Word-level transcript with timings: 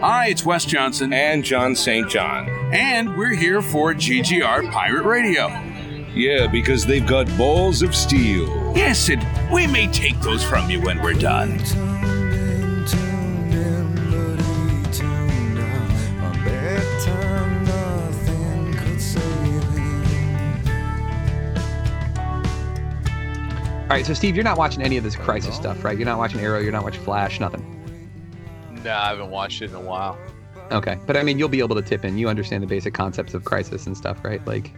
Hi, 0.00 0.28
it's 0.28 0.44
Wes 0.44 0.64
Johnson. 0.64 1.12
And 1.12 1.44
John 1.44 1.76
St. 1.76 2.08
John. 2.08 2.48
And 2.72 3.16
we're 3.16 3.34
here 3.34 3.62
for 3.62 3.94
GGR 3.94 4.70
Pirate 4.70 5.04
Radio. 5.04 5.48
Yeah, 6.14 6.46
because 6.46 6.84
they've 6.84 7.06
got 7.06 7.26
balls 7.38 7.82
of 7.82 7.94
steel. 7.94 8.72
Yes, 8.76 9.08
and 9.08 9.24
we 9.52 9.66
may 9.66 9.86
take 9.92 10.18
those 10.20 10.44
from 10.44 10.68
you 10.68 10.80
when 10.80 11.00
we're 11.02 11.14
done. 11.14 11.58
All 23.92 23.98
right, 23.98 24.06
so 24.06 24.14
Steve, 24.14 24.34
you're 24.34 24.42
not 24.42 24.56
watching 24.56 24.80
any 24.80 24.96
of 24.96 25.04
this 25.04 25.14
Crisis 25.14 25.54
stuff, 25.54 25.84
right? 25.84 25.98
You're 25.98 26.06
not 26.06 26.16
watching 26.16 26.40
Arrow, 26.40 26.60
you're 26.60 26.72
not 26.72 26.82
watching 26.82 27.02
Flash, 27.02 27.38
nothing. 27.38 27.62
No, 28.82 28.90
I 28.90 29.08
haven't 29.10 29.28
watched 29.28 29.60
it 29.60 29.68
in 29.68 29.76
a 29.76 29.80
while. 29.82 30.16
Okay, 30.70 30.96
but 31.06 31.14
I 31.14 31.22
mean, 31.22 31.38
you'll 31.38 31.50
be 31.50 31.58
able 31.58 31.76
to 31.76 31.82
tip 31.82 32.02
in. 32.02 32.16
You 32.16 32.30
understand 32.30 32.62
the 32.62 32.66
basic 32.66 32.94
concepts 32.94 33.34
of 33.34 33.44
Crisis 33.44 33.86
and 33.86 33.94
stuff, 33.94 34.24
right? 34.24 34.42
Like, 34.46 34.72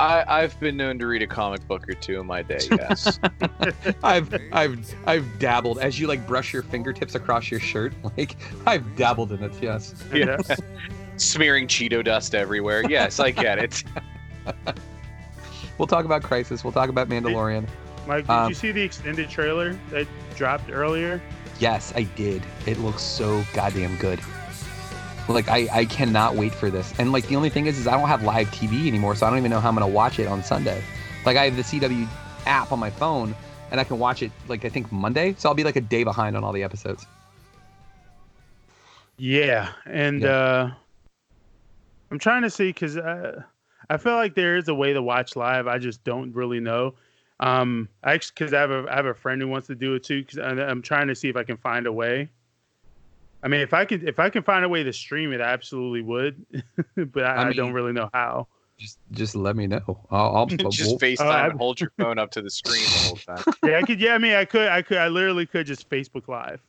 I, 0.00 0.24
I've 0.26 0.58
been 0.58 0.76
known 0.76 0.98
to 0.98 1.06
read 1.06 1.22
a 1.22 1.28
comic 1.28 1.64
book 1.68 1.88
or 1.88 1.94
two 1.94 2.18
in 2.18 2.26
my 2.26 2.42
day. 2.42 2.58
Yes. 2.72 3.20
I've 4.02 4.36
I've 4.50 4.94
I've 5.06 5.38
dabbled 5.38 5.78
as 5.78 6.00
you 6.00 6.08
like 6.08 6.26
brush 6.26 6.52
your 6.52 6.64
fingertips 6.64 7.14
across 7.14 7.52
your 7.52 7.60
shirt. 7.60 7.92
Like, 8.16 8.34
I've 8.66 8.96
dabbled 8.96 9.30
in 9.30 9.44
it. 9.44 9.52
Yes. 9.62 9.94
yeah. 10.12 10.38
Smearing 11.18 11.68
Cheeto 11.68 12.02
dust 12.02 12.34
everywhere. 12.34 12.82
Yes, 12.90 13.20
I 13.20 13.30
get 13.30 13.60
it. 13.60 13.84
We'll 15.78 15.86
talk 15.86 16.04
about 16.04 16.24
Crisis. 16.24 16.64
We'll 16.64 16.72
talk 16.72 16.88
about 16.88 17.08
Mandalorian. 17.08 17.68
Mike, 18.06 18.26
did 18.26 18.32
Um, 18.32 18.48
you 18.48 18.54
see 18.54 18.72
the 18.72 18.82
extended 18.82 19.28
trailer 19.30 19.74
that 19.90 20.06
dropped 20.36 20.70
earlier? 20.70 21.22
Yes, 21.58 21.92
I 21.96 22.02
did. 22.02 22.42
It 22.66 22.78
looks 22.78 23.02
so 23.02 23.44
goddamn 23.54 23.96
good. 23.96 24.20
Like 25.28 25.48
I, 25.48 25.68
I 25.72 25.84
cannot 25.86 26.34
wait 26.34 26.54
for 26.54 26.70
this. 26.70 26.92
And 26.98 27.12
like 27.12 27.26
the 27.28 27.36
only 27.36 27.48
thing 27.48 27.66
is, 27.66 27.78
is 27.78 27.86
I 27.86 27.92
don't 27.98 28.08
have 28.08 28.22
live 28.22 28.48
TV 28.48 28.88
anymore, 28.88 29.14
so 29.14 29.26
I 29.26 29.30
don't 29.30 29.38
even 29.38 29.50
know 29.50 29.60
how 29.60 29.68
I'm 29.68 29.74
gonna 29.74 29.88
watch 29.88 30.18
it 30.18 30.26
on 30.26 30.42
Sunday. 30.42 30.82
Like 31.24 31.36
I 31.36 31.44
have 31.46 31.56
the 31.56 31.62
CW 31.62 32.06
app 32.44 32.72
on 32.72 32.78
my 32.78 32.90
phone, 32.90 33.34
and 33.70 33.80
I 33.80 33.84
can 33.84 33.98
watch 33.98 34.22
it 34.22 34.30
like 34.48 34.64
I 34.66 34.68
think 34.68 34.92
Monday. 34.92 35.34
So 35.38 35.48
I'll 35.48 35.54
be 35.54 35.64
like 35.64 35.76
a 35.76 35.80
day 35.80 36.04
behind 36.04 36.36
on 36.36 36.44
all 36.44 36.52
the 36.52 36.62
episodes. 36.62 37.06
Yeah, 39.16 39.72
and 39.86 40.22
Yeah. 40.22 40.30
uh 40.30 40.70
I'm 42.10 42.18
trying 42.18 42.42
to 42.42 42.50
see 42.50 42.68
because 42.68 42.96
uh, 42.96 43.42
I 43.88 43.96
feel 43.96 44.14
like 44.14 44.34
there 44.34 44.56
is 44.56 44.68
a 44.68 44.74
way 44.74 44.92
to 44.92 45.02
watch 45.02 45.36
live. 45.36 45.66
I 45.66 45.78
just 45.78 46.04
don't 46.04 46.32
really 46.32 46.60
know. 46.60 46.94
Um, 47.40 47.88
I 48.02 48.14
actually 48.14 48.32
because 48.36 48.54
I 48.54 48.60
have 48.60 48.70
a 48.70 48.86
I 48.90 48.96
have 48.96 49.06
a 49.06 49.14
friend 49.14 49.40
who 49.40 49.48
wants 49.48 49.66
to 49.66 49.74
do 49.74 49.94
it 49.94 50.04
too. 50.04 50.24
Because 50.24 50.38
I'm 50.38 50.82
trying 50.82 51.08
to 51.08 51.14
see 51.14 51.28
if 51.28 51.36
I 51.36 51.42
can 51.44 51.56
find 51.56 51.86
a 51.86 51.92
way. 51.92 52.28
I 53.42 53.48
mean, 53.48 53.60
if 53.60 53.74
I 53.74 53.84
could 53.84 54.08
if 54.08 54.18
I 54.18 54.30
can 54.30 54.42
find 54.42 54.64
a 54.64 54.68
way 54.68 54.82
to 54.82 54.92
stream 54.92 55.32
it, 55.32 55.40
I 55.40 55.52
absolutely 55.52 56.02
would. 56.02 56.44
but 56.96 57.24
I, 57.24 57.34
I 57.34 57.48
I, 57.48 57.52
don't 57.52 57.72
really 57.72 57.92
know 57.92 58.08
how. 58.14 58.46
Just 58.78 58.98
just 59.12 59.36
let 59.36 59.54
me 59.54 59.66
know. 59.66 59.82
I'll, 60.10 60.36
I'll 60.36 60.46
Just 60.70 60.90
we'll- 60.90 60.98
FaceTime 60.98 61.26
I- 61.26 61.46
and 61.48 61.58
hold 61.58 61.80
your 61.80 61.92
phone 61.98 62.18
up 62.18 62.30
to 62.32 62.42
the 62.42 62.50
screen 62.50 62.82
the 62.82 62.98
whole 63.08 63.36
time. 63.36 63.54
Yeah, 63.64 63.78
I 63.78 63.82
could. 63.82 64.00
Yeah, 64.00 64.14
I 64.14 64.18
mean, 64.18 64.34
I 64.34 64.44
could. 64.44 64.68
I 64.68 64.82
could. 64.82 64.98
I 64.98 65.08
literally 65.08 65.46
could 65.46 65.66
just 65.66 65.88
Facebook 65.88 66.28
Live. 66.28 66.60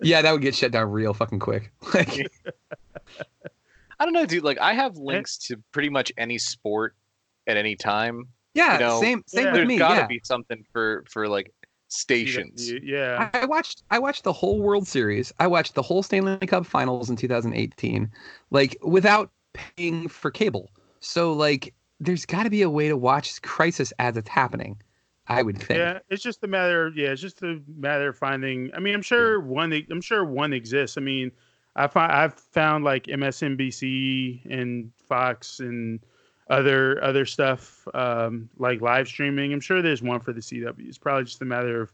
yeah, 0.00 0.22
that 0.22 0.32
would 0.32 0.42
get 0.42 0.54
shut 0.54 0.72
down 0.72 0.90
real 0.90 1.12
fucking 1.14 1.38
quick. 1.38 1.72
Like, 1.94 2.30
I 3.98 4.04
don't 4.04 4.12
know, 4.14 4.26
dude. 4.26 4.44
Like, 4.44 4.58
I 4.58 4.72
have 4.74 4.96
links 4.96 5.36
to 5.48 5.56
pretty 5.72 5.88
much 5.90 6.12
any 6.16 6.38
sport 6.38 6.94
at 7.46 7.56
any 7.56 7.76
time. 7.76 8.28
Yeah, 8.54 8.74
You 8.74 8.80
know, 8.80 9.00
same 9.00 9.22
same 9.26 9.46
yeah. 9.46 9.52
with 9.52 9.54
There's 9.58 9.68
me. 9.68 9.78
got 9.78 9.94
to 9.94 10.00
Yeah. 10.02 10.06
be 10.06 10.20
something 10.24 10.64
for 10.72 11.04
for 11.08 11.28
like 11.28 11.52
stations. 11.88 12.70
Yeah. 12.82 13.30
I 13.34 13.46
watched 13.46 13.82
I 13.90 13.98
watched 13.98 14.24
the 14.24 14.32
whole 14.32 14.60
World 14.60 14.86
Series. 14.86 15.32
I 15.38 15.46
watched 15.46 15.74
the 15.74 15.82
whole 15.82 16.02
Stanley 16.02 16.46
Cup 16.46 16.66
Finals 16.66 17.10
in 17.10 17.16
2018, 17.16 18.10
like 18.50 18.76
without 18.82 19.30
paying 19.52 20.08
for 20.08 20.30
cable. 20.30 20.70
So 21.00 21.32
like, 21.32 21.74
there's 21.98 22.24
got 22.26 22.44
to 22.44 22.50
be 22.50 22.62
a 22.62 22.70
way 22.70 22.88
to 22.88 22.96
watch 22.96 23.40
Crisis 23.42 23.92
as 23.98 24.16
it's 24.16 24.28
happening. 24.28 24.80
I 25.26 25.42
would 25.42 25.58
think. 25.58 25.78
Yeah, 25.78 26.00
it's 26.08 26.22
just 26.22 26.42
a 26.42 26.48
matter. 26.48 26.86
Of, 26.88 26.96
yeah, 26.96 27.10
it's 27.10 27.20
just 27.20 27.42
a 27.42 27.60
matter 27.76 28.08
of 28.08 28.18
finding. 28.18 28.70
I 28.74 28.80
mean, 28.80 28.94
I'm 28.94 29.02
sure 29.02 29.40
one. 29.40 29.72
I'm 29.90 30.00
sure 30.00 30.24
one 30.24 30.52
exists. 30.52 30.96
I 30.98 31.00
mean, 31.02 31.30
I 31.76 31.86
find 31.86 32.10
I've 32.10 32.34
found 32.34 32.82
like 32.84 33.04
MSNBC 33.06 34.40
and 34.50 34.90
Fox 35.08 35.60
and 35.60 36.00
other 36.50 37.02
other 37.02 37.24
stuff 37.24 37.86
um, 37.94 38.50
like 38.58 38.80
live 38.82 39.08
streaming. 39.08 39.52
I'm 39.52 39.60
sure 39.60 39.80
there's 39.80 40.02
one 40.02 40.20
for 40.20 40.32
the 40.32 40.40
CW. 40.40 40.86
It's 40.86 40.98
probably 40.98 41.24
just 41.24 41.40
a 41.40 41.44
matter 41.46 41.82
of 41.82 41.92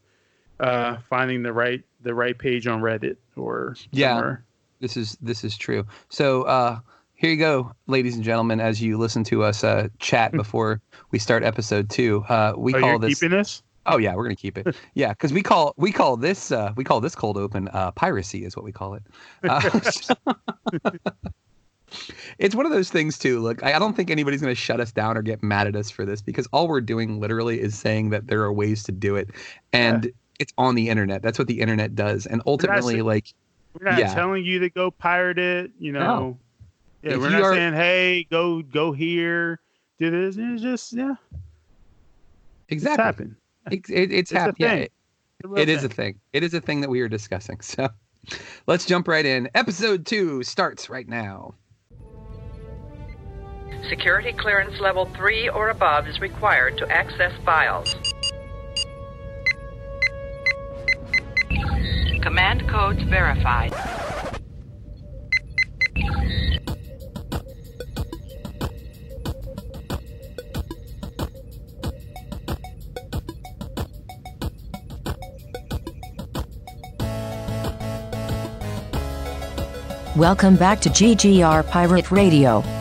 uh, 0.58 0.96
finding 1.08 1.42
the 1.42 1.52
right 1.52 1.84
the 2.02 2.14
right 2.14 2.36
page 2.36 2.66
on 2.66 2.80
Reddit 2.80 3.16
or 3.36 3.76
Yeah. 3.92 4.16
somewhere. 4.16 4.44
This 4.80 4.96
is 4.96 5.16
this 5.20 5.44
is 5.44 5.56
true. 5.56 5.86
So 6.08 6.42
uh, 6.44 6.80
here 7.14 7.30
you 7.30 7.36
go, 7.36 7.72
ladies 7.86 8.14
and 8.16 8.24
gentlemen, 8.24 8.58
as 8.60 8.82
you 8.82 8.98
listen 8.98 9.22
to 9.24 9.42
us 9.44 9.62
uh, 9.62 9.88
chat 9.98 10.32
before 10.42 10.80
we 11.10 11.18
start 11.18 11.44
episode 11.44 11.88
two. 11.90 12.24
Uh, 12.28 12.54
we 12.56 12.74
oh, 12.74 12.80
call 12.80 12.98
this. 12.98 13.18
keeping 13.20 13.36
this? 13.36 13.62
Oh 13.84 13.98
yeah, 13.98 14.14
we're 14.16 14.24
gonna 14.24 14.34
keep 14.34 14.58
it. 14.58 14.74
Yeah, 14.94 15.10
because 15.10 15.32
we 15.32 15.42
call 15.42 15.74
we 15.76 15.92
call 15.92 16.16
this 16.16 16.50
uh, 16.50 16.72
we 16.76 16.82
call 16.82 17.00
this 17.00 17.14
cold 17.14 17.36
open 17.36 17.68
uh, 17.68 17.90
piracy 17.92 18.44
is 18.44 18.56
what 18.56 18.64
we 18.64 18.72
call 18.72 18.94
it. 18.94 19.02
Uh, 19.44 19.80
so- 19.90 20.14
it's 22.38 22.54
one 22.54 22.66
of 22.66 22.72
those 22.72 22.90
things 22.90 23.18
too. 23.18 23.40
Look, 23.40 23.62
I 23.62 23.74
I 23.74 23.78
don't 23.78 23.94
think 23.94 24.10
anybody's 24.10 24.40
gonna 24.40 24.54
shut 24.54 24.80
us 24.80 24.92
down 24.92 25.16
or 25.16 25.22
get 25.22 25.42
mad 25.42 25.66
at 25.66 25.76
us 25.76 25.90
for 25.90 26.04
this 26.04 26.20
because 26.20 26.46
all 26.52 26.68
we're 26.68 26.80
doing 26.80 27.20
literally 27.20 27.60
is 27.60 27.78
saying 27.78 28.10
that 28.10 28.26
there 28.26 28.42
are 28.42 28.52
ways 28.52 28.82
to 28.84 28.92
do 28.92 29.16
it, 29.16 29.30
and 29.72 30.10
it's 30.38 30.52
on 30.58 30.74
the 30.74 30.88
internet. 30.88 31.22
That's 31.22 31.38
what 31.38 31.48
the 31.48 31.60
internet 31.60 31.94
does, 31.94 32.26
and 32.26 32.42
ultimately, 32.46 32.94
saying- 32.94 33.04
like 33.04 33.32
We're 33.78 33.90
not 33.90 33.98
Yeah. 33.98 34.14
telling 34.14 34.44
you 34.44 34.58
to 34.60 34.70
go 34.70 34.90
pirate 34.90 35.38
it. 35.38 35.70
You 35.78 35.92
know. 35.92 36.38
Yeah, 37.02 37.12
If 37.12 37.20
we're 37.20 37.30
not 37.30 37.42
are- 37.42 37.54
saying, 37.54 37.74
"Hey, 37.74 38.26
go 38.30 38.62
go 38.62 38.92
here, 38.92 39.60
do 39.98 40.10
this." 40.10 40.36
It's 40.38 40.62
just 40.62 40.92
yeah, 40.94 41.14
it's 42.68 42.72
exactly, 42.82 43.04
happened. 43.04 43.36
it, 43.70 43.88
it, 43.90 44.12
it's 44.12 44.30
It's 44.30 44.32
a 44.32 44.38
happening. 44.40 44.68
Yeah, 44.68 44.74
it- 44.74 44.92
It's 45.44 45.58
it 45.60 45.68
is 45.68 45.84
a 45.84 45.88
thing. 45.88 46.18
It 46.32 46.42
is 46.42 46.54
a 46.54 46.60
thing 46.60 46.80
that 46.80 46.90
we 46.90 47.00
are 47.00 47.08
discussing. 47.08 47.58
So 47.62 47.88
let's 48.66 48.84
jump 48.86 49.06
right 49.06 49.24
in. 49.24 49.48
Episode 49.54 50.04
two 50.06 50.42
starts 50.42 50.90
right 50.90 51.06
now. 51.08 51.54
Security 53.88 54.32
clearance 54.32 54.80
level 54.80 55.06
3 55.14 55.48
or 55.50 55.70
above 55.70 56.08
is 56.08 56.20
required 56.20 56.76
to 56.78 56.90
access 56.90 57.32
files. 57.44 57.94
Command 62.22 62.68
codes 62.68 63.02
verified. 63.04 63.72
Welcome 80.16 80.56
back 80.56 80.80
to 80.80 80.88
GGR 80.88 81.68
Pirate 81.68 82.10
Radio. 82.10 82.75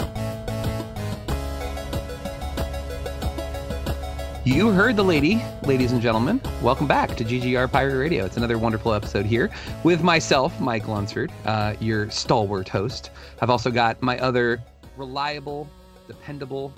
You 4.45 4.69
heard 4.69 4.95
the 4.95 5.03
lady, 5.03 5.41
ladies 5.63 5.91
and 5.91 5.99
gentlemen. 5.99 6.39
Welcome 6.61 6.85
back 6.85 7.15
to 7.15 7.23
GGR 7.23 7.71
Pirate 7.71 7.97
Radio. 7.97 8.25
It's 8.25 8.37
another 8.37 8.59
wonderful 8.59 8.93
episode 8.93 9.25
here 9.25 9.49
with 9.83 10.03
myself, 10.03 10.59
Mike 10.59 10.87
Lunsford, 10.87 11.31
uh, 11.45 11.73
your 11.79 12.11
stalwart 12.11 12.69
host. 12.69 13.09
I've 13.41 13.49
also 13.49 13.71
got 13.71 13.99
my 14.03 14.19
other 14.19 14.61
reliable, 14.97 15.67
dependable, 16.07 16.71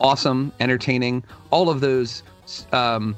awesome, 0.00 0.50
entertaining, 0.60 1.22
all 1.50 1.68
of 1.68 1.82
those 1.82 2.22
um, 2.72 3.14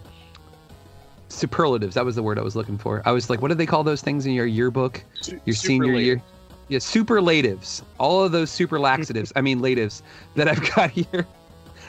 superlatives. 1.29 1.95
That 1.95 2.05
was 2.05 2.17
the 2.17 2.25
word 2.25 2.41
I 2.41 2.43
was 2.43 2.57
looking 2.57 2.79
for. 2.79 3.03
I 3.07 3.13
was 3.13 3.31
like, 3.31 3.41
what 3.41 3.49
do 3.49 3.55
they 3.55 3.67
call 3.67 3.85
those 3.85 4.03
things 4.03 4.27
in 4.27 4.33
your 4.33 4.47
yearbook? 4.47 5.01
Your 5.45 5.55
senior 5.55 5.93
year? 5.93 6.21
Yeah, 6.67 6.81
superlatives. 6.81 7.85
All 8.01 8.25
of 8.25 8.33
those 8.33 8.51
super 8.51 8.81
laxatives, 8.81 9.33
I 9.37 9.43
mean, 9.43 9.61
latives 9.61 10.03
that 10.35 10.49
I've 10.49 10.75
got 10.75 10.91
here. 11.13 11.25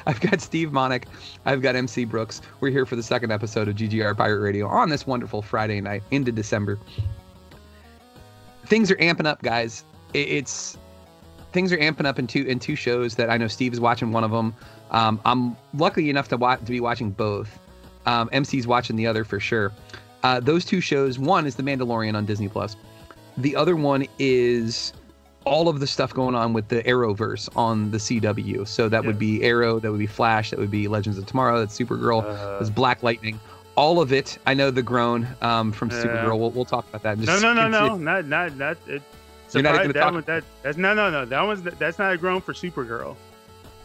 I've 0.07 0.21
got 0.21 0.39
Steve 0.39 0.69
Monick. 0.69 1.03
I've 1.45 1.61
got 1.61 1.75
MC 1.75 2.05
Brooks. 2.05 2.41
We're 2.61 2.69
here 2.69 2.85
for 2.85 2.95
the 2.95 3.03
second 3.03 3.31
episode 3.31 3.67
of 3.67 3.75
GGR 3.75 4.15
Pirate 4.15 4.39
Radio 4.39 4.65
on 4.65 4.89
this 4.89 5.05
wonderful 5.05 5.41
Friday 5.41 5.81
night 5.81 6.01
into 6.11 6.31
December. 6.31 6.79
Things 8.65 8.89
are 8.89 8.95
amping 8.95 9.25
up, 9.25 9.41
guys. 9.41 9.83
It's 10.13 10.77
things 11.51 11.73
are 11.73 11.77
amping 11.77 12.05
up 12.05 12.19
in 12.19 12.25
two 12.25 12.43
in 12.43 12.57
two 12.57 12.77
shows 12.77 13.15
that 13.15 13.29
I 13.29 13.35
know 13.35 13.49
Steve 13.49 13.73
is 13.73 13.81
watching 13.81 14.13
one 14.13 14.23
of 14.23 14.31
them. 14.31 14.55
Um, 14.91 15.19
I'm 15.25 15.57
lucky 15.73 16.09
enough 16.09 16.29
to 16.29 16.37
watch 16.37 16.59
to 16.61 16.71
be 16.71 16.79
watching 16.79 17.11
both. 17.11 17.59
Um, 18.05 18.29
MC's 18.31 18.65
watching 18.65 18.95
the 18.95 19.07
other 19.07 19.25
for 19.25 19.41
sure. 19.41 19.73
Uh, 20.23 20.39
those 20.39 20.63
two 20.63 20.79
shows. 20.79 21.19
One 21.19 21.45
is 21.45 21.55
The 21.55 21.63
Mandalorian 21.63 22.15
on 22.15 22.25
Disney 22.25 22.47
Plus. 22.47 22.77
The 23.37 23.57
other 23.57 23.75
one 23.75 24.07
is 24.19 24.93
all 25.47 25.69
of 25.69 25.79
the 25.79 25.87
stuff 25.87 26.13
going 26.13 26.35
on 26.35 26.53
with 26.53 26.67
the 26.67 26.83
Arrowverse 26.83 27.49
on 27.55 27.91
the 27.91 27.97
CW. 27.97 28.67
So 28.67 28.89
that 28.89 29.03
would 29.05 29.17
be 29.19 29.43
Arrow, 29.43 29.79
that 29.79 29.89
would 29.91 29.99
be 29.99 30.07
Flash, 30.07 30.49
that 30.51 30.59
would 30.59 30.71
be 30.71 30.87
Legends 30.87 31.17
of 31.17 31.25
Tomorrow, 31.25 31.59
that's 31.59 31.77
Supergirl, 31.77 32.23
Uh, 32.23 32.59
that's 32.59 32.69
Black 32.69 33.01
Lightning. 33.03 33.39
all 33.75 33.99
of 34.01 34.11
it. 34.13 34.37
I 34.45 34.53
know 34.53 34.71
the 34.71 34.81
groan 34.81 35.27
um, 35.41 35.71
from 35.71 35.89
Yeah. 35.91 36.03
Supergirl. 36.03 36.39
We'll, 36.39 36.51
we'll 36.51 36.65
talk 36.65 36.87
about 36.89 37.03
that. 37.03 37.17
in 37.17 37.25
No, 37.25 37.39
no, 37.39 37.53
no, 37.53 37.67
no, 37.69 37.97
not 37.97 38.25
not 38.25 38.55
not. 38.57 38.77
It, 38.87 39.01
You're 39.53 39.63
not 39.63 39.75
even 39.75 39.91
that 39.93 39.99
talk- 39.99 40.13
one. 40.13 40.23
That 40.25 40.43
that's 40.63 40.77
no, 40.77 40.93
no, 40.93 41.09
no. 41.09 41.25
That 41.25 41.41
one's 41.41 41.61
that's 41.63 41.97
not 41.99 42.11
a 42.13 42.17
groan 42.17 42.41
for 42.41 42.53
Supergirl. 42.53 43.15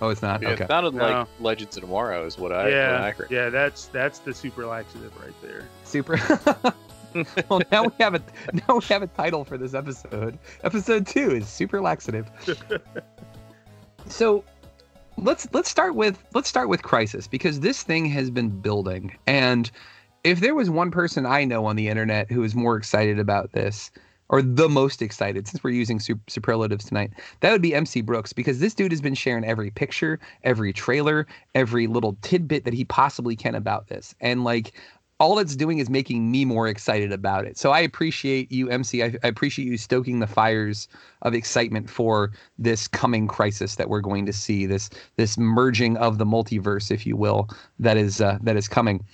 Oh, 0.00 0.08
it's 0.08 0.20
not. 0.22 0.42
Yeah, 0.42 0.48
okay. 0.50 0.64
It 0.64 0.68
sounded 0.68 0.94
No. 0.94 1.04
like 1.20 1.28
Legends 1.38 1.76
of 1.76 1.82
Tomorrow 1.84 2.26
is 2.26 2.36
what 2.36 2.50
I, 2.50 2.64
what 2.64 2.66
I 2.66 2.76
yeah, 2.76 3.10
heard. 3.12 3.28
yeah. 3.30 3.48
That's 3.50 3.86
that's 3.86 4.18
the 4.18 4.34
super 4.34 4.66
laxative 4.66 5.12
right 5.22 5.34
there. 5.42 5.68
Super. 5.84 6.18
well, 7.48 7.62
now 7.70 7.84
we 7.84 7.90
have 8.00 8.14
a 8.14 8.22
now 8.68 8.76
we 8.76 8.84
have 8.86 9.02
a 9.02 9.06
title 9.06 9.44
for 9.44 9.58
this 9.58 9.74
episode. 9.74 10.38
Episode 10.64 11.06
two 11.06 11.30
is 11.30 11.48
super 11.48 11.80
laxative. 11.80 12.30
so 14.06 14.44
let's 15.18 15.48
let's 15.52 15.70
start 15.70 15.94
with 15.94 16.22
let's 16.34 16.48
start 16.48 16.68
with 16.68 16.82
Crisis 16.82 17.26
because 17.26 17.60
this 17.60 17.82
thing 17.82 18.06
has 18.06 18.30
been 18.30 18.48
building, 18.48 19.16
and 19.26 19.70
if 20.24 20.40
there 20.40 20.54
was 20.54 20.70
one 20.70 20.90
person 20.90 21.26
I 21.26 21.44
know 21.44 21.66
on 21.66 21.76
the 21.76 21.88
internet 21.88 22.30
who 22.30 22.42
is 22.44 22.54
more 22.54 22.76
excited 22.76 23.18
about 23.18 23.52
this. 23.52 23.90
Or 24.28 24.40
the 24.40 24.70
most 24.70 25.02
excited, 25.02 25.46
since 25.46 25.62
we're 25.62 25.72
using 25.72 26.00
sup- 26.00 26.30
superlatives 26.30 26.86
tonight, 26.86 27.10
that 27.40 27.52
would 27.52 27.60
be 27.60 27.74
MC 27.74 28.00
Brooks 28.00 28.32
because 28.32 28.60
this 28.60 28.72
dude 28.72 28.90
has 28.90 29.02
been 29.02 29.14
sharing 29.14 29.44
every 29.44 29.70
picture, 29.70 30.18
every 30.42 30.72
trailer, 30.72 31.26
every 31.54 31.86
little 31.86 32.16
tidbit 32.22 32.64
that 32.64 32.72
he 32.72 32.86
possibly 32.86 33.36
can 33.36 33.54
about 33.54 33.88
this. 33.88 34.14
And 34.22 34.42
like 34.42 34.72
all 35.22 35.38
it's 35.38 35.54
doing 35.54 35.78
is 35.78 35.88
making 35.88 36.32
me 36.32 36.44
more 36.44 36.66
excited 36.66 37.12
about 37.12 37.46
it. 37.46 37.56
So 37.56 37.70
I 37.70 37.78
appreciate 37.78 38.50
you, 38.50 38.68
MC. 38.68 39.04
I, 39.04 39.14
I 39.22 39.28
appreciate 39.28 39.66
you 39.66 39.78
stoking 39.78 40.18
the 40.18 40.26
fires 40.26 40.88
of 41.22 41.32
excitement 41.32 41.88
for 41.88 42.32
this 42.58 42.88
coming 42.88 43.28
crisis 43.28 43.76
that 43.76 43.88
we're 43.88 44.00
going 44.00 44.26
to 44.26 44.32
see. 44.32 44.66
This 44.66 44.90
this 45.14 45.38
merging 45.38 45.96
of 45.98 46.18
the 46.18 46.26
multiverse, 46.26 46.90
if 46.90 47.06
you 47.06 47.16
will, 47.16 47.48
that 47.78 47.96
is 47.96 48.20
uh, 48.20 48.38
that 48.42 48.56
is 48.56 48.66
coming. 48.66 49.04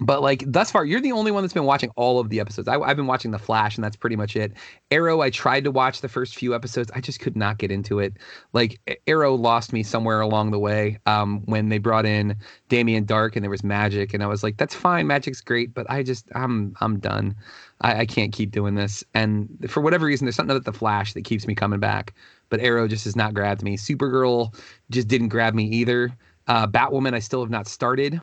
But 0.00 0.22
like 0.22 0.42
thus 0.46 0.72
far, 0.72 0.84
you're 0.84 1.00
the 1.00 1.12
only 1.12 1.30
one 1.30 1.44
that's 1.44 1.52
been 1.52 1.64
watching 1.64 1.90
all 1.94 2.18
of 2.18 2.28
the 2.28 2.40
episodes. 2.40 2.66
I, 2.66 2.80
I've 2.80 2.96
been 2.96 3.06
watching 3.06 3.30
The 3.30 3.38
Flash, 3.38 3.76
and 3.76 3.84
that's 3.84 3.94
pretty 3.94 4.16
much 4.16 4.34
it. 4.34 4.52
Arrow, 4.90 5.20
I 5.20 5.30
tried 5.30 5.62
to 5.64 5.70
watch 5.70 6.00
the 6.00 6.08
first 6.08 6.34
few 6.34 6.52
episodes. 6.52 6.90
I 6.96 7.00
just 7.00 7.20
could 7.20 7.36
not 7.36 7.58
get 7.58 7.70
into 7.70 8.00
it. 8.00 8.14
Like 8.52 8.80
Arrow 9.06 9.36
lost 9.36 9.72
me 9.72 9.84
somewhere 9.84 10.20
along 10.20 10.50
the 10.50 10.58
way 10.58 10.98
um, 11.06 11.42
when 11.44 11.68
they 11.68 11.78
brought 11.78 12.06
in 12.06 12.36
Damien 12.68 13.06
Darhk 13.06 13.36
and 13.36 13.44
there 13.44 13.50
was 13.50 13.62
magic, 13.62 14.12
and 14.12 14.22
I 14.22 14.26
was 14.26 14.42
like, 14.42 14.56
that's 14.56 14.74
fine, 14.74 15.06
magic's 15.06 15.40
great, 15.40 15.72
but 15.72 15.88
I 15.88 16.02
just 16.02 16.28
I'm 16.34 16.74
I'm 16.80 16.98
done. 16.98 17.36
I, 17.80 18.00
I 18.00 18.06
can't 18.06 18.32
keep 18.32 18.50
doing 18.50 18.74
this. 18.74 19.04
And 19.14 19.48
for 19.68 19.80
whatever 19.80 20.06
reason, 20.06 20.24
there's 20.24 20.34
something 20.34 20.56
about 20.56 20.64
the 20.64 20.76
Flash 20.76 21.12
that 21.12 21.24
keeps 21.24 21.46
me 21.46 21.54
coming 21.54 21.78
back. 21.78 22.14
But 22.48 22.58
Arrow 22.60 22.88
just 22.88 23.04
has 23.04 23.14
not 23.14 23.32
grabbed 23.32 23.62
me. 23.62 23.76
Supergirl 23.76 24.54
just 24.90 25.06
didn't 25.06 25.28
grab 25.28 25.54
me 25.54 25.64
either. 25.66 26.10
Uh, 26.48 26.66
Batwoman, 26.66 27.14
I 27.14 27.20
still 27.20 27.40
have 27.42 27.50
not 27.50 27.68
started. 27.68 28.20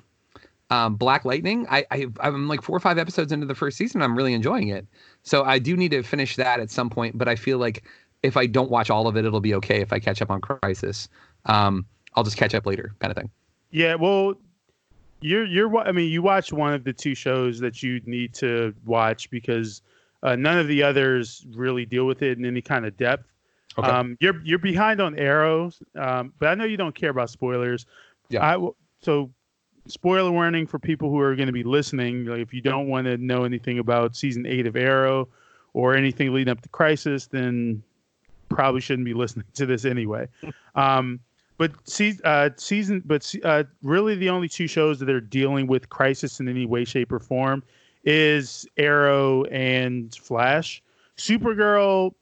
Um, 0.72 0.96
Black 0.96 1.26
Lightning, 1.26 1.68
I, 1.70 1.86
I 1.92 2.08
I'm 2.22 2.48
like 2.48 2.62
four 2.62 2.78
or 2.78 2.80
five 2.80 2.98
episodes 2.98 3.34
into 3.34 3.46
the 3.46 3.54
first 3.54 3.78
season. 3.78 4.02
I'm 4.02 4.16
really 4.16 4.34
enjoying 4.34 4.70
it. 4.70 4.88
So 5.22 5.44
I 5.44 5.60
do 5.60 5.76
need 5.76 5.92
to 5.92 6.02
finish 6.02 6.38
that 6.38 6.62
at 6.62 6.72
some 6.72 6.90
point. 6.90 7.18
But 7.18 7.28
I 7.28 7.36
feel 7.36 7.58
like 7.58 7.84
if 8.24 8.38
I 8.38 8.46
don't 8.46 8.72
watch 8.72 8.90
all 8.90 9.06
of 9.06 9.18
it, 9.18 9.26
it'll 9.26 9.42
be 9.42 9.54
okay 9.56 9.82
if 9.82 9.92
I 9.92 10.00
catch 10.00 10.22
up 10.22 10.32
on 10.32 10.40
Crisis. 10.40 11.10
Um, 11.46 11.86
I'll 12.16 12.24
just 12.24 12.38
catch 12.38 12.56
up 12.56 12.66
later, 12.66 12.96
kind 13.00 13.12
of 13.12 13.18
thing. 13.18 13.30
Yeah, 13.72 13.96
well, 13.96 14.36
you're 15.20 15.46
you're. 15.46 15.78
I 15.78 15.92
mean, 15.92 16.10
you 16.10 16.22
watched 16.22 16.54
one 16.54 16.74
of 16.74 16.86
the 16.86 16.94
two 16.94 17.16
shows 17.16 17.60
that 17.60 17.84
you 17.84 18.00
need 18.06 18.34
to 18.36 18.74
watch 18.86 19.30
because 19.30 19.82
uh, 20.24 20.38
none 20.38 20.58
of 20.58 20.68
the 20.68 20.84
others 20.84 21.46
really 21.52 21.86
deal 21.86 22.06
with 22.06 22.22
it 22.22 22.38
in 22.38 22.46
any 22.46 22.62
kind 22.62 22.86
of 22.86 22.96
depth. 22.96 23.26
Okay. 23.78 23.90
Um, 23.90 24.18
you're 24.22 24.42
you're 24.44 24.60
behind 24.60 25.02
on 25.02 25.18
arrows, 25.18 25.84
um, 25.96 26.32
but 26.40 26.48
I 26.48 26.56
know 26.56 26.64
you 26.64 26.78
don't 26.78 26.96
care 26.96 27.10
about 27.10 27.30
spoilers. 27.30 27.86
Yeah. 28.30 28.46
I 28.46 28.70
so 29.02 29.32
spoiler 29.88 30.32
warning 30.32 30.68
for 30.68 30.80
people 30.80 31.10
who 31.10 31.20
are 31.20 31.36
going 31.36 31.48
to 31.48 31.54
be 31.54 31.64
listening. 31.64 32.26
Like, 32.26 32.40
if 32.40 32.54
you 32.54 32.62
don't 32.62 32.88
want 32.88 33.06
to 33.06 33.18
know 33.18 33.44
anything 33.44 33.80
about 33.80 34.16
season 34.16 34.46
eight 34.46 34.68
of 34.68 34.76
Arrow 34.76 35.28
or 35.74 35.96
anything 35.96 36.34
leading 36.34 36.52
up 36.52 36.62
to 36.62 36.70
Crisis, 36.70 37.28
then 37.28 37.82
probably 38.50 38.82
shouldn't 38.82 39.06
be 39.06 39.14
listening 39.14 39.46
to 39.54 39.66
this 39.66 39.86
anyway. 39.86 40.28
um, 40.76 41.20
but 41.58 41.72
see, 41.88 42.18
uh, 42.24 42.50
season, 42.58 43.04
but 43.06 43.34
uh, 43.44 43.64
really 43.84 44.16
the 44.16 44.30
only 44.30 44.50
two 44.50 44.68
shows 44.68 45.00
that 45.00 45.10
are 45.10 45.22
dealing 45.22 45.68
with 45.68 45.90
Crisis 45.90 46.40
in 46.40 46.48
any 46.48 46.66
way, 46.66 46.86
shape, 46.86 47.12
or 47.12 47.20
form 47.20 47.64
is 48.04 48.68
Arrow 48.78 49.44
and 49.46 50.16
Flash. 50.16 50.82
Supergirl 51.18 52.14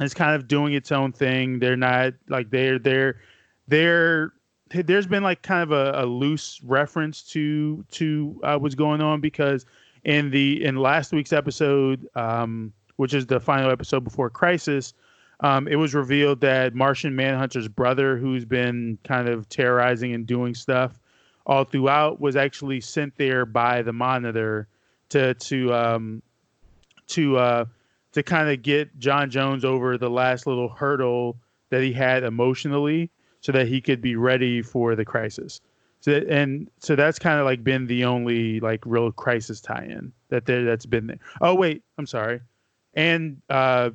is 0.00 0.14
kind 0.14 0.36
of 0.36 0.46
doing 0.46 0.74
its 0.74 0.92
own 0.92 1.10
thing. 1.10 1.58
They're 1.58 1.76
not 1.76 2.14
like 2.28 2.50
they're 2.50 2.78
they're 2.78 3.20
they're 3.66 4.32
there's 4.70 5.06
been 5.06 5.22
like 5.22 5.42
kind 5.42 5.62
of 5.62 5.72
a, 5.72 6.02
a 6.02 6.06
loose 6.06 6.60
reference 6.62 7.22
to 7.22 7.84
to 7.92 8.40
uh, 8.42 8.58
what's 8.58 8.74
going 8.74 9.00
on 9.00 9.20
because 9.20 9.66
in 10.04 10.30
the 10.30 10.64
in 10.64 10.76
last 10.76 11.12
week's 11.12 11.32
episode, 11.32 12.08
um, 12.14 12.72
which 12.96 13.14
is 13.14 13.26
the 13.26 13.40
final 13.40 13.70
episode 13.70 14.04
before 14.04 14.30
Crisis, 14.30 14.94
um, 15.40 15.68
it 15.68 15.76
was 15.76 15.94
revealed 15.94 16.40
that 16.40 16.74
Martian 16.74 17.14
Manhunter's 17.14 17.68
brother, 17.68 18.16
who's 18.16 18.44
been 18.44 18.98
kind 19.04 19.28
of 19.28 19.48
terrorizing 19.48 20.12
and 20.12 20.26
doing 20.26 20.54
stuff 20.54 20.98
all 21.46 21.64
throughout, 21.64 22.20
was 22.20 22.36
actually 22.36 22.80
sent 22.80 23.16
there 23.16 23.46
by 23.46 23.82
the 23.82 23.92
Monitor 23.92 24.68
to 25.10 25.34
to 25.34 25.72
um, 25.72 26.22
to 27.08 27.36
uh, 27.36 27.64
to 28.12 28.22
kind 28.22 28.48
of 28.48 28.62
get 28.62 28.98
J'onn 28.98 29.30
J'onzz 29.30 29.64
over 29.64 29.96
the 29.96 30.10
last 30.10 30.46
little 30.46 30.68
hurdle 30.68 31.36
that 31.70 31.82
he 31.82 31.92
had 31.92 32.24
emotionally, 32.24 33.10
so 33.40 33.52
that 33.52 33.66
he 33.68 33.80
could 33.80 34.00
be 34.00 34.16
ready 34.16 34.62
for 34.62 34.94
the 34.94 35.04
crisis. 35.04 35.60
So 36.00 36.12
that, 36.12 36.28
and 36.28 36.70
so 36.78 36.94
that's 36.94 37.18
kind 37.18 37.38
of 37.38 37.44
like 37.44 37.64
been 37.64 37.86
the 37.86 38.04
only 38.04 38.60
like 38.60 38.84
real 38.86 39.10
crisis 39.10 39.60
tie-in 39.60 40.12
that 40.28 40.46
there 40.46 40.64
that's 40.64 40.86
been 40.86 41.06
there. 41.06 41.18
Oh 41.40 41.54
wait, 41.54 41.82
I'm 41.98 42.06
sorry, 42.06 42.40
and 42.94 43.40
uh, 43.50 43.90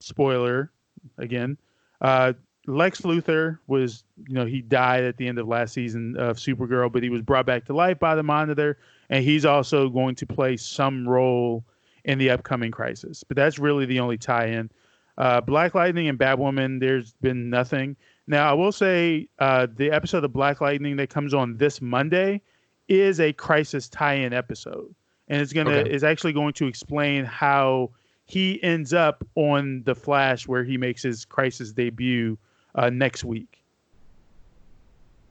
spoiler 0.00 0.70
again. 1.18 1.58
Uh, 2.00 2.32
Lex 2.66 3.00
Luthor 3.00 3.58
was, 3.66 4.04
you 4.28 4.34
know, 4.34 4.44
he 4.44 4.60
died 4.60 5.04
at 5.04 5.16
the 5.16 5.26
end 5.26 5.38
of 5.38 5.48
last 5.48 5.72
season 5.72 6.16
of 6.16 6.36
Supergirl, 6.36 6.92
but 6.92 7.02
he 7.02 7.08
was 7.08 7.22
brought 7.22 7.46
back 7.46 7.64
to 7.66 7.74
life 7.74 7.98
by 7.98 8.14
the 8.14 8.22
Monitor, 8.22 8.78
and 9.08 9.24
he's 9.24 9.44
also 9.44 9.88
going 9.88 10.14
to 10.14 10.26
play 10.26 10.56
some 10.56 11.08
role 11.08 11.64
in 12.04 12.18
the 12.18 12.30
upcoming 12.30 12.70
Crisis. 12.70 13.24
But 13.24 13.36
that's 13.36 13.58
really 13.58 13.86
the 13.86 14.00
only 14.00 14.18
tie-in. 14.18 14.70
Uh, 15.18 15.40
Black 15.40 15.74
Lightning 15.74 16.08
and 16.08 16.18
Batwoman, 16.18 16.80
there's 16.80 17.12
been 17.20 17.50
nothing. 17.50 17.96
Now, 18.30 18.48
I 18.48 18.52
will 18.52 18.70
say 18.70 19.28
uh, 19.40 19.66
the 19.74 19.90
episode 19.90 20.22
of 20.22 20.32
Black 20.32 20.60
Lightning 20.60 20.94
that 20.98 21.10
comes 21.10 21.34
on 21.34 21.56
this 21.56 21.82
Monday 21.82 22.40
is 22.86 23.18
a 23.18 23.32
Crisis 23.32 23.88
tie-in 23.88 24.32
episode, 24.32 24.94
and 25.26 25.42
it's 25.42 25.52
gonna 25.52 25.70
Okay. 25.70 25.90
is 25.92 26.04
actually 26.04 26.32
going 26.32 26.52
to 26.52 26.68
explain 26.68 27.24
how 27.24 27.90
he 28.26 28.62
ends 28.62 28.94
up 28.94 29.26
on 29.34 29.82
the 29.84 29.96
Flash, 29.96 30.46
where 30.46 30.62
he 30.62 30.76
makes 30.78 31.02
his 31.02 31.24
Crisis 31.24 31.72
debut 31.72 32.38
uh, 32.76 32.88
next 32.88 33.24
week. 33.24 33.64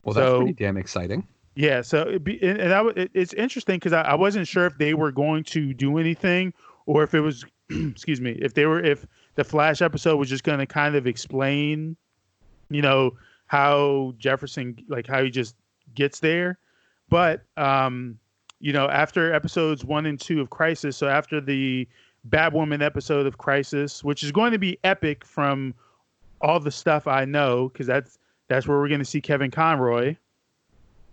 Well, 0.04 0.14
that's 0.14 0.28
So- 0.28 0.38
pretty 0.40 0.54
damn 0.54 0.76
exciting. 0.76 1.26
Yeah, 1.56 1.82
so 1.82 2.02
it'd 2.02 2.24
be, 2.26 2.38
and, 2.44 2.60
and 2.60 2.74
I, 2.74 2.86
it, 2.98 3.12
it's 3.14 3.34
interesting 3.34 3.78
because 3.78 3.94
I, 3.94 4.02
I 4.02 4.16
wasn't 4.16 4.46
sure 4.46 4.66
if 4.66 4.78
they 4.78 4.94
were 4.94 5.12
going 5.14 5.46
to 5.46 5.74
do 5.74 5.98
anything 6.00 6.54
or 6.86 7.04
if 7.04 7.14
it 7.14 7.22
was, 7.22 7.46
excuse 7.70 8.20
me, 8.20 8.32
if 8.42 8.56
they 8.56 8.66
were 8.66 8.84
if 8.84 9.06
the 9.36 9.46
Flash 9.46 9.82
episode 9.82 10.18
was 10.18 10.28
just 10.30 10.44
going 10.44 10.60
to 10.60 10.66
kind 10.66 10.96
of 10.96 11.08
explain, 11.08 11.96
you 12.70 12.82
know, 12.82 13.16
how 13.48 14.14
Jefferson 14.18 14.78
like 14.88 15.08
how 15.08 15.24
he 15.24 15.30
just 15.30 15.56
gets 15.96 16.20
there, 16.20 16.58
but 17.10 17.44
um, 17.58 18.18
you 18.60 18.74
know, 18.74 18.88
after 18.90 19.34
episodes 19.34 19.84
one 19.86 20.06
and 20.06 20.20
two 20.20 20.42
of 20.42 20.50
Crisis, 20.50 20.98
so 20.98 21.08
after 21.08 21.40
the 21.42 21.88
Batwoman 22.30 22.82
episode 22.84 23.26
of 23.26 23.38
Crisis, 23.38 24.04
which 24.04 24.24
is 24.24 24.32
going 24.32 24.52
to 24.52 24.60
be 24.60 24.78
epic 24.84 25.24
from 25.26 25.74
all 26.42 26.60
the 26.60 26.72
stuff 26.72 27.08
I 27.08 27.26
know, 27.26 27.70
because 27.70 27.88
that's 27.88 28.18
that's 28.48 28.68
where 28.68 28.78
we're 28.80 28.88
going 28.90 29.00
to 29.00 29.06
see 29.06 29.22
Kevin 29.22 29.52
Conroy 29.52 30.16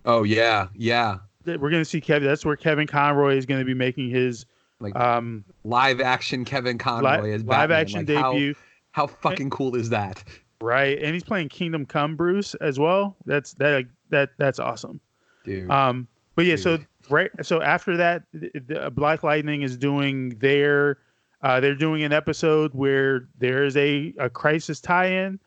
Oh 0.05 0.23
yeah, 0.23 0.69
yeah. 0.73 1.17
we're 1.45 1.57
going 1.57 1.73
to 1.73 1.85
see 1.85 1.99
Kevin. 1.99 2.27
That's 2.27 2.45
where 2.45 2.55
Kevin 2.55 2.87
Conroy 2.87 3.35
is 3.35 3.45
going 3.45 3.59
to 3.59 3.65
be 3.65 3.73
making 3.73 4.09
his 4.09 4.45
Like 4.79 4.95
um, 4.95 5.43
live 5.65 5.99
action 5.99 6.45
Kevin 6.45 6.77
Conroy 6.77 7.21
li- 7.21 7.33
as 7.33 7.43
live 7.43 7.71
action 7.71 8.05
Like, 8.05 8.17
how- 8.17 8.31
debut, 8.31 8.55
How, 8.91 9.07
fucking 9.07 9.49
cool 9.49 9.75
is 9.75 9.89
that? 9.89 10.23
Right? 10.61 10.97
And 11.01 11.13
he's 11.13 11.23
playing 11.23 11.49
Kingdom 11.49 11.85
Come 11.85 12.15
Bruce 12.15 12.55
as 12.55 12.79
well. 12.79 13.15
That's 13.25 13.53
that 13.55 13.85
that 14.09 14.31
that's 14.37 14.59
awesome. 14.59 14.99
Dude. 15.43 15.69
Um, 15.71 16.07
but 16.35 16.45
yeah, 16.45 16.55
so 16.55 16.77
right, 17.09 17.31
so 17.41 17.61
after 17.61 17.97
that, 17.97 18.23
the, 18.31 18.51
the 18.67 18.91
Black 18.91 19.23
Lightning 19.23 19.63
is 19.63 19.75
doing 19.75 20.29
their, 20.37 20.99
uh, 21.41 21.59
they're 21.59 21.73
doing 21.73 22.03
an 22.03 22.13
episode 22.13 22.73
where 22.75 23.27
there 23.39 23.63
is 23.63 23.75
a 23.75 24.13
a 24.19 24.29
crisis 24.29 24.79
tie-in, 24.79 25.39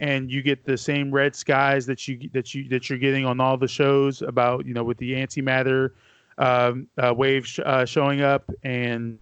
and 0.00 0.30
you 0.30 0.42
get 0.42 0.64
the 0.64 0.76
same 0.76 1.10
red 1.10 1.34
skies 1.34 1.86
that 1.86 2.06
you 2.06 2.28
that 2.34 2.54
you 2.54 2.68
that 2.68 2.90
you're 2.90 2.98
getting 2.98 3.24
on 3.24 3.40
all 3.40 3.56
the 3.56 3.68
shows 3.68 4.20
about 4.20 4.66
you 4.66 4.74
know 4.74 4.84
with 4.84 4.98
the 4.98 5.12
antimatter 5.14 5.92
um, 6.36 6.88
uh, 6.98 7.14
wave 7.16 7.46
sh- 7.46 7.60
uh, 7.64 7.86
showing 7.86 8.20
up, 8.20 8.50
and 8.64 9.18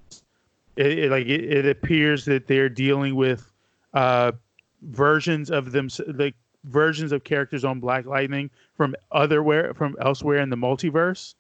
it, 0.76 0.98
it 0.98 1.10
like 1.10 1.26
it, 1.26 1.44
it 1.44 1.66
appears 1.66 2.24
that 2.24 2.48
they're 2.48 2.68
dealing 2.68 3.14
with 3.14 3.52
uh, 3.94 4.32
versions 4.82 5.50
of 5.50 5.72
them 5.72 5.88
like 6.14 6.34
versions 6.64 7.12
of 7.12 7.24
characters 7.24 7.64
on 7.64 7.80
Black 7.80 8.06
Lightning 8.06 8.50
from 8.76 8.94
otherwhere 9.10 9.74
from 9.74 9.96
elsewhere 10.00 10.38
in 10.38 10.50
the 10.50 10.56
multiverse. 10.56 11.34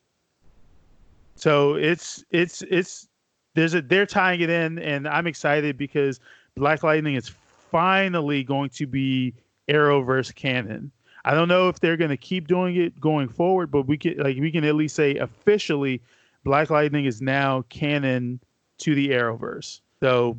So 1.36 1.74
it's 1.74 2.24
it's 2.30 2.62
it's 2.62 3.08
there's 3.54 3.74
a 3.74 3.82
they're 3.82 4.06
tying 4.06 4.40
it 4.40 4.50
in, 4.50 4.78
and 4.78 5.08
I'm 5.08 5.26
excited 5.26 5.76
because 5.76 6.20
Black 6.56 6.82
Lightning 6.82 7.14
is 7.14 7.32
finally 7.70 8.44
going 8.44 8.70
to 8.70 8.86
be 8.86 9.34
Arrowverse 9.68 10.34
canon. 10.34 10.90
I 11.24 11.34
don't 11.34 11.48
know 11.48 11.68
if 11.68 11.80
they're 11.80 11.96
going 11.96 12.10
to 12.10 12.16
keep 12.16 12.48
doing 12.48 12.76
it 12.76 13.00
going 13.00 13.28
forward, 13.28 13.70
but 13.70 13.86
we 13.86 13.96
can 13.96 14.18
like 14.18 14.36
we 14.36 14.50
can 14.50 14.64
at 14.64 14.74
least 14.74 14.96
say 14.96 15.16
officially, 15.16 16.00
Black 16.44 16.70
Lightning 16.70 17.04
is 17.04 17.22
now 17.22 17.64
canon 17.68 18.40
to 18.78 18.94
the 18.94 19.10
Arrowverse. 19.10 19.80
So, 20.00 20.36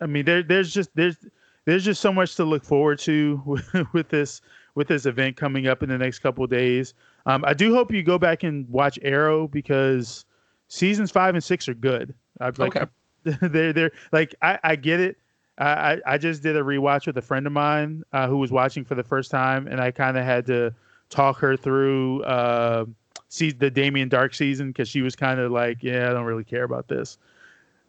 I 0.00 0.06
mean, 0.06 0.24
there 0.24 0.42
there's 0.42 0.72
just 0.72 0.90
there's 0.94 1.16
there's 1.64 1.84
just 1.84 2.00
so 2.00 2.12
much 2.12 2.36
to 2.36 2.44
look 2.44 2.64
forward 2.64 2.98
to 3.00 3.42
with, 3.46 3.68
with 3.92 4.08
this 4.08 4.40
with 4.74 4.88
this 4.88 5.06
event 5.06 5.36
coming 5.36 5.66
up 5.68 5.82
in 5.82 5.88
the 5.88 5.98
next 5.98 6.18
couple 6.18 6.42
of 6.44 6.50
days. 6.50 6.94
Um, 7.26 7.44
I 7.44 7.54
do 7.54 7.74
hope 7.74 7.92
you 7.92 8.02
go 8.02 8.18
back 8.18 8.42
and 8.42 8.68
watch 8.68 8.98
Arrow 9.02 9.46
because 9.48 10.24
seasons 10.68 11.10
five 11.10 11.34
and 11.34 11.44
six 11.44 11.68
are 11.68 11.74
good. 11.74 12.14
I've 12.40 12.58
like 12.58 12.76
Okay. 12.76 12.86
they're 13.40 13.72
they're 13.72 13.92
like 14.12 14.34
I, 14.42 14.58
I 14.62 14.76
get 14.76 15.00
it. 15.00 15.16
I, 15.56 15.66
I 15.66 16.00
I 16.06 16.18
just 16.18 16.42
did 16.42 16.56
a 16.56 16.62
rewatch 16.62 17.06
with 17.06 17.16
a 17.16 17.22
friend 17.22 17.46
of 17.46 17.52
mine 17.52 18.02
uh, 18.12 18.26
who 18.28 18.36
was 18.38 18.50
watching 18.50 18.84
for 18.84 18.94
the 18.94 19.04
first 19.04 19.30
time, 19.30 19.66
and 19.66 19.80
I 19.80 19.90
kind 19.90 20.18
of 20.18 20.24
had 20.24 20.46
to 20.46 20.74
talk 21.08 21.38
her 21.38 21.56
through 21.56 22.22
uh, 22.24 22.84
see 23.28 23.50
the 23.50 23.70
Damien 23.70 24.10
Darhk 24.10 24.34
season 24.34 24.68
because 24.68 24.88
she 24.88 25.00
was 25.00 25.16
kind 25.16 25.40
of 25.40 25.50
like, 25.50 25.82
yeah, 25.82 26.10
I 26.10 26.12
don't 26.12 26.24
really 26.24 26.44
care 26.44 26.64
about 26.64 26.88
this 26.88 27.18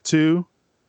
too. 0.03 0.46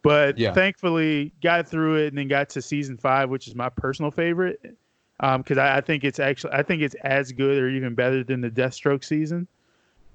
But 0.07 0.39
Yeah. 0.39 0.53
thankfully, 0.53 1.33
got 1.43 1.67
through 1.67 1.97
it 1.97 2.09
and 2.09 2.19
then 2.19 2.29
got 2.29 2.49
to 2.51 2.63
season 2.63 2.97
five, 2.97 3.29
which 3.29 3.49
is 3.49 3.57
my 3.57 3.69
personal 3.69 4.13
favorite 4.13 4.77
um, 5.19 5.43
because 5.43 5.59
I, 5.59 5.79
I 5.79 5.81
think 5.81 6.05
it's 6.05 6.21
actually 6.21 6.53
I 6.53 6.63
think 6.63 6.81
it's 6.83 6.95
as 7.03 7.33
good 7.33 7.61
or 7.61 7.69
even 7.69 7.95
better 7.97 8.23
than 8.23 8.41
the 8.41 8.51
Deathstroke 8.51 9.03
season, 9.03 9.49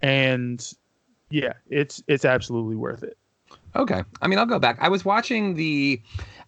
and 0.01 0.73
yeah, 1.29 1.53
it's 1.69 2.01
it's 2.07 2.23
absolutely 2.23 2.77
worth 2.77 3.03
it. 3.03 3.17
Okay. 3.75 4.03
I 4.21 4.27
mean, 4.27 4.39
I'll 4.39 4.45
go 4.45 4.59
back. 4.59 4.77
I 4.79 4.87
was 4.87 5.03
watching 5.03 5.55
the. 5.55 6.01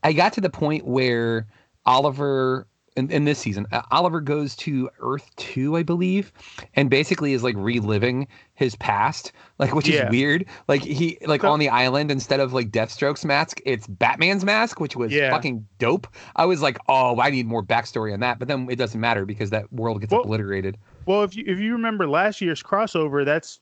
I 0.04 0.14
got 0.14 0.32
to 0.34 0.42
the 0.42 0.50
point 0.50 0.86
where 0.86 1.48
Oliver 1.86 2.66
in, 2.96 3.10
in 3.12 3.26
this 3.26 3.40
season, 3.40 3.66
Oliver 3.92 4.22
goes 4.22 4.56
to 4.58 4.90
Earth 5.00 5.30
Two, 5.36 5.76
I 5.76 5.84
believe, 5.84 6.32
and 6.76 6.90
basically 6.90 7.34
is 7.34 7.44
like 7.44 7.56
reliving 7.58 8.28
his 8.56 8.76
past, 8.76 9.32
like 9.60 9.74
which 9.74 9.88
Yeah. 9.88 10.06
is 10.06 10.12
weird. 10.12 10.46
Like 10.68 10.82
he 10.84 11.18
like 11.26 11.42
So- 11.42 11.52
on 11.52 11.60
the 11.60 11.70
island 11.70 12.12
instead 12.12 12.40
of 12.40 12.54
like 12.54 12.70
Deathstroke's 12.72 13.26
mask, 13.26 13.60
it's 13.66 13.88
Batman's 13.88 14.46
mask, 14.46 14.80
which 14.80 14.96
was 14.96 15.12
Yeah. 15.12 15.32
fucking 15.32 15.66
dope. 15.80 16.08
I 16.36 16.46
was 16.46 16.62
like, 16.62 16.78
oh, 16.88 17.20
I 17.20 17.30
need 17.30 17.48
more 17.48 17.64
backstory 17.64 18.14
on 18.14 18.20
that, 18.22 18.40
but 18.40 18.48
then 18.48 18.68
it 18.70 18.76
doesn't 18.78 19.00
matter 19.00 19.26
because 19.26 19.50
that 19.50 19.72
world 19.74 20.00
gets 20.02 20.12
Well- 20.12 20.22
obliterated. 20.22 20.78
Well, 21.06 21.24
if 21.24 21.36
you 21.36 21.44
if 21.48 21.60
you 21.60 21.74
remember 21.74 22.08
last 22.08 22.42
year's 22.42 22.62
crossover, 22.64 23.26
that's 23.26 23.60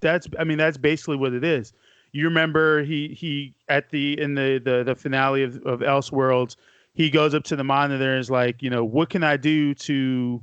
that's 0.00 0.26
I 0.38 0.44
mean 0.44 0.58
that's 0.58 0.76
basically 0.78 1.16
what 1.16 1.32
it 1.32 1.44
is. 1.44 1.72
You 2.12 2.24
remember 2.24 2.82
he 2.82 3.08
he 3.08 3.54
at 3.68 3.90
the 3.90 4.20
in 4.20 4.34
the 4.34 4.60
the, 4.62 4.82
the 4.84 4.94
finale 4.94 5.42
of, 5.44 5.56
of 5.64 5.80
Elseworlds, 5.80 6.56
he 6.94 7.08
goes 7.10 7.34
up 7.34 7.44
to 7.44 7.56
the 7.56 7.64
monitor 7.64 8.12
and 8.12 8.20
is 8.20 8.30
like, 8.30 8.62
you 8.62 8.70
know, 8.70 8.84
what 8.84 9.10
can 9.10 9.22
I 9.24 9.36
do 9.36 9.74
to 9.74 10.42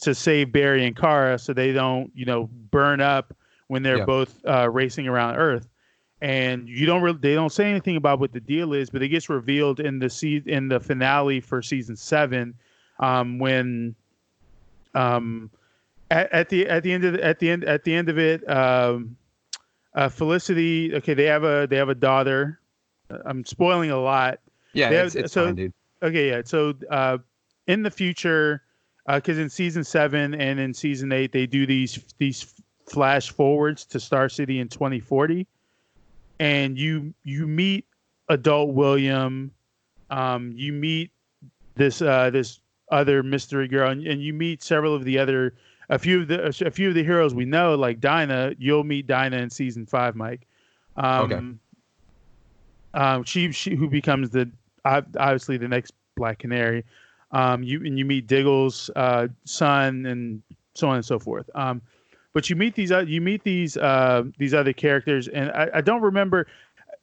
to 0.00 0.14
save 0.14 0.52
Barry 0.52 0.84
and 0.86 0.94
Kara 0.96 1.38
so 1.38 1.52
they 1.52 1.72
don't 1.72 2.10
you 2.14 2.24
know 2.24 2.48
burn 2.70 3.00
up 3.00 3.34
when 3.68 3.82
they're 3.82 3.98
Yeah. 3.98 4.04
both 4.04 4.44
uh, 4.44 4.68
racing 4.70 5.08
around 5.08 5.36
Earth. 5.36 5.68
And 6.20 6.68
you 6.68 6.86
don't 6.86 7.02
really 7.02 7.18
they 7.20 7.34
don't 7.34 7.52
say 7.52 7.68
anything 7.68 7.96
about 7.96 8.18
what 8.20 8.32
the 8.32 8.40
deal 8.40 8.72
is, 8.72 8.88
but 8.90 9.02
it 9.02 9.08
gets 9.08 9.28
revealed 9.28 9.80
in 9.80 9.98
the 9.98 10.08
se- 10.08 10.44
in 10.46 10.68
the 10.68 10.80
finale 10.80 11.40
for 11.40 11.60
season 11.60 11.96
seven, 11.96 12.54
um, 13.00 13.38
when 13.38 13.94
um, 14.94 15.50
at, 16.10 16.32
at 16.32 16.48
the 16.48 16.66
at 16.68 16.82
the 16.82 16.92
end 16.92 17.04
of 17.04 17.14
the, 17.14 17.24
at 17.24 17.38
the 17.40 17.50
end 17.50 17.64
at 17.64 17.84
the 17.84 17.94
end 17.94 18.08
of 18.08 18.18
it, 18.18 18.48
um, 18.48 19.16
uh, 19.94 20.08
Felicity. 20.08 20.94
Okay, 20.94 21.14
they 21.14 21.24
have 21.24 21.44
a 21.44 21.66
they 21.68 21.76
have 21.76 21.88
a 21.88 21.94
daughter. 21.94 22.60
I'm 23.26 23.44
spoiling 23.44 23.90
a 23.90 24.00
lot. 24.00 24.38
Yeah, 24.74 24.90
have- 24.90 25.06
it's, 25.06 25.14
it's 25.14 25.32
so- 25.32 25.46
fine, 25.46 25.54
dude. 25.54 25.72
Okay, 26.02 26.28
yeah. 26.28 26.42
So 26.44 26.74
uh, 26.90 27.18
in 27.66 27.82
the 27.82 27.90
future, 27.90 28.62
because 29.06 29.38
in 29.38 29.48
season 29.48 29.84
seven 29.84 30.34
and 30.34 30.60
in 30.60 30.74
season 30.74 31.12
eight, 31.12 31.32
they 31.32 31.46
do 31.46 31.66
these 31.66 31.98
these 32.18 32.54
flash 32.86 33.30
forwards 33.30 33.86
to 33.86 33.98
Star 33.98 34.28
City 34.28 34.58
in 34.60 34.68
2040, 34.68 35.46
and 36.40 36.78
you 36.78 37.14
you 37.24 37.46
meet 37.46 37.86
adult 38.28 38.74
William, 38.74 39.50
um, 40.10 40.52
you 40.54 40.72
meet 40.74 41.10
this 41.76 42.02
uh, 42.02 42.28
this 42.30 42.60
other 42.90 43.22
mystery 43.22 43.66
girl, 43.66 43.90
and, 43.90 44.06
and 44.06 44.22
you 44.22 44.34
meet 44.34 44.62
several 44.62 44.94
of 44.94 45.04
the 45.04 45.18
other 45.18 45.54
a 45.88 45.98
few 45.98 46.20
of 46.22 46.28
the 46.28 46.66
a 46.66 46.70
few 46.70 46.88
of 46.88 46.94
the 46.94 47.02
heroes 47.04 47.34
we 47.34 47.46
know, 47.46 47.74
like 47.76 47.98
Dinah. 48.00 48.54
You'll 48.58 48.84
meet 48.84 49.06
Dinah 49.06 49.38
in 49.38 49.48
season 49.48 49.86
five, 49.86 50.16
Mike. 50.16 50.46
Um, 50.96 51.32
Okay. 51.32 51.40
Um, 52.92 53.24
she 53.24 53.50
she 53.52 53.74
who 53.74 53.88
becomes 53.88 54.30
the 54.30 54.50
obviously 54.84 55.56
the 55.56 55.68
next 55.68 55.92
Black 56.16 56.38
Canary. 56.38 56.84
Um, 57.32 57.62
you 57.62 57.84
and 57.84 57.98
you 57.98 58.04
meet 58.04 58.26
Diggle's 58.26 58.90
uh, 58.94 59.28
son 59.44 60.06
and 60.06 60.42
so 60.74 60.88
on 60.88 60.96
and 60.96 61.04
so 61.04 61.18
forth. 61.18 61.48
Um, 61.54 61.82
but 62.32 62.50
you 62.50 62.56
meet 62.56 62.74
these 62.74 62.92
uh, 62.92 63.00
you 63.00 63.20
meet 63.20 63.42
these 63.44 63.76
uh, 63.76 64.24
these 64.38 64.54
other 64.54 64.72
characters, 64.72 65.28
and 65.28 65.50
I, 65.52 65.68
I 65.74 65.80
don't 65.80 66.02
remember 66.02 66.46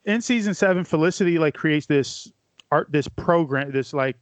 in 0.05 0.21
season 0.21 0.53
seven. 0.53 0.83
Felicity 0.83 1.37
like 1.37 1.53
creates 1.53 1.85
this 1.85 2.31
art 2.71 2.87
this 2.91 3.07
program 3.07 3.71
this 3.71 3.93
like 3.93 4.17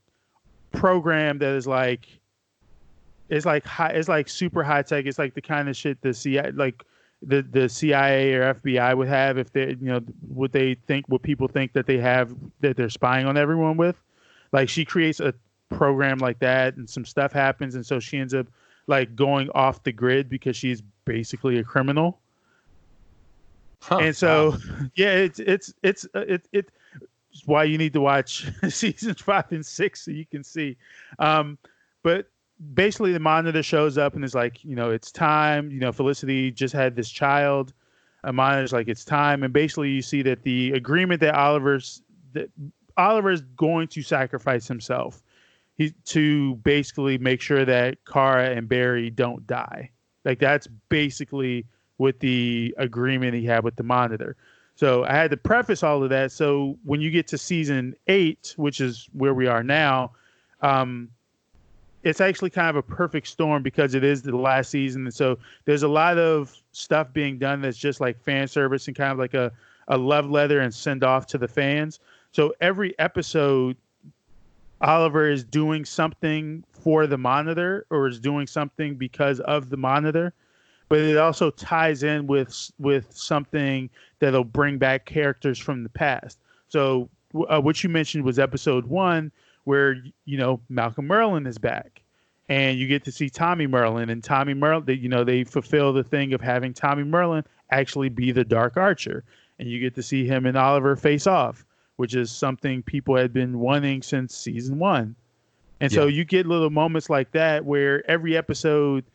program 0.72 1.38
that 1.40 1.54
is 1.56 1.68
like 1.68 2.08
it's 3.30 3.46
like 3.46 3.64
high 3.66 3.90
it's 3.90 4.08
like 4.08 4.30
super 4.30 4.64
high 4.64 4.82
tech. 4.82 5.06
It's 5.06 5.20
like 5.20 5.34
the 5.34 5.42
kind 5.42 5.70
of 5.70 5.76
shit 5.76 6.02
the 6.02 6.14
CIA 6.14 6.52
like 6.52 6.84
the 7.22 7.42
the 7.42 7.68
CIA 7.68 8.34
or 8.34 8.54
FBI 8.56 8.96
would 8.96 9.08
have 9.08 9.38
if 9.38 9.52
they 9.52 9.70
you 9.70 9.78
know 9.82 10.02
what 10.28 10.52
they 10.52 10.76
think 10.88 11.08
what 11.10 11.22
people 11.22 11.48
think 11.48 11.74
that 11.74 11.86
they 11.86 11.98
have 11.98 12.34
that 12.62 12.78
they're 12.78 12.90
spying 12.90 13.26
on 13.26 13.38
everyone 13.38 13.78
with. 13.78 13.96
Like 14.52 14.70
she 14.70 14.86
creates 14.86 15.20
a 15.20 15.34
program 15.70 16.18
like 16.18 16.40
that 16.40 16.78
and 16.78 16.90
some 16.90 17.06
stuff 17.06 17.32
happens 17.32 17.76
and 17.76 17.86
so 17.86 18.00
she 18.00 18.18
ends 18.18 18.34
up 18.34 18.48
like 18.88 19.16
going 19.16 19.50
off 19.52 19.84
the 19.84 19.92
grid 19.92 20.30
because 20.30 20.56
she's 20.56 20.82
basically 21.06 21.60
a 21.60 21.64
criminal. 21.64 22.20
Huh, 23.82 24.00
and 24.00 24.16
so 24.16 24.52
wow. 24.52 24.58
yeah, 24.96 25.14
it's 25.14 25.40
it's 25.40 25.74
it's 25.84 26.06
uh, 26.16 26.26
it 26.28 26.48
it 26.52 26.70
it's 27.32 27.46
why 27.46 27.64
you 27.64 27.78
need 27.78 27.94
to 27.94 28.02
watch 28.02 28.48
seasons 28.70 29.22
five 29.22 29.52
and 29.52 29.66
six 29.66 30.06
so 30.06 30.12
you 30.12 30.26
can 30.26 30.44
see. 30.44 30.76
Um, 31.20 31.58
but 32.02 32.28
basically, 32.74 33.14
the 33.14 33.20
monitor 33.20 33.64
shows 33.64 33.98
up 33.98 34.16
and 34.16 34.24
is 34.24 34.36
like, 34.36 34.64
you 34.64 34.76
know, 34.76 34.92
it's 34.92 35.12
time. 35.12 35.72
You 35.72 35.80
know, 35.80 35.92
Felicity 35.92 36.52
just 36.52 36.74
had 36.74 36.96
this 36.96 37.10
child. 37.10 37.74
A 38.24 38.34
monitor's 38.34 38.74
like, 38.74 38.90
it's 38.90 39.06
time, 39.06 39.44
and 39.44 39.54
basically, 39.54 39.92
you 39.92 40.02
see 40.02 40.22
that 40.24 40.44
the 40.44 40.72
agreement 40.72 41.22
that 41.22 41.36
Oliver's 41.36 42.02
that 42.34 42.50
Oliver's 42.98 43.42
going 43.42 43.88
to 43.90 44.02
sacrifice 44.02 44.68
himself. 44.68 45.24
He 45.78 45.92
to 46.06 46.56
basically 46.56 47.18
make 47.18 47.42
sure 47.42 47.64
that 47.64 47.98
Kara 48.06 48.50
and 48.50 48.68
Barry 48.68 49.10
don't 49.10 49.48
die. 49.48 49.90
Like 50.26 50.40
that's 50.40 50.68
basically 50.90 51.66
what 51.96 52.20
the 52.20 52.76
agreement 52.78 53.34
he 53.34 53.46
had 53.46 53.64
with 53.64 53.78
the 53.78 53.84
monitor. 53.84 54.36
So 54.76 55.06
I 55.06 55.14
had 55.14 55.32
to 55.32 55.38
preface 55.38 55.84
all 55.84 56.04
of 56.04 56.10
that. 56.10 56.32
So 56.32 56.78
when 56.84 57.02
you 57.02 57.12
get 57.12 57.28
to 57.28 57.38
season 57.38 57.96
eight, 58.08 58.54
which 58.58 58.80
is 58.80 59.08
where 59.14 59.34
we 59.34 59.48
are 59.48 59.64
now, 59.64 60.12
um, 60.62 61.10
it's 62.04 62.22
actually 62.22 62.50
kind 62.50 62.70
of 62.70 62.76
a 62.76 62.82
perfect 62.82 63.28
storm 63.28 63.62
because 63.62 63.94
it 63.94 64.04
is 64.04 64.22
the 64.22 64.36
last 64.36 64.72
season, 64.72 65.06
and 65.06 65.14
so 65.14 65.38
there's 65.66 65.84
a 65.84 65.88
lot 65.88 66.18
of 66.18 66.56
stuff 66.72 67.12
being 67.14 67.38
done 67.38 67.62
that's 67.62 67.78
just 67.78 68.00
like 68.00 68.22
fan 68.24 68.48
service 68.48 68.88
and 68.88 68.96
kind 68.96 69.12
of 69.12 69.18
like 69.18 69.34
a 69.34 69.52
a 69.88 69.98
love 69.98 70.30
letter 70.30 70.60
and 70.60 70.74
send 70.74 71.04
off 71.04 71.26
to 71.28 71.38
the 71.38 71.48
fans. 71.48 72.00
So 72.32 72.54
every 72.62 72.98
episode, 73.00 73.76
Oliver 74.82 75.28
is 75.30 75.44
doing 75.44 75.84
something 75.84 76.64
for 76.72 77.08
the 77.08 77.18
monitor 77.18 77.86
or 77.90 78.08
is 78.08 78.20
doing 78.20 78.46
something 78.46 78.96
because 78.96 79.40
of 79.42 79.70
the 79.70 79.78
monitor 79.78 80.34
but 80.90 81.00
it 81.00 81.18
also 81.18 81.52
ties 81.52 82.04
in 82.04 82.28
with 82.28 82.72
with 82.80 83.14
something 83.16 83.90
that'll 84.18 84.44
bring 84.44 84.78
back 84.78 85.06
characters 85.06 85.58
from 85.58 85.84
the 85.84 85.90
past. 85.90 86.40
So 86.68 87.10
uh, 87.48 87.62
what 87.62 87.84
you 87.84 87.90
mentioned 87.90 88.26
was 88.26 88.40
episode 88.40 88.86
one, 88.88 89.32
where 89.70 89.98
you 90.26 90.36
know 90.36 90.60
Malcolm 90.68 91.08
Merlyn 91.08 91.46
is 91.46 91.60
back, 91.60 92.02
and 92.50 92.80
you 92.80 92.88
get 92.88 93.04
to 93.04 93.12
see 93.12 93.30
Tommy 93.30 93.68
Merlyn, 93.68 94.10
and 94.10 94.24
Tommy 94.24 94.56
Merlyn, 94.56 94.88
they, 94.88 94.96
you 94.96 95.08
know, 95.08 95.24
they 95.24 95.44
fulfill 95.44 95.94
the 95.94 96.04
thing 96.04 96.34
of 96.34 96.42
having 96.42 96.74
Tommy 96.74 97.04
Merlyn 97.04 97.46
actually 97.70 98.10
be 98.10 98.32
the 98.32 98.44
Dark 98.44 98.78
Archer, 98.78 99.24
and 99.60 99.70
you 99.70 99.80
get 99.80 99.94
to 99.94 100.02
see 100.02 100.26
him 100.26 100.48
and 100.48 100.58
Oliver 100.58 100.96
face 100.96 101.28
off, 101.28 101.64
which 101.98 102.16
is 102.16 102.32
something 102.32 102.82
people 102.82 103.16
had 103.16 103.32
been 103.32 103.60
wanting 103.60 104.02
since 104.02 104.36
season 104.36 104.80
one. 104.80 105.16
And 105.82 105.92
so 105.92 106.08
you 106.08 106.26
get 106.26 106.48
little 106.48 106.72
moments 106.72 107.08
like 107.08 107.32
that 107.34 107.64
where 107.64 108.10
every 108.10 108.36
episode 108.36 109.06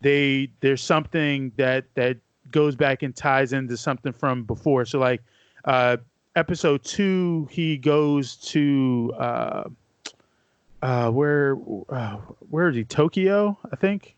they 0.00 0.50
there's 0.58 0.82
something 0.82 1.52
that 1.56 1.84
that 1.94 2.16
goes 2.50 2.74
back 2.74 3.04
and 3.04 3.14
ties 3.14 3.52
into 3.52 3.76
something 3.76 4.12
from 4.12 4.42
before. 4.42 4.84
So 4.84 4.98
like 4.98 5.22
uh 5.66 5.98
episode 6.36 6.82
2 6.84 7.48
he 7.50 7.78
goes 7.78 8.36
to 8.36 9.14
uh 9.18 9.64
uh 10.82 11.10
where 11.10 11.56
uh, 11.88 12.16
where 12.48 12.68
is 12.68 12.76
he 12.76 12.84
Tokyo, 12.84 13.58
I 13.72 13.76
think. 13.76 14.16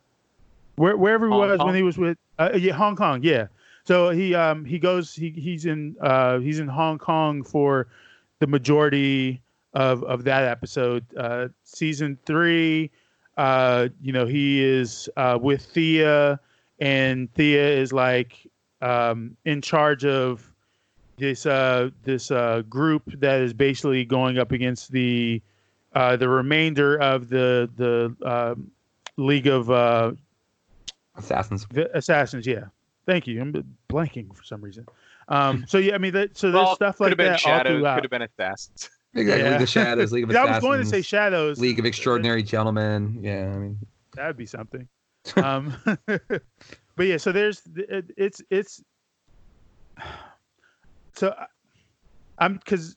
Where 0.76 0.96
wherever 0.96 1.26
he 1.26 1.32
Hong 1.32 1.40
was 1.48 1.58
Kong? 1.58 1.66
when 1.66 1.74
he 1.76 1.82
was 1.82 1.98
with 1.98 2.18
uh, 2.38 2.50
yeah, 2.54 2.72
Hong 2.72 2.96
Kong, 2.96 3.20
yeah. 3.22 3.46
So 3.84 4.10
he 4.10 4.34
um 4.34 4.64
he 4.64 4.78
goes 4.78 5.14
he 5.14 5.30
he's 5.30 5.66
in 5.66 5.96
uh 6.00 6.38
he's 6.38 6.60
in 6.60 6.68
Hong 6.68 6.98
Kong 6.98 7.42
for 7.42 7.88
the 8.38 8.46
majority 8.46 9.42
of 9.74 10.02
of 10.04 10.24
that 10.24 10.44
episode. 10.44 11.04
Uh, 11.16 11.48
season 11.64 12.18
three, 12.26 12.90
uh, 13.36 13.88
you 14.00 14.12
know, 14.12 14.26
he 14.26 14.62
is 14.62 15.08
uh, 15.16 15.38
with 15.40 15.62
Thea, 15.62 16.38
and 16.78 17.32
Thea 17.34 17.68
is 17.68 17.92
like 17.92 18.46
um 18.80 19.36
in 19.44 19.62
charge 19.62 20.04
of 20.04 20.48
this 21.18 21.44
uh 21.46 21.90
this 22.04 22.30
uh 22.30 22.62
group 22.68 23.02
that 23.20 23.40
is 23.40 23.52
basically 23.52 24.04
going 24.04 24.38
up 24.38 24.52
against 24.52 24.90
the 24.92 25.40
uh 25.94 26.16
the 26.16 26.28
remainder 26.28 26.98
of 27.00 27.28
the 27.28 27.68
the 27.76 28.14
um 28.28 28.70
League 29.16 29.46
of 29.46 29.70
uh 29.70 30.12
Assassins. 31.16 31.66
the 31.70 31.94
assassins, 31.96 32.46
yeah. 32.46 32.64
Thank 33.04 33.26
you. 33.26 33.40
I'm 33.40 33.52
blanking 33.90 34.34
for 34.34 34.44
some 34.44 34.60
reason. 34.62 34.86
Um, 35.28 35.64
so 35.68 35.78
yeah, 35.78 35.94
I 35.94 35.98
mean, 35.98 36.12
that, 36.14 36.36
so 36.36 36.50
there's 36.50 36.64
Well, 36.64 36.74
stuff 36.76 36.96
could 36.96 37.04
like 37.04 37.10
have 37.10 37.18
been 37.18 37.32
that 37.32 37.40
Shadows, 37.40 37.82
could 37.94 38.04
have 38.04 38.10
been 38.10 38.22
Assassins. 38.22 38.88
Exactly. 39.14 39.44
Yeah. 39.44 39.50
League 39.52 39.60
of 39.62 39.68
Shadows, 39.68 40.12
League 40.12 40.24
of 40.24 40.36
I 40.36 40.44
was 40.46 40.60
going 40.60 40.80
to 40.80 40.86
say 40.86 41.02
shadows. 41.02 41.58
League 41.60 41.78
of 41.78 41.84
Extraordinary 41.84 42.42
Gentlemen. 42.42 43.18
Yeah, 43.20 43.52
I 43.54 43.58
mean, 43.58 43.78
That'd 44.14 44.38
be 44.38 44.46
something. 44.46 44.88
um, 45.36 45.74
but 46.06 47.02
yeah, 47.06 47.18
so 47.18 47.30
there's 47.30 47.60
it, 47.76 48.06
it's 48.16 48.40
it's 48.50 48.82
so 51.14 51.34
I- 51.38 51.46
I'm 52.38 52.54
because 52.54 52.96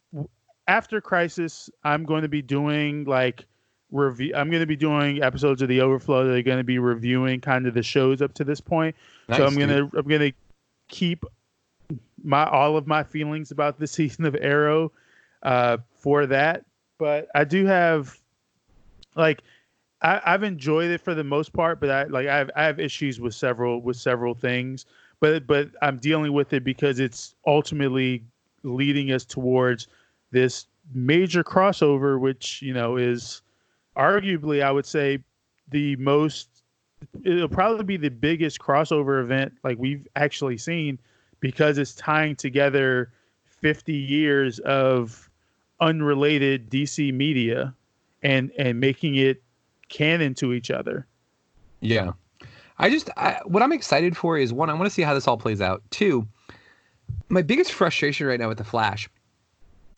after 0.68 1.02
Crisis, 1.02 1.70
I'm 1.84 2.04
going 2.04 2.24
to 2.24 2.30
be 2.30 2.42
doing 2.42 3.06
like 3.06 3.46
review. 3.92 4.34
I'm 4.36 4.50
going 4.50 4.62
to 4.62 4.68
be 4.68 4.76
doing 4.76 5.22
episodes 5.24 5.62
of 5.62 5.70
the 5.70 5.82
Overflow. 5.82 6.26
That 6.26 6.36
are 6.36 6.42
going 6.42 6.58
to 6.58 6.64
be 6.64 6.80
reviewing 6.80 7.42
kind 7.42 7.68
of 7.68 7.74
the 7.74 7.84
shows 7.84 8.22
up 8.22 8.34
to 8.36 8.44
this 8.44 8.62
point. 8.62 8.96
nice, 9.30 9.38
so 9.38 9.46
I'm 9.46 9.56
dude. 9.56 9.70
gonna 9.70 9.90
I'm 9.96 10.08
gonna 10.08 10.32
keep 10.88 11.26
my 12.24 12.46
all 12.46 12.78
of 12.78 12.88
my 12.88 13.04
feelings 13.04 13.52
about 13.52 13.80
the 13.80 13.88
season 13.98 14.26
of 14.26 14.36
Arrow 14.40 14.92
uh, 15.44 15.78
for 15.94 16.26
that. 16.26 16.66
But 16.98 17.28
I 17.36 17.44
do 17.44 17.66
have 17.66 18.18
like 19.16 19.42
I, 20.02 20.22
I've 20.26 20.44
enjoyed 20.44 20.92
it 20.92 21.02
for 21.02 21.14
the 21.14 21.24
most 21.24 21.54
part, 21.54 21.80
but 21.80 21.90
I 21.90 22.04
like 22.06 22.28
I 22.28 22.38
have 22.38 22.52
I 22.56 22.64
have 22.64 22.80
issues 22.80 23.20
with 23.20 23.34
several 23.34 23.82
with 23.82 23.98
several 23.98 24.34
things. 24.34 24.86
But 25.20 25.48
but 25.48 25.70
I'm 25.82 25.98
dealing 25.98 26.34
with 26.34 26.54
it 26.54 26.64
because 26.64 27.00
it's 27.00 27.36
ultimately 27.48 28.24
leading 28.64 29.12
us 29.12 29.26
towards 29.26 29.88
this 30.36 30.68
major 30.94 31.44
crossover, 31.44 32.20
which 32.20 32.62
you 32.62 32.74
know 32.74 32.98
is 32.98 33.42
arguably 33.96 34.62
I 34.62 34.72
would 34.72 34.86
say 34.86 35.20
the 35.70 35.96
most 35.96 36.50
it'll 37.24 37.48
probably 37.48 37.86
be 37.86 37.98
the 37.98 38.10
biggest 38.10 38.60
crossover 38.60 39.22
event 39.22 39.54
like 39.64 39.78
we've 39.80 40.06
actually 40.16 40.58
seen 40.58 41.00
because 41.40 41.78
it's 41.78 41.96
tying 41.96 42.36
together 42.36 43.12
50 43.46 43.94
years 43.94 44.60
of 44.60 45.30
unrelated 45.80 46.70
DC 46.70 47.14
media 47.14 47.74
and 48.22 48.52
and 48.58 48.80
making 48.80 49.16
it 49.16 49.42
canon 49.88 50.34
to 50.36 50.54
each 50.54 50.70
other. 50.70 51.08
Yeah. 51.80 52.12
I 52.78 52.90
just 52.90 53.10
I, 53.16 53.40
what 53.46 53.64
I'm 53.64 53.72
excited 53.72 54.18
for 54.18 54.38
is 54.38 54.52
one, 54.52 54.70
I 54.70 54.74
want 54.74 54.86
to 54.86 54.90
see 54.90 55.02
how 55.02 55.14
this 55.14 55.30
all 55.30 55.38
plays 55.38 55.62
out. 55.62 55.82
Two, 55.92 56.28
my 57.30 57.42
biggest 57.42 57.72
frustration 57.72 58.28
right 58.28 58.40
now 58.40 58.50
with 58.50 58.58
the 58.58 58.66
Flash 58.66 59.08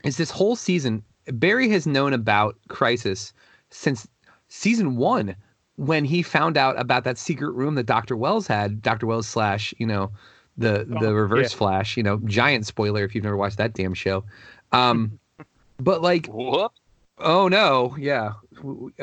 is 0.08 0.18
this 0.18 0.32
whole 0.32 0.56
season. 0.56 1.04
Barry 1.28 1.70
has 1.70 1.86
known 1.86 2.14
about 2.14 2.56
Crisis 2.70 3.34
since 3.70 4.08
season 4.48 4.96
one 4.96 5.36
when 5.76 6.06
he 6.06 6.22
found 6.24 6.58
out 6.58 6.80
about 6.80 7.04
that 7.04 7.18
secret 7.18 7.52
room 7.52 7.76
that 7.76 7.86
Dr. 7.86 8.16
Wells 8.16 8.48
had. 8.48 8.82
Dr. 8.82 9.06
Wells 9.06 9.28
slash, 9.28 9.74
you 9.78 9.86
know, 9.86 10.12
the 10.58 10.86
the 10.88 11.08
Oh, 11.08 11.14
Reverse 11.14 11.52
yeah. 11.52 11.58
Flash. 11.58 11.98
You 11.98 12.04
know, 12.04 12.20
giant 12.26 12.66
spoiler 12.66 13.04
if 13.04 13.14
you've 13.14 13.24
never 13.24 13.38
watched 13.38 13.58
that 13.58 13.74
damn 13.74 13.94
show. 13.94 14.24
Um, 14.72 15.20
but 15.80 16.02
like 16.02 16.28
Whoop. 16.28 16.72
Oh 17.20 17.48
no, 17.48 17.96
yeah, 18.00 18.34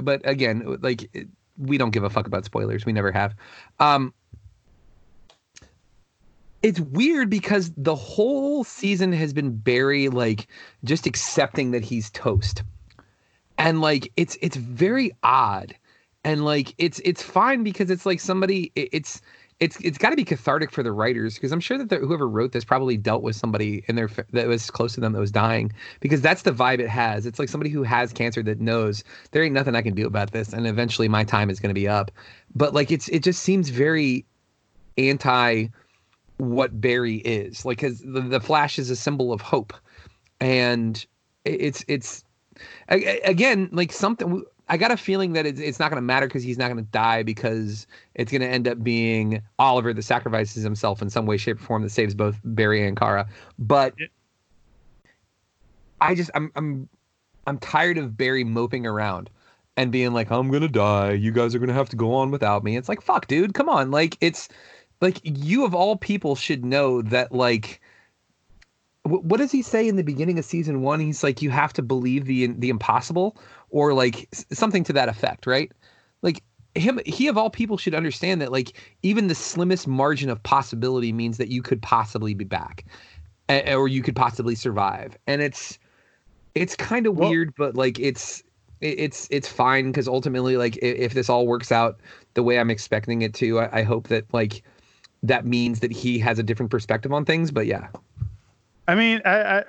but 0.02 0.22
again, 0.24 0.78
like 0.80 1.10
we 1.58 1.78
don't 1.78 1.90
give 1.90 2.04
a 2.04 2.10
fuck 2.10 2.26
about 2.26 2.44
spoilers. 2.44 2.86
We 2.86 2.92
never 2.92 3.12
have. 3.12 3.34
Um, 3.80 4.14
it's 6.64 6.80
weird 6.80 7.28
because 7.28 7.70
the 7.76 7.94
whole 7.94 8.64
season 8.64 9.12
has 9.12 9.34
been 9.34 9.54
Barry 9.54 10.08
like 10.08 10.46
just 10.82 11.06
accepting 11.06 11.72
that 11.72 11.84
he's 11.84 12.10
toast, 12.10 12.62
and 13.58 13.82
like 13.82 14.10
it's 14.16 14.38
it's 14.40 14.56
very 14.56 15.12
odd, 15.22 15.74
and 16.24 16.46
like 16.46 16.74
it's 16.78 17.00
it's 17.04 17.22
fine 17.22 17.64
because 17.64 17.90
it's 17.90 18.06
like 18.06 18.18
somebody 18.18 18.72
it- 18.76 18.88
it's 18.92 19.20
it's 19.60 19.78
it's 19.82 19.98
got 19.98 20.10
to 20.10 20.16
be 20.16 20.24
cathartic 20.24 20.70
for 20.70 20.82
the 20.82 20.90
writers 20.90 21.34
because 21.34 21.52
I'm 21.52 21.60
sure 21.60 21.76
that 21.76 22.00
whoever 22.00 22.26
wrote 22.26 22.52
this 22.52 22.64
probably 22.64 22.96
dealt 22.96 23.22
with 23.22 23.36
somebody 23.36 23.84
in 23.86 23.96
their 23.96 24.08
that 24.32 24.48
was 24.48 24.70
close 24.70 24.94
to 24.94 25.00
them 25.02 25.12
that 25.12 25.20
was 25.20 25.30
dying 25.30 25.70
because 26.00 26.22
that's 26.22 26.42
the 26.42 26.50
vibe 26.52 26.80
it 26.80 26.88
has. 26.88 27.26
It's 27.26 27.38
like 27.38 27.50
somebody 27.50 27.68
who 27.68 27.82
has 27.82 28.10
cancer 28.10 28.42
that 28.42 28.58
knows 28.58 29.04
there 29.32 29.42
ain't 29.42 29.54
nothing 29.54 29.74
I 29.76 29.82
can 29.82 29.94
do 29.94 30.06
about 30.06 30.30
this, 30.30 30.54
and 30.54 30.66
eventually 30.66 31.08
my 31.08 31.24
time 31.24 31.50
is 31.50 31.60
going 31.60 31.74
to 31.74 31.78
be 31.78 31.86
up. 31.86 32.10
But 32.54 32.72
like 32.72 32.90
it's 32.90 33.08
it 33.08 33.22
just 33.22 33.42
seems 33.42 33.68
very 33.68 34.24
anti 34.96 35.66
what 36.38 36.80
Barry 36.80 37.16
is 37.16 37.64
like 37.64 37.78
because 37.78 38.00
the, 38.00 38.20
the 38.20 38.40
Flash 38.40 38.78
is 38.78 38.90
a 38.90 38.96
symbol 38.96 39.32
of 39.32 39.40
hope, 39.40 39.72
and 40.40 41.04
it's 41.44 41.84
it's 41.88 42.24
again 42.88 43.68
like 43.72 43.92
something. 43.92 44.44
I 44.66 44.78
got 44.78 44.90
a 44.90 44.96
feeling 44.96 45.34
that 45.34 45.44
it's, 45.44 45.60
it's 45.60 45.78
not 45.78 45.90
going 45.90 45.98
to 45.98 46.06
matter 46.06 46.26
because 46.26 46.42
he's 46.42 46.56
not 46.56 46.68
going 46.68 46.82
to 46.82 46.90
die 46.90 47.22
because 47.22 47.86
it's 48.14 48.32
going 48.32 48.40
to 48.40 48.48
end 48.48 48.66
up 48.66 48.82
being 48.82 49.42
Oliver 49.58 49.92
that 49.92 50.02
sacrifices 50.02 50.62
himself 50.62 51.02
in 51.02 51.10
some 51.10 51.26
way, 51.26 51.36
shape, 51.36 51.60
or 51.60 51.64
form 51.64 51.82
that 51.82 51.90
saves 51.90 52.14
both 52.14 52.40
Barry 52.44 52.86
and 52.86 52.96
Kara. 52.96 53.28
But 53.58 53.94
I 56.00 56.14
just 56.14 56.30
I'm 56.34 56.50
I'm 56.56 56.88
I'm 57.46 57.58
tired 57.58 57.98
of 57.98 58.16
Barry 58.16 58.44
moping 58.44 58.86
around 58.86 59.28
and 59.76 59.92
being 59.92 60.12
like, 60.12 60.30
I'm 60.30 60.50
gonna 60.50 60.68
die. 60.68 61.12
You 61.12 61.32
guys 61.32 61.54
are 61.54 61.58
gonna 61.58 61.72
have 61.72 61.90
to 61.90 61.96
go 61.96 62.14
on 62.14 62.30
without 62.30 62.64
me. 62.64 62.76
It's 62.76 62.88
like, 62.88 63.02
fuck, 63.02 63.26
dude, 63.26 63.54
come 63.54 63.68
on. 63.68 63.90
Like 63.90 64.16
it's 64.20 64.48
like 65.04 65.20
you 65.22 65.64
of 65.66 65.74
all 65.74 65.96
people 65.96 66.34
should 66.34 66.64
know 66.64 67.02
that 67.02 67.30
like 67.30 67.80
wh- 69.04 69.22
what 69.22 69.36
does 69.36 69.52
he 69.52 69.60
say 69.62 69.86
in 69.86 69.96
the 69.96 70.02
beginning 70.02 70.38
of 70.38 70.44
season 70.46 70.80
one? 70.80 70.98
He's 70.98 71.22
like, 71.22 71.42
you 71.42 71.50
have 71.50 71.72
to 71.74 71.82
believe 71.82 72.24
the 72.24 72.46
the 72.46 72.70
impossible, 72.70 73.36
or 73.68 73.92
like 73.92 74.28
something 74.50 74.82
to 74.84 74.92
that 74.94 75.10
effect, 75.10 75.46
right? 75.46 75.70
Like 76.22 76.42
him, 76.74 77.00
he 77.04 77.28
of 77.28 77.36
all 77.36 77.50
people 77.50 77.76
should 77.76 77.94
understand 77.94 78.40
that 78.40 78.50
like 78.50 78.80
even 79.02 79.28
the 79.28 79.34
slimmest 79.34 79.86
margin 79.86 80.30
of 80.30 80.42
possibility 80.42 81.12
means 81.12 81.36
that 81.36 81.48
you 81.48 81.60
could 81.62 81.82
possibly 81.82 82.32
be 82.32 82.44
back, 82.46 82.86
or 83.48 83.86
you 83.88 84.02
could 84.02 84.16
possibly 84.16 84.54
survive, 84.54 85.18
and 85.26 85.42
it's 85.42 85.78
it's 86.54 86.74
kind 86.74 87.06
of 87.06 87.16
Well- 87.18 87.28
weird, 87.28 87.54
but 87.56 87.76
like 87.76 88.00
it's 88.00 88.42
it's 88.80 89.28
it's 89.30 89.48
fine 89.48 89.86
because 89.86 90.08
ultimately, 90.08 90.56
like 90.56 90.78
if, 90.78 90.96
if 90.96 91.12
this 91.12 91.28
all 91.28 91.46
works 91.46 91.70
out 91.70 92.00
the 92.34 92.42
way 92.42 92.58
I'm 92.58 92.70
expecting 92.70 93.20
it 93.20 93.34
to, 93.34 93.60
I, 93.60 93.80
I 93.80 93.82
hope 93.82 94.08
that 94.08 94.24
like 94.32 94.62
that 95.24 95.46
means 95.46 95.80
that 95.80 95.90
he 95.90 96.18
has 96.18 96.38
a 96.38 96.42
different 96.42 96.70
perspective 96.70 97.12
on 97.12 97.24
things. 97.24 97.50
But 97.50 97.66
yeah, 97.66 97.88
I 98.86 98.94
mean, 98.94 99.22
I, 99.24 99.58
I, 99.58 99.64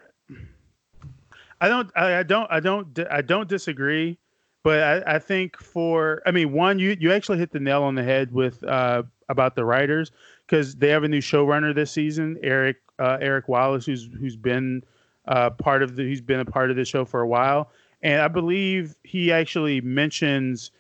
I 1.62 1.70
don't, 1.70 1.90
I, 1.96 2.18
I 2.18 2.24
don't, 2.24 2.52
I 2.52 2.60
don't, 2.60 3.00
I 3.10 3.22
don't 3.22 3.48
disagree, 3.48 4.18
but 4.64 4.84
I, 4.84 5.16
I 5.16 5.20
think 5.20 5.58
for, 5.58 6.22
I 6.26 6.32
mean, 6.32 6.52
one, 6.52 6.78
you 6.78 6.98
you 7.00 7.12
actually 7.14 7.38
hit 7.38 7.52
the 7.52 7.60
nail 7.60 7.84
on 7.84 7.96
the 7.96 8.04
head 8.04 8.34
with 8.34 8.64
uh, 8.66 9.04
about 9.30 9.56
the 9.56 9.64
writers 9.64 10.12
because 10.46 10.76
they 10.76 10.90
have 10.90 11.04
a 11.04 11.08
new 11.08 11.22
showrunner 11.22 11.74
this 11.74 11.92
season, 11.92 12.38
Eric 12.44 12.78
uh, 13.00 13.18
Eric 13.22 13.48
Wallace, 13.48 13.86
who's 13.86 14.10
who's 14.20 14.36
been 14.36 14.84
uh, 15.28 15.52
part 15.52 15.84
of 15.84 15.96
the, 15.96 16.04
he's 16.04 16.22
been 16.22 16.42
a 16.42 16.46
part 16.46 16.70
of 16.70 16.76
the 16.76 16.86
show 16.86 17.06
for 17.06 17.22
a 17.22 17.28
while, 17.28 17.72
and 18.04 18.22
I 18.22 18.28
believe 18.28 18.96
he 19.04 19.32
actually 19.32 19.80
mentions 19.80 20.72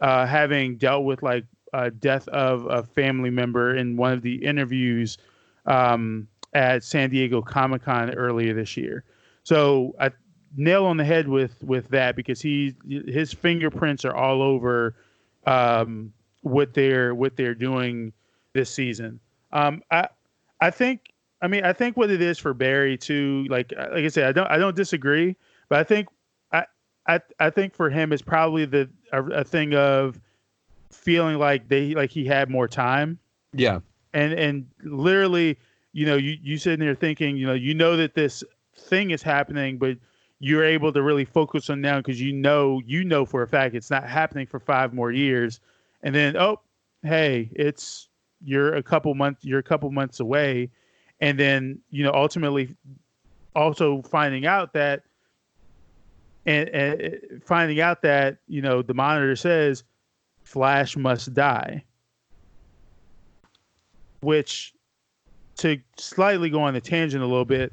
uh, 0.00 0.26
having 0.26 0.76
dealt 0.76 1.04
with 1.04 1.22
like 1.22 1.44
uh, 1.74 1.90
death 1.98 2.26
of 2.28 2.66
a 2.66 2.82
family 2.82 3.30
member 3.30 3.74
in 3.76 3.96
one 3.96 4.12
of 4.12 4.22
the 4.22 4.36
interviews. 4.44 5.18
Um, 5.66 6.28
at 6.54 6.84
San 6.84 7.10
Diego 7.10 7.42
Comic 7.42 7.82
Con 7.82 8.14
earlier 8.14 8.54
this 8.54 8.76
year. 8.76 9.04
So 9.42 9.94
I 10.00 10.10
nail 10.56 10.86
on 10.86 10.96
the 10.96 11.04
head 11.04 11.28
with 11.28 11.62
with 11.62 11.88
that 11.88 12.16
because 12.16 12.40
he 12.40 12.74
his 12.88 13.32
fingerprints 13.32 14.04
are 14.04 14.14
all 14.14 14.40
over 14.40 14.94
um, 15.46 16.12
what 16.42 16.72
they're 16.72 17.14
what 17.14 17.36
they're 17.36 17.54
doing 17.54 18.12
this 18.52 18.70
season. 18.70 19.20
Um, 19.52 19.82
I 19.90 20.08
I 20.60 20.70
think 20.70 21.12
I 21.42 21.48
mean 21.48 21.64
I 21.64 21.72
think 21.72 21.96
what 21.96 22.10
it 22.10 22.22
is 22.22 22.38
for 22.38 22.54
Barry 22.54 22.96
too. 22.96 23.46
Like 23.50 23.72
like 23.76 24.04
I 24.04 24.08
said, 24.08 24.28
I 24.28 24.32
don't 24.32 24.50
I 24.50 24.56
don't 24.56 24.76
disagree, 24.76 25.36
but 25.68 25.78
I 25.80 25.84
think 25.84 26.08
I 26.52 26.64
I, 27.06 27.20
I 27.40 27.50
think 27.50 27.74
for 27.74 27.90
him 27.90 28.12
it's 28.12 28.22
probably 28.22 28.64
the 28.64 28.88
a, 29.12 29.22
a 29.24 29.44
thing 29.44 29.74
of 29.74 30.20
feeling 30.94 31.38
like 31.38 31.68
they 31.68 31.94
like 31.94 32.10
he 32.10 32.24
had 32.24 32.50
more 32.50 32.68
time. 32.68 33.18
Yeah, 33.52 33.80
and 34.12 34.32
and 34.32 34.66
literally 34.82 35.58
you 35.92 36.06
know 36.06 36.16
you 36.16 36.36
you 36.42 36.58
sitting 36.58 36.80
there 36.80 36.94
thinking 36.94 37.36
you 37.36 37.46
know 37.46 37.54
you 37.54 37.74
know 37.74 37.96
that 37.96 38.14
this 38.14 38.42
thing 38.76 39.12
is 39.12 39.22
happening 39.22 39.78
but 39.78 39.96
you're 40.40 40.64
able 40.64 40.92
to 40.92 41.02
really 41.02 41.24
focus 41.24 41.70
on 41.70 41.80
now 41.80 41.98
because 41.98 42.20
you 42.20 42.32
know 42.32 42.80
you 42.84 43.04
know 43.04 43.24
for 43.24 43.42
a 43.42 43.48
fact 43.48 43.74
it's 43.74 43.90
not 43.90 44.08
happening 44.08 44.46
for 44.46 44.60
five 44.60 44.92
more 44.92 45.10
years. 45.10 45.60
And 46.02 46.14
then 46.14 46.36
oh 46.36 46.60
hey 47.02 47.50
it's 47.54 48.08
you're 48.44 48.74
a 48.74 48.82
couple 48.82 49.14
months 49.14 49.44
you're 49.44 49.58
a 49.58 49.64
couple 49.64 49.90
months 49.90 50.20
away. 50.20 50.70
And 51.20 51.38
then 51.38 51.78
you 51.90 52.04
know 52.04 52.12
ultimately 52.12 52.74
also 53.54 54.02
finding 54.02 54.44
out 54.44 54.72
that 54.74 55.02
and, 56.46 56.68
and 56.70 57.02
uh, 57.02 57.16
finding 57.46 57.80
out 57.80 58.02
that 58.02 58.38
you 58.48 58.60
know 58.60 58.82
the 58.82 58.94
monitor 58.94 59.36
says 59.36 59.84
Flash 60.44 60.96
must 60.96 61.34
die, 61.34 61.84
which 64.20 64.74
to 65.56 65.78
slightly 65.96 66.50
go 66.50 66.60
on 66.60 66.74
the 66.74 66.80
tangent 66.80 67.22
a 67.22 67.26
little 67.26 67.44
bit, 67.44 67.72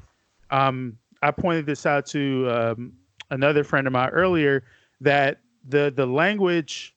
um, 0.50 0.98
I 1.22 1.30
pointed 1.30 1.66
this 1.66 1.86
out 1.86 2.06
to 2.06 2.48
um, 2.50 2.92
another 3.30 3.64
friend 3.64 3.86
of 3.86 3.92
mine 3.92 4.10
earlier 4.10 4.64
that 5.00 5.40
the 5.68 5.92
the 5.94 6.06
language, 6.06 6.94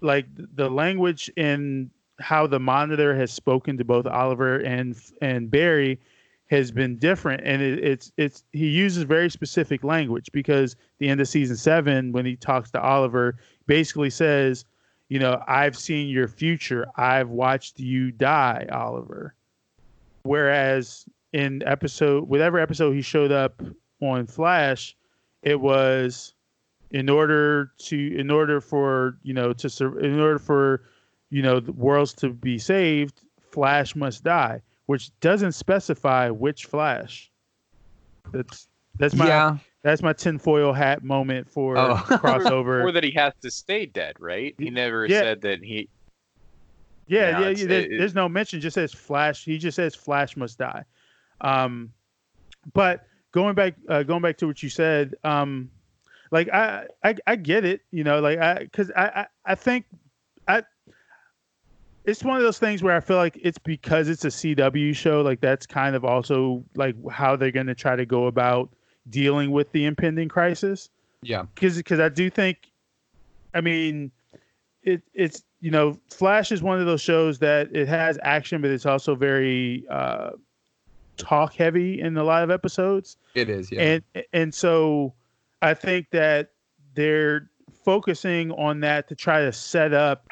like 0.00 0.26
the 0.54 0.68
language 0.70 1.30
in 1.36 1.90
how 2.20 2.46
the 2.46 2.60
monitor 2.60 3.14
has 3.14 3.32
spoken 3.32 3.76
to 3.78 3.84
both 3.84 4.06
Oliver 4.06 4.58
and 4.60 4.96
and 5.20 5.50
Barry 5.50 6.00
has 6.48 6.70
been 6.70 6.96
different. 6.96 7.42
And 7.44 7.60
it, 7.60 7.84
it's 7.84 8.12
it's 8.16 8.44
he 8.52 8.68
uses 8.68 9.02
very 9.02 9.30
specific 9.30 9.84
language 9.84 10.30
because 10.32 10.76
the 10.98 11.08
end 11.08 11.20
of 11.20 11.28
season 11.28 11.56
7 11.56 12.12
when 12.12 12.24
he 12.24 12.36
talks 12.36 12.70
to 12.72 12.80
Oliver 12.80 13.36
basically 13.66 14.10
says 14.10 14.64
you 15.08 15.18
know 15.18 15.42
I've 15.46 15.76
seen 15.76 16.08
your 16.08 16.28
future 16.28 16.86
I've 16.96 17.28
watched 17.28 17.78
you 17.78 18.10
die 18.10 18.66
Oliver 18.70 19.34
whereas 20.22 21.04
in 21.32 21.62
episode 21.64 22.28
whatever 22.28 22.58
episode 22.58 22.92
he 22.92 23.02
showed 23.02 23.32
up 23.32 23.62
on 24.00 24.26
Flash 24.26 24.96
it 25.42 25.60
was 25.60 26.34
in 26.90 27.08
order 27.08 27.72
to 27.78 28.16
in 28.18 28.30
order 28.30 28.60
for 28.60 29.18
you 29.22 29.34
know 29.34 29.52
to 29.52 29.98
in 29.98 30.20
order 30.20 30.38
for 30.38 30.82
you 31.30 31.42
know 31.42 31.60
the 31.60 31.72
worlds 31.72 32.12
to 32.14 32.30
be 32.30 32.58
saved 32.58 33.22
Flash 33.50 33.96
must 33.96 34.24
die 34.24 34.62
which 34.86 35.10
doesn't 35.20 35.52
specify 35.52 36.30
which 36.30 36.64
Flash. 36.64 37.30
That's 38.32 38.68
that's 38.98 39.14
my 39.14 39.26
yeah. 39.26 39.58
That's 39.86 40.02
my 40.02 40.12
tinfoil 40.12 40.72
hat 40.72 41.04
moment 41.04 41.48
for 41.50 41.78
Oh. 41.78 41.94
crossover. 42.06 42.82
or 42.84 42.92
that 42.92 43.04
he 43.04 43.12
has 43.12 43.32
to 43.42 43.50
stay 43.50 43.86
dead, 43.86 44.16
right? 44.18 44.54
He 44.58 44.68
never 44.70 45.06
Yeah. 45.06 45.20
said 45.20 45.40
that 45.42 45.62
he. 45.62 45.88
yeah, 47.06 47.30
Yeah, 47.30 47.40
yeah, 47.40 47.48
yeah 47.50 47.66
there- 47.66 47.80
it- 47.82 47.98
there's 47.98 48.14
no 48.14 48.28
mention. 48.28 48.60
Just 48.60 48.74
says 48.74 48.92
Flash. 48.92 49.44
He 49.44 49.58
just 49.58 49.76
says 49.76 49.94
Flash 49.94 50.36
must 50.36 50.58
die. 50.58 50.82
Um, 51.40 51.92
but 52.72 53.06
going 53.32 53.54
back, 53.54 53.74
uh, 53.88 54.02
going 54.02 54.22
back 54.22 54.36
to 54.38 54.46
what 54.48 54.62
you 54.62 54.68
said, 54.68 55.14
um, 55.22 55.70
like 56.32 56.48
I, 56.52 56.86
I, 57.04 57.14
I 57.28 57.36
get 57.36 57.64
it. 57.64 57.82
You 57.92 58.02
know, 58.02 58.18
like 58.20 58.38
I, 58.40 58.58
because 58.58 58.90
I, 58.96 59.06
I, 59.06 59.26
I 59.44 59.54
think 59.54 59.84
I. 60.48 60.62
It's 62.04 62.22
one 62.22 62.36
of 62.36 62.42
those 62.44 62.58
things 62.58 62.82
where 62.84 62.94
I 62.96 63.00
feel 63.00 63.16
like 63.16 63.36
it's 63.42 63.58
because 63.58 64.08
it's 64.08 64.24
a 64.24 64.28
CW 64.28 64.94
show. 64.94 65.22
Like 65.22 65.40
that's 65.40 65.66
kind 65.66 65.94
of 65.96 66.04
also 66.04 66.64
like 66.76 66.94
how 67.10 67.34
they're 67.36 67.50
going 67.50 67.66
to 67.66 67.74
try 67.74 67.96
to 67.96 68.06
go 68.06 68.26
about 68.26 68.70
dealing 69.10 69.50
with 69.50 69.70
the 69.72 69.84
impending 69.84 70.28
crisis 70.28 70.90
Yeah. 71.22 71.44
because 71.54 71.76
because 71.76 72.00
I 72.00 72.08
do 72.08 72.28
think, 72.30 72.70
I 73.54 73.60
mean, 73.60 74.10
it 74.82 75.02
it's 75.14 75.42
you 75.60 75.70
know 75.70 75.98
Flash 76.10 76.52
is 76.52 76.62
one 76.62 76.80
of 76.80 76.86
those 76.86 77.00
shows 77.00 77.38
that 77.40 77.74
it 77.74 77.88
has 77.88 78.18
action, 78.22 78.60
but 78.62 78.70
it's 78.70 78.86
also 78.86 79.14
very 79.14 79.84
uh, 79.90 80.30
talk 81.16 81.54
heavy 81.54 82.00
in 82.00 82.16
a 82.16 82.24
lot 82.24 82.42
of 82.42 82.50
episodes, 82.50 83.16
It 83.34 83.48
is. 83.48 83.70
Yeah. 83.72 83.80
and 84.14 84.24
and 84.32 84.54
so 84.54 85.14
I 85.62 85.74
think 85.74 86.10
that 86.10 86.50
they're 86.94 87.48
focusing 87.84 88.50
on 88.52 88.80
that 88.80 89.08
to 89.08 89.14
try 89.14 89.40
to 89.44 89.52
set 89.52 89.92
up 89.94 90.28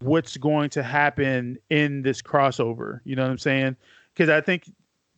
what's 0.00 0.36
going 0.36 0.68
to 0.70 0.82
happen 0.82 1.58
in 1.70 2.02
this 2.02 2.20
crossover. 2.20 3.00
You 3.04 3.16
know 3.16 3.22
what 3.22 3.30
I'm 3.30 3.38
saying? 3.38 3.76
Because 4.12 4.28
I 4.28 4.40
think 4.40 4.64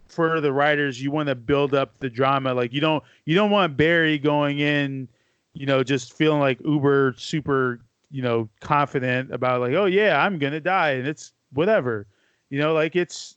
for 0.08 0.40
the 0.40 0.52
writers, 0.52 1.00
you 1.00 1.10
want 1.10 1.28
to 1.28 1.34
build 1.34 1.74
up 1.74 1.98
the 1.98 2.10
drama. 2.10 2.54
Like 2.54 2.72
you 2.72 2.80
don't 2.80 3.04
you 3.24 3.34
don't 3.34 3.50
want 3.50 3.76
Barry 3.76 4.18
going 4.18 4.58
in, 4.58 5.08
you 5.52 5.66
know, 5.66 5.82
just 5.82 6.14
feeling 6.14 6.40
like 6.40 6.58
uber 6.64 7.14
super, 7.16 7.80
you 8.10 8.22
know, 8.22 8.48
confident 8.60 9.32
about 9.32 9.60
like, 9.60 9.74
oh 9.74 9.84
yeah, 9.84 10.22
I'm 10.22 10.38
gonna 10.38 10.60
die, 10.60 10.92
and 10.92 11.06
it's 11.06 11.32
whatever. 11.52 12.06
You 12.50 12.58
know, 12.58 12.72
like 12.72 12.96
it's 12.96 13.36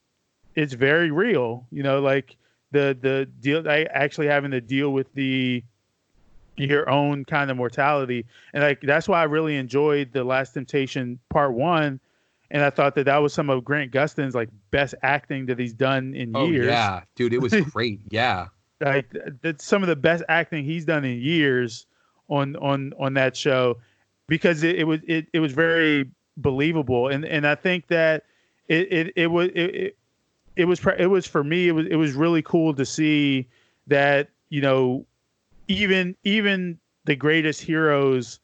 it's 0.56 0.74
very 0.74 1.12
real. 1.12 1.68
You 1.72 1.84
know, 1.84 2.02
like 2.02 2.38
the 2.72 2.98
the 3.00 3.28
deal. 3.42 3.68
I 3.70 3.84
actually 3.92 4.28
having 4.28 4.52
to 4.52 4.62
deal 4.62 4.92
with 4.92 5.14
the 5.14 5.64
your 6.58 6.90
own 6.90 7.26
kind 7.26 7.52
of 7.52 7.58
mortality, 7.58 8.26
and 8.54 8.64
like 8.64 8.82
that's 8.82 9.08
why 9.08 9.22
I 9.22 9.26
really 9.26 9.58
enjoyed 9.58 10.14
the 10.14 10.24
Last 10.24 10.54
Temptation 10.54 11.20
Part 11.30 11.54
One. 11.54 12.00
And 12.52 12.64
I 12.64 12.70
thought 12.70 12.96
that 12.96 13.06
that 13.06 13.18
was 13.18 13.34
some 13.34 13.50
of 13.50 13.64
Grant 13.64 13.92
Gustin's 13.92 14.36
like 14.36 14.50
best 14.72 14.94
acting 15.04 15.46
that 15.48 15.58
he's 15.58 15.74
done 15.74 16.14
in 16.14 16.36
oh 16.36 16.48
years 16.48 16.68
yeah, 16.68 17.02
dude, 17.16 17.34
it 17.34 17.42
was 17.42 17.54
great. 17.72 18.02
Yeah. 18.10 18.48
like 18.82 19.08
that's 19.42 19.64
some 19.64 19.84
of 19.84 19.88
the 19.88 19.96
best 19.96 20.24
acting 20.28 20.66
he's 20.66 20.86
done 20.86 21.06
in 21.06 21.20
years 21.20 21.86
on 22.30 22.56
on 22.58 22.94
on 23.00 23.14
that 23.14 23.36
show 23.36 23.78
because 24.28 24.64
it, 24.64 24.78
it 24.78 24.84
was 24.84 25.00
it, 25.08 25.28
it 25.34 25.40
was 25.40 25.54
very 25.54 26.10
believable 26.38 27.08
and 27.08 27.26
and 27.26 27.46
I 27.46 27.56
think 27.56 27.88
that 27.88 28.24
it 28.68 28.92
it, 28.92 29.14
it 29.16 29.28
was 29.28 29.50
it, 29.50 29.76
it 29.76 29.98
it 30.56 30.66
was 30.66 30.86
it 30.98 31.08
was 31.08 31.26
for 31.26 31.44
me 31.44 31.68
it 31.68 31.74
was 31.74 31.88
it 31.88 31.96
was 31.96 32.14
really 32.14 32.42
cool 32.42 32.74
to 32.74 32.86
see 32.86 33.48
that 33.88 34.30
you 34.50 34.62
know 34.62 35.06
even 35.68 36.16
even 36.24 36.80
the 37.06 37.16
greatest 37.16 37.62
heroes 37.62 38.40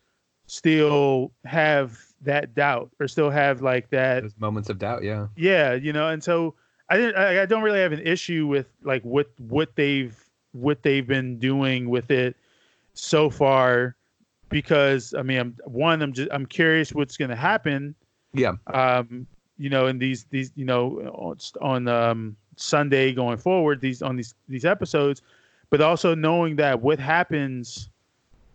still 0.48 1.32
have 1.46 2.00
that 2.22 2.56
doubt 2.56 2.90
or 3.00 3.08
still 3.08 3.30
have 3.30 3.62
like 3.62 3.90
that 3.90 4.24
Those 4.24 4.36
moments 4.40 4.70
of 4.70 4.80
doubt. 4.80 5.04
Yeah. 5.04 5.28
yeah, 5.36 5.74
you 5.74 5.94
know, 5.94 6.10
and 6.10 6.24
so 6.24 6.56
I 6.90 6.98
didn't. 6.98 7.16
I, 7.18 7.44
I 7.44 7.46
don't 7.46 7.64
really 7.64 7.80
have 7.80 7.92
an 7.92 8.06
issue 8.06 8.48
with 8.48 8.68
like 8.84 9.04
what 9.04 9.28
what 9.38 9.76
they've 9.76 10.18
what 10.54 10.84
they've 10.84 11.06
been 11.06 11.38
doing 11.38 11.90
with 11.90 12.12
it 12.12 12.36
so 12.94 13.30
far, 13.30 13.96
because 14.50 15.14
I 15.14 15.22
mean, 15.22 15.40
I'm 15.40 15.58
one. 15.66 16.02
I'm 16.02 16.14
just 16.14 16.30
I'm 16.32 16.46
curious 16.46 16.94
what's 16.94 17.18
going 17.18 17.30
to 17.30 17.36
happen. 17.36 17.94
Yeah. 18.34 18.54
Um, 18.68 19.28
you 19.58 19.70
know, 19.70 19.88
in 19.88 20.00
these 20.00 20.26
these 20.30 20.52
you 20.56 20.66
know 20.66 21.00
on, 21.14 21.38
on 21.62 21.88
um 21.88 22.38
Sunday 22.56 23.12
going 23.14 23.38
forward 23.38 23.82
these 23.82 24.02
on 24.02 24.16
these 24.16 24.34
these 24.48 24.66
episodes, 24.66 25.22
but 25.70 25.82
also 25.82 26.16
knowing 26.16 26.56
that 26.56 26.82
what 26.82 27.00
happens 27.00 27.90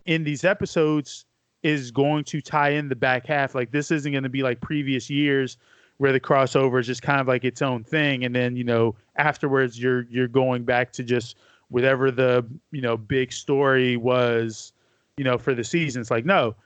in 0.06 0.24
these 0.24 0.44
episodes 0.44 1.26
is 1.62 1.90
going 1.90 2.24
to 2.24 2.40
tie 2.40 2.70
in 2.70 2.88
the 2.88 2.96
back 2.96 3.26
half. 3.26 3.54
Like 3.54 3.70
this 3.70 3.90
isn't 3.90 4.12
going 4.12 4.24
to 4.24 4.28
be 4.28 4.42
like 4.42 4.60
previous 4.60 5.08
years 5.08 5.56
where 5.98 6.12
the 6.12 6.20
crossover 6.20 6.80
is 6.80 6.86
just 6.86 7.02
kind 7.02 7.20
of 7.20 7.28
like 7.28 7.44
its 7.44 7.62
own 7.62 7.84
thing, 7.84 8.24
and 8.24 8.34
then 8.34 8.56
you 8.56 8.64
know 8.64 8.96
afterwards 9.16 9.80
you're 9.80 10.02
you're 10.10 10.28
going 10.28 10.64
back 10.64 10.92
to 10.92 11.04
just 11.04 11.36
whatever 11.68 12.10
the 12.10 12.44
you 12.70 12.80
know 12.80 12.96
big 12.96 13.32
story 13.32 13.96
was, 13.96 14.72
you 15.16 15.24
know 15.24 15.38
for 15.38 15.54
the 15.54 15.64
season. 15.64 16.00
It's 16.00 16.10
like 16.10 16.24
no, 16.24 16.56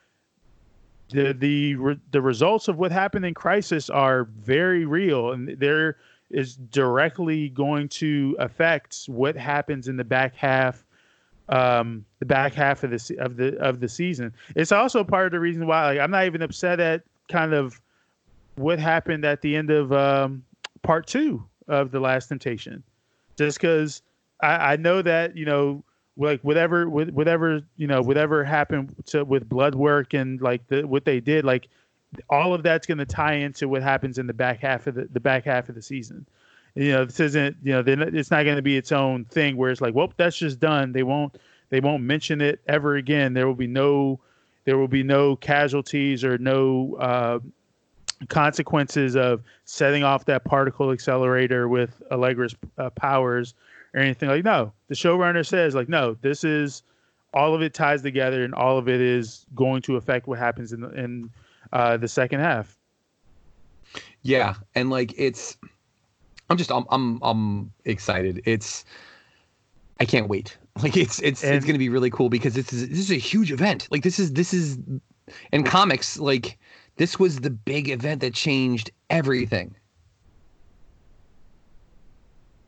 the 1.11 1.35
the 1.35 1.98
the 2.12 2.22
results 2.22 2.68
of 2.68 2.78
what 2.78 2.90
happened 2.92 3.26
in 3.26 3.35
Crisis 3.35 3.90
are 3.90 4.24
very 4.24 4.87
real, 4.87 5.32
and 5.32 5.59
there 5.59 5.98
is 6.30 6.56
directly 6.56 7.50
going 7.50 7.88
to 7.88 8.37
affect 8.38 9.04
what 9.06 9.37
happens 9.37 9.87
in 9.87 9.96
the 9.96 10.04
back 10.04 10.35
half 10.35 10.86
um 11.48 12.04
the 12.18 12.26
back 12.26 12.52
half 12.54 12.82
of 12.82 12.90
the 12.90 13.16
of 13.18 13.37
the 13.37 13.56
of 13.59 13.80
the 13.80 13.88
season. 13.88 14.32
It's 14.54 14.72
also 14.72 15.04
part 15.04 15.26
of 15.26 15.32
the 15.32 15.40
reason 15.40 15.66
why 15.66 15.87
like 15.87 15.98
I'm 15.98 16.11
not 16.11 16.26
even 16.26 16.42
upset 16.42 16.80
at 16.80 17.02
kind 17.28 17.52
of 17.52 17.80
what 18.56 18.78
happened 18.78 19.24
at 19.24 19.42
the 19.42 19.54
end 19.56 19.70
of 19.70 19.92
um 19.92 20.44
part 20.82 21.06
2 21.06 21.42
of 21.68 21.90
The 21.90 22.00
Last 22.00 22.28
Temptation. 22.28 22.82
Just 23.37 23.61
cuz 23.61 24.02
I 24.40 24.72
I 24.72 24.76
know 24.76 25.02
that, 25.02 25.37
you 25.37 25.44
know, 25.44 25.85
like 26.16 26.40
whatever 26.42 26.88
whatever, 26.88 27.61
you 27.76 27.87
know, 27.87 28.02
whatever 28.02 28.42
happened 28.42 28.94
to 29.06 29.24
with 29.24 29.48
blood 29.48 29.74
work 29.74 30.14
and 30.14 30.40
like 30.40 30.66
the 30.68 30.87
what 30.87 31.04
they 31.04 31.20
did 31.20 31.44
like 31.44 31.68
all 32.30 32.54
of 32.54 32.62
that's 32.62 32.87
going 32.87 32.98
to 32.98 33.06
tie 33.06 33.35
into 33.35 33.68
what 33.68 33.82
happens 33.82 34.18
in 34.18 34.26
the 34.26 34.32
back 34.32 34.61
half 34.61 34.87
of 34.87 34.94
the, 34.94 35.06
the 35.12 35.20
back 35.20 35.44
half 35.44 35.68
of 35.68 35.74
the 35.74 35.82
season 35.82 36.26
you 36.76 36.92
know 36.92 37.04
this 37.04 37.18
isn't 37.20 37.56
you 37.62 37.72
know 37.72 37.82
not- 37.82 38.14
it's 38.14 38.30
not 38.30 38.44
going 38.44 38.56
to 38.56 38.62
be 38.62 38.76
its 38.76 38.92
own 38.92 39.24
thing 39.24 39.56
where 39.56 39.70
it's 39.70 39.80
like 39.80 39.94
well 39.94 40.12
that's 40.16 40.36
just 40.36 40.60
done. 40.60 40.92
They 40.92 41.02
won't 41.02 41.36
they 41.70 41.80
won't 41.80 42.02
mention 42.02 42.40
it 42.40 42.60
ever 42.68 42.96
again. 42.96 43.32
There 43.32 43.46
will 43.46 43.54
be 43.54 43.66
no 43.66 44.20
there 44.64 44.78
will 44.78 44.88
be 44.88 45.02
no 45.02 45.36
casualties 45.36 46.24
or 46.24 46.38
no 46.38 46.96
uh, 47.00 47.38
consequences 48.28 49.16
of 49.16 49.42
setting 49.64 50.04
off 50.04 50.24
that 50.26 50.44
particle 50.44 50.90
accelerator 50.92 51.68
with 51.68 52.02
allegra's 52.10 52.54
uh, 52.78 52.90
powers 52.90 53.54
or 53.94 54.00
anything 54.00 54.28
like 54.28 54.44
no. 54.44 54.72
The 54.88 54.94
showrunner 54.94 55.46
says 55.46 55.74
like 55.74 55.88
no 55.88 56.16
this 56.20 56.44
is 56.44 56.82
all 57.32 57.54
of 57.54 57.62
it 57.62 57.74
ties 57.74 58.02
together 58.02 58.44
and 58.44 58.54
all 58.54 58.78
of 58.78 58.88
it 58.88 59.00
is 59.00 59.46
going 59.54 59.82
to 59.82 59.96
affect 59.96 60.26
what 60.26 60.38
happens 60.38 60.72
in 60.72 60.80
the, 60.80 60.90
in 60.90 61.30
uh, 61.72 61.96
the 61.96 62.08
second 62.08 62.40
half. 62.40 62.78
Yeah, 64.22 64.54
and 64.74 64.90
like 64.90 65.14
it's, 65.16 65.56
I'm 66.48 66.56
just 66.56 66.70
I'm 66.70 66.85
I'm 66.90 67.18
I'm 67.22 67.72
excited. 67.85 68.40
It's, 68.44 68.85
I 70.00 70.04
can't 70.04 70.28
wait. 70.28 70.56
Like 70.82 70.94
it's 70.94 71.20
it's 71.20 71.42
And- 71.42 71.54
it's 71.54 71.64
gonna 71.64 71.78
be 71.78 71.88
really 71.88 72.11
cool 72.11 72.28
because 72.28 72.52
this 72.52 72.70
is 72.70 72.87
this 72.90 72.98
is 72.98 73.11
a 73.11 73.14
huge 73.14 73.50
event. 73.50 73.88
Like 73.90 74.02
this 74.02 74.18
is 74.18 74.35
this 74.35 74.52
is, 74.52 74.78
in 75.50 75.64
comics 75.64 76.18
like 76.18 76.59
this 76.96 77.18
was 77.18 77.38
the 77.40 77.48
big 77.48 77.88
event 77.88 78.20
that 78.20 78.35
changed 78.35 78.90
everything. 79.09 79.74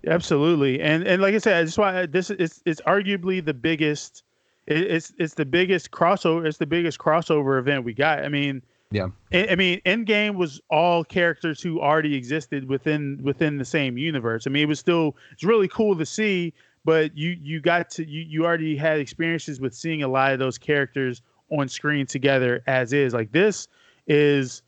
Absolutely, 0.07 0.81
and 0.81 1.07
and 1.07 1.21
like 1.21 1.35
I 1.35 1.39
said, 1.39 1.67
that's 1.67 1.77
why 1.77 2.07
this 2.07 2.31
is 2.31 2.63
it's 2.65 2.81
arguably 2.83 3.45
the 3.45 3.53
biggest. 3.53 4.23
It's 4.67 5.13
it's 5.19 5.35
the 5.35 5.45
biggest 5.45 5.91
crossover. 5.91 6.47
It's 6.47 6.59
the 6.59 6.67
biggest 6.67 6.99
crossover 6.99 7.59
event 7.59 7.85
we 7.85 7.93
got. 7.95 8.25
I 8.25 8.29
mean, 8.29 8.63
Yeah. 8.91 9.09
I, 9.33 9.55
mean, 9.55 9.81
Endgame 9.85 10.37
was 10.37 10.61
all 10.71 11.05
characters 11.05 11.61
who 11.61 11.81
already 11.81 12.15
existed 12.15 12.69
within 12.69 13.21
within 13.23 13.59
the 13.59 13.65
same 13.65 13.99
universe. 13.99 14.47
I 14.47 14.51
mean, 14.51 14.63
it 14.63 14.67
was 14.69 14.79
still 14.81 15.15
it's 15.33 15.45
really 15.45 15.69
cool 15.69 15.95
to 15.97 16.07
see, 16.07 16.55
but 16.85 17.17
you 17.17 17.37
you 17.43 17.61
got 17.61 17.91
to 17.91 18.09
you 18.09 18.23
you 18.23 18.47
already 18.47 18.77
had 18.77 18.99
experiences 18.99 19.61
with 19.61 19.75
seeing 19.75 20.03
a 20.03 20.09
lot 20.09 20.33
of 20.33 20.39
those 20.39 20.57
characters 20.57 21.21
on 21.51 21.69
screen 21.69 22.07
together 22.07 22.63
as 22.67 22.93
is. 22.95 23.13
Like 23.13 23.31
this 23.33 23.69
is 24.07 24.63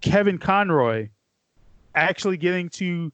Kevin 0.00 0.38
Conroy 0.38 1.08
actually 1.96 2.36
getting 2.36 2.68
to 2.68 3.10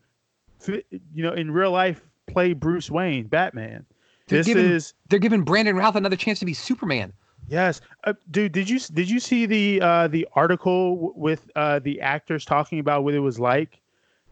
you 0.67 0.83
know 1.23 1.33
in 1.33 1.51
real 1.51 1.71
life 1.71 2.03
play 2.27 2.53
Bruce 2.53 2.91
Wayne, 2.91 3.27
Batman. 3.27 3.87
They're 4.29 4.41
This 4.41 4.47
giving- 4.49 4.67
is 4.71 4.93
They're 5.09 5.19
giving 5.19 5.45
Brandon 5.45 5.77
Routh 5.77 5.97
another 5.97 6.17
chance 6.17 6.39
to 6.41 6.45
be 6.45 6.55
Superman. 6.55 7.15
Yes, 7.53 7.83
uh, 8.05 8.15
dude. 8.31 8.53
Did 8.53 8.71
you 8.71 8.79
did 8.79 9.11
you 9.11 9.21
see 9.21 9.45
the 9.45 9.79
uh, 9.83 10.09
the 10.09 10.27
article 10.33 10.95
w- 10.95 11.13
with 11.15 11.51
uh, 11.55 11.81
the 11.81 12.01
actors 12.01 12.47
talking 12.47 12.79
about 12.79 13.05
what 13.05 13.13
it 13.13 13.19
was 13.21 13.39
like 13.39 13.79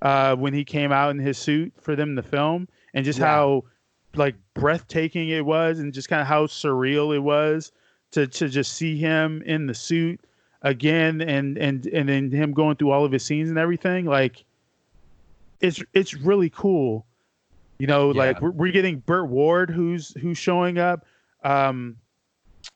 uh, 0.01 0.35
when 0.37 0.55
he 0.55 0.65
came 0.65 0.91
out 0.91 1.11
in 1.11 1.19
his 1.19 1.37
suit 1.37 1.71
for 1.79 1.95
them 1.95 2.17
to 2.17 2.23
film, 2.23 2.67
and 2.95 3.05
just 3.05 3.19
Yeah. 3.19 3.27
how 3.27 3.65
like 4.15 4.37
breathtaking 4.55 5.29
it 5.29 5.45
was, 5.45 5.81
and 5.81 5.93
just 5.93 6.09
kind 6.09 6.23
of 6.23 6.29
how 6.29 6.47
surreal 6.47 7.15
it 7.15 7.19
was 7.19 7.73
to 8.13 8.27
to 8.27 8.49
just 8.49 8.73
see 8.73 8.97
him 8.97 9.43
in 9.43 9.67
the 9.67 9.75
suit 9.75 10.19
again, 10.63 11.21
and 11.21 11.59
and 11.59 11.85
and 11.89 12.09
then 12.09 12.31
him 12.31 12.53
going 12.55 12.77
through 12.77 12.91
all 12.91 13.05
of 13.05 13.13
his 13.13 13.23
scenes 13.23 13.51
and 13.51 13.59
everything. 13.59 14.07
Like, 14.07 14.47
it's 15.61 15.83
it's 15.93 16.15
really 16.15 16.49
cool. 16.49 17.05
You 17.79 17.87
know, 17.87 18.09
like 18.13 18.41
we're, 18.41 18.51
we're 18.51 18.73
getting 18.73 19.01
Burt 19.01 19.29
Ward, 19.29 19.69
who's 19.69 20.15
who's 20.23 20.39
showing 20.39 20.79
up. 20.79 21.05
Um, 21.45 21.97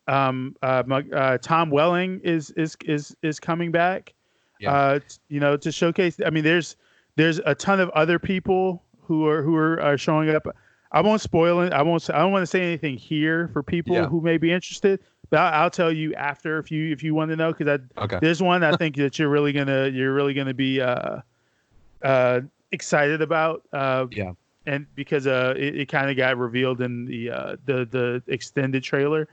um 0.09 0.55
uh, 0.63 0.83
uh 1.15 1.39
Tom 1.39 1.71
Welling 1.71 2.21
is 2.23 2.51
is 2.53 2.77
is 2.85 3.17
is 3.23 3.41
coming 3.41 3.71
back 3.73 4.13
Yeah. 4.61 4.73
uh 4.73 5.01
you 5.29 5.41
know 5.41 5.57
to 5.57 5.73
showcase 5.73 6.21
I 6.25 6.31
mean 6.31 6.45
there's 6.45 6.77
there's 7.17 7.39
a 7.47 7.55
ton 7.55 7.81
of 7.81 7.89
other 7.91 8.19
people 8.19 8.83
who 9.01 9.27
are 9.27 9.43
who 9.43 9.57
are, 9.57 9.81
are 9.81 9.97
showing 9.99 10.29
up 10.31 10.47
I 10.93 11.01
won't 11.01 11.21
spoil 11.21 11.61
it 11.61 11.73
I 11.73 11.83
won't 11.83 12.09
I 12.11 12.19
don't 12.19 12.33
want 12.33 12.43
to 12.43 12.47
say 12.47 12.63
anything 12.63 12.97
here 12.97 13.49
for 13.49 13.63
people 13.63 13.97
Yeah. 13.97 14.07
who 14.07 14.21
may 14.21 14.37
be 14.37 14.53
interested 14.53 15.01
but 15.31 15.39
I'll, 15.41 15.63
I'll 15.65 15.71
tell 15.71 15.91
you 15.91 16.15
after 16.15 16.59
if 16.59 16.71
you 16.71 16.93
if 16.93 17.03
you 17.03 17.15
want 17.15 17.31
to 17.31 17.37
know 17.37 17.53
I 17.55 17.89
Okay. 17.97 18.19
there's 18.21 18.43
one 18.43 18.63
I 18.63 18.77
think 18.77 18.97
that 18.97 19.19
you're 19.19 19.31
really 19.31 19.53
going 19.53 19.67
to 19.69 19.91
you're 19.91 20.13
really 20.13 20.35
to 20.49 20.55
be 20.55 20.81
uh 20.81 21.21
uh 22.03 22.41
excited 22.73 23.23
about 23.23 23.63
uh 23.73 24.07
Yeah. 24.11 24.33
and 24.67 24.87
because 24.95 25.27
uh 25.27 25.55
it, 25.57 25.77
it 25.77 25.89
kind 25.89 26.11
of 26.11 26.17
got 26.17 26.37
revealed 26.37 26.83
in 26.83 27.07
the 27.07 27.31
uh 27.31 27.57
the 27.65 27.87
the 27.91 28.23
extended 28.27 28.83
trailer 28.83 29.29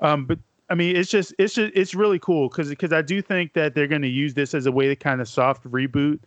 um, 0.00 0.26
but 0.26 0.38
I 0.70 0.74
mean, 0.74 0.96
it's 0.96 1.10
just 1.10 1.34
it's 1.38 1.54
just 1.54 1.72
it's 1.74 1.94
really 1.94 2.18
cool 2.18 2.48
because 2.48 2.68
because 2.68 2.92
I 2.92 3.02
do 3.02 3.20
think 3.20 3.52
that 3.54 3.74
they're 3.74 3.86
going 3.86 4.02
to 4.02 4.08
use 4.08 4.34
this 4.34 4.54
as 4.54 4.66
a 4.66 4.72
way 4.72 4.88
to 4.88 4.96
kind 4.96 5.20
of 5.20 5.28
soft 5.28 5.64
reboot 5.64 6.20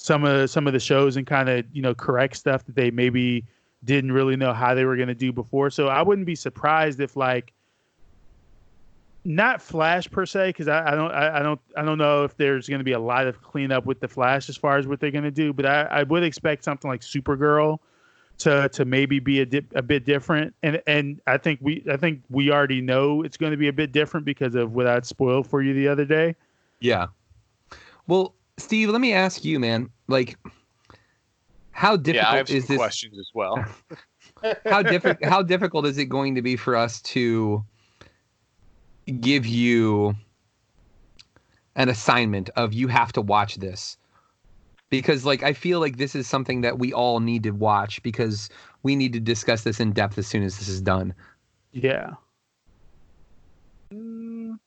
some 0.00 0.24
of 0.24 0.48
some 0.48 0.66
of 0.66 0.72
the 0.72 0.80
shows 0.80 1.18
and 1.18 1.26
kind 1.26 1.50
of 1.50 1.64
you 1.72 1.82
know 1.82 1.94
correct 1.94 2.34
stuff 2.34 2.64
that 2.64 2.74
they 2.74 2.90
maybe 2.90 3.44
didn't 3.84 4.12
really 4.12 4.36
know 4.36 4.52
how 4.54 4.74
they 4.74 4.84
were 4.84 4.96
going 4.96 5.08
to 5.08 5.14
do 5.14 5.32
before. 5.32 5.68
So 5.70 5.88
I 5.88 6.00
wouldn't 6.00 6.26
be 6.26 6.34
surprised 6.34 7.00
if 7.00 7.16
like 7.16 7.52
not 9.24 9.60
Flash 9.60 10.10
per 10.10 10.24
se 10.24 10.48
because 10.50 10.68
I, 10.68 10.92
I 10.92 10.94
don't 10.94 11.10
I, 11.10 11.40
I 11.40 11.42
don't 11.42 11.60
I 11.76 11.82
don't 11.82 11.98
know 11.98 12.24
if 12.24 12.34
there's 12.38 12.66
going 12.66 12.78
to 12.78 12.84
be 12.84 12.92
a 12.92 12.98
lot 12.98 13.26
of 13.26 13.42
cleanup 13.42 13.84
with 13.84 14.00
the 14.00 14.08
Flash 14.08 14.48
as 14.48 14.56
far 14.56 14.78
as 14.78 14.86
what 14.86 15.00
they're 15.00 15.10
going 15.10 15.24
to 15.24 15.30
do, 15.30 15.52
but 15.52 15.66
I, 15.66 15.82
I 15.82 16.02
would 16.04 16.22
expect 16.22 16.64
something 16.64 16.90
like 16.90 17.02
Supergirl 17.02 17.78
to 18.40 18.68
to 18.70 18.84
maybe 18.84 19.18
be 19.20 19.40
a, 19.40 19.46
di- 19.46 19.66
a 19.74 19.82
bit 19.82 20.04
different 20.04 20.54
and 20.62 20.82
and 20.86 21.20
I 21.26 21.36
think 21.38 21.60
we 21.62 21.84
I 21.90 21.96
think 21.96 22.22
we 22.30 22.50
already 22.50 22.80
know 22.80 23.22
it's 23.22 23.36
going 23.36 23.52
to 23.52 23.56
be 23.56 23.68
a 23.68 23.72
bit 23.72 23.92
different 23.92 24.24
because 24.26 24.54
of 24.54 24.72
what 24.74 24.86
I 24.86 25.00
spoiled 25.02 25.46
for 25.46 25.62
you 25.62 25.72
the 25.74 25.88
other 25.88 26.04
day. 26.04 26.34
Yeah. 26.80 27.06
Well, 28.06 28.34
Steve, 28.58 28.88
let 28.90 29.00
me 29.00 29.12
ask 29.12 29.44
you, 29.44 29.60
man. 29.60 29.90
Like, 30.08 30.36
how 31.72 31.96
difficult 31.96 32.26
Yeah, 32.26 32.32
I 32.32 32.36
have 32.38 32.50
is 32.50 32.66
this? 32.66 32.76
questions 32.78 33.18
as 33.18 33.30
well. 33.34 33.64
How 34.66 34.82
difficult? 34.82 35.30
how 35.30 35.42
difficult 35.42 35.84
is 35.86 35.98
it 35.98 36.06
going 36.06 36.34
to 36.34 36.42
be 36.42 36.56
for 36.56 36.74
us 36.76 37.00
to 37.02 37.62
give 39.20 39.44
you 39.46 40.14
an 41.76 41.88
assignment 41.90 42.48
of 42.56 42.72
you 42.72 42.88
have 42.88 43.12
to 43.12 43.20
watch 43.20 43.56
this? 43.56 43.98
Because, 44.90 45.24
like, 45.24 45.42
I 45.42 45.52
feel 45.52 45.78
like 45.80 45.96
this 45.96 46.14
is 46.14 46.26
something 46.26 46.62
that 46.62 46.78
we 46.78 46.92
all 46.92 47.20
need 47.20 47.44
to 47.44 47.52
watch 47.52 48.02
because 48.02 48.50
we 48.82 48.96
need 48.96 49.12
to 49.12 49.20
discuss 49.20 49.62
this 49.62 49.78
in 49.80 49.92
depth 49.92 50.18
as 50.18 50.26
soon 50.26 50.42
as 50.42 50.58
this 50.58 50.68
is 50.68 50.80
done. 50.82 51.14
Yeah. 51.72 52.14
Mm, 53.92 54.58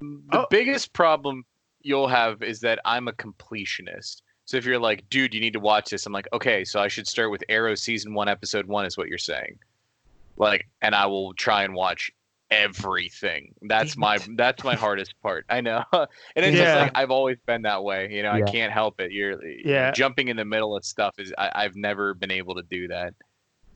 The 0.00 0.38
Oh. 0.38 0.46
biggest 0.48 0.92
problem 0.94 1.44
you'll 1.82 2.08
have 2.08 2.42
is 2.42 2.60
that 2.60 2.78
I'm 2.84 3.08
a 3.08 3.12
completionist. 3.12 4.22
So 4.46 4.56
if 4.56 4.64
you're 4.64 4.78
like, 4.78 5.08
dude, 5.10 5.34
you 5.34 5.40
need 5.40 5.52
to 5.52 5.60
watch 5.60 5.90
this, 5.90 6.06
I'm 6.06 6.12
like, 6.12 6.28
okay, 6.32 6.64
so 6.64 6.80
I 6.80 6.88
should 6.88 7.06
start 7.06 7.30
with 7.30 7.44
Arrow 7.48 7.74
season 7.74 8.14
one, 8.14 8.28
episode 8.28 8.66
one, 8.66 8.86
is 8.86 8.96
what 8.96 9.08
you're 9.08 9.18
saying. 9.18 9.58
Like, 10.36 10.66
and 10.80 10.94
I 10.94 11.06
will 11.06 11.34
try 11.34 11.64
and 11.64 11.74
watch 11.74 12.10
everything. 12.50 13.54
That's 13.62 13.96
my 13.96 14.18
that's 14.36 14.62
my 14.64 14.74
hardest 14.76 15.14
part. 15.22 15.44
I 15.48 15.60
know, 15.60 15.84
and 15.92 16.08
it's 16.36 16.56
Yeah. 16.56 16.64
just 16.64 16.74
like 16.76 16.92
I've 16.94 17.10
always 17.10 17.38
been 17.46 17.62
that 17.62 17.82
way. 17.82 18.08
You 18.10 18.22
know, 18.22 18.34
Yeah. 18.34 18.46
I 18.46 18.50
can't 18.50 18.72
help 18.72 19.00
it. 19.00 19.12
You're 19.12 19.44
Yeah. 19.46 19.90
jumping 19.92 20.28
in 20.28 20.36
the 20.36 20.44
middle 20.44 20.76
of 20.76 20.84
stuff 20.84 21.14
is 21.18 21.32
I, 21.38 21.50
I've 21.54 21.76
never 21.76 22.14
been 22.14 22.30
able 22.30 22.54
to 22.56 22.62
do 22.62 22.88
that. 22.88 23.14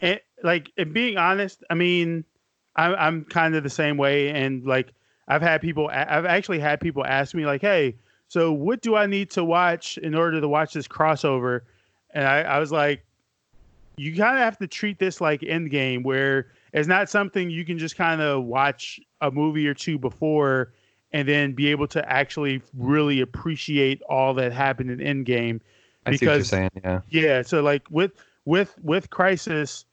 and 0.00 0.20
like 0.42 0.70
and 0.76 0.92
being 0.92 1.16
honest 1.16 1.62
i 1.70 1.74
mean 1.74 2.24
I'm, 2.76 2.94
I'm 2.96 3.24
kind 3.24 3.54
of 3.54 3.62
the 3.62 3.70
same 3.70 3.96
way 3.96 4.30
and 4.30 4.66
like 4.66 4.92
i've 5.28 5.40
had 5.40 5.60
people 5.62 5.88
I've 5.88 6.26
actually 6.26 6.58
had 6.58 6.80
people 6.80 7.04
ask 7.06 7.32
me 7.34 7.46
like 7.46 7.60
hey 7.62 7.94
so 8.28 8.52
what 8.52 8.82
do 8.82 8.96
i 8.96 9.06
need 9.06 9.30
to 9.30 9.44
watch 9.44 9.96
in 9.98 10.14
order 10.14 10.40
to 10.40 10.48
watch 10.48 10.74
this 10.74 10.88
crossover 10.88 11.60
and 12.12 12.26
i, 12.26 12.40
I 12.42 12.58
was 12.58 12.72
like 12.72 13.04
you 13.96 14.14
kind 14.16 14.36
of 14.36 14.42
have 14.42 14.58
to 14.58 14.66
treat 14.66 14.98
this 14.98 15.20
like 15.20 15.40
endgame 15.42 16.02
where 16.02 16.48
it's 16.74 16.88
not 16.88 17.08
something 17.08 17.48
you 17.50 17.64
can 17.64 17.78
just 17.78 17.96
kind 17.96 18.20
of 18.20 18.44
watch 18.44 19.00
a 19.22 19.30
movie 19.30 19.66
or 19.66 19.72
two 19.74 19.98
before 19.98 20.72
and 21.12 21.26
then 21.28 21.52
be 21.52 21.68
able 21.68 21.86
to 21.86 22.06
actually 22.12 22.60
really 22.76 23.20
appreciate 23.20 24.02
all 24.10 24.34
that 24.34 24.52
happened 24.52 24.90
in 24.90 24.98
endgame 25.24 25.60
I 26.06 26.16
see 26.16 26.26
what 26.26 26.32
you're 26.32 26.34
Because- 26.38 26.48
saying. 26.48 26.70
Yeah. 26.84 27.00
yeah 27.08 27.42
so 27.42 27.62
like 27.62 27.82
with 27.90 28.12
with 28.44 28.74
with 28.82 29.08
crisis 29.08 29.86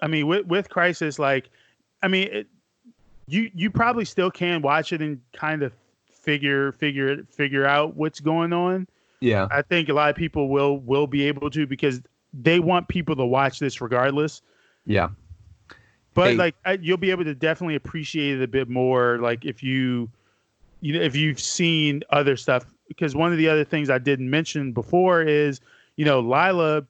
i 0.00 0.08
mean 0.08 0.26
with 0.26 0.46
with 0.46 0.68
crisis 0.68 1.18
like 1.20 1.48
i 2.02 2.08
mean 2.08 2.28
it, 2.32 2.46
you 3.28 3.48
you 3.54 3.70
probably 3.70 4.04
still 4.04 4.30
can 4.32 4.62
watch 4.62 4.92
it 4.92 5.00
and 5.00 5.20
kind 5.32 5.62
of 5.62 5.72
figure 6.10 6.72
figure 6.72 7.22
figure 7.30 7.64
out 7.66 7.94
what's 7.96 8.18
going 8.18 8.52
on 8.52 8.88
Yeah. 9.20 9.46
i 9.52 9.62
think 9.62 9.88
a 9.88 9.92
lot 9.92 10.10
of 10.10 10.16
people 10.16 10.48
will 10.48 10.78
will 10.78 11.06
be 11.06 11.22
able 11.28 11.50
to 11.50 11.66
because 11.68 12.00
they 12.34 12.58
want 12.58 12.88
people 12.88 13.14
to 13.16 13.24
watch 13.26 13.58
this 13.60 13.80
regardless 13.80 14.40
Yeah. 14.86 15.10
But 16.14 16.32
Hey. 16.32 16.36
like 16.36 16.54
I, 16.64 16.72
you'll 16.74 16.96
be 16.98 17.10
able 17.10 17.24
to 17.24 17.34
definitely 17.34 17.74
appreciate 17.76 18.38
it 18.38 18.42
a 18.42 18.48
bit 18.48 18.68
more 18.68 19.18
like 19.18 19.44
if 19.44 19.62
you 19.62 20.10
you 20.80 20.92
know 20.94 21.00
if 21.00 21.16
you've 21.16 21.40
seen 21.40 22.02
other 22.10 22.36
stuff 22.36 22.66
because 22.88 23.14
one 23.14 23.32
of 23.32 23.38
the 23.38 23.48
other 23.48 23.64
things 23.64 23.88
i 23.88 23.98
didn't 23.98 24.28
mention 24.28 24.72
before 24.72 25.22
is 25.22 25.60
you 25.96 26.04
know 26.04 26.20
Lyla 26.20 26.84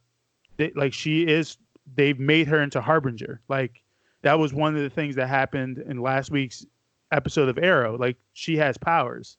they, 0.57 0.73
like 0.75 0.93
she 0.93 1.27
is 1.27 1.59
they've 1.95 2.19
made 2.19 2.49
her 2.49 2.61
into 2.63 2.81
harbinger 2.81 3.41
like 3.49 3.83
that 4.23 4.39
was 4.39 4.53
one 4.55 4.75
of 4.75 4.83
the 4.83 4.89
things 4.91 5.15
that 5.17 5.29
happened 5.29 5.79
in 5.79 6.01
last 6.01 6.31
week's 6.31 6.65
episode 7.13 7.49
of 7.49 7.59
arrow 7.59 7.97
like 7.99 8.17
she 8.33 8.57
has 8.57 8.79
powers 8.79 9.37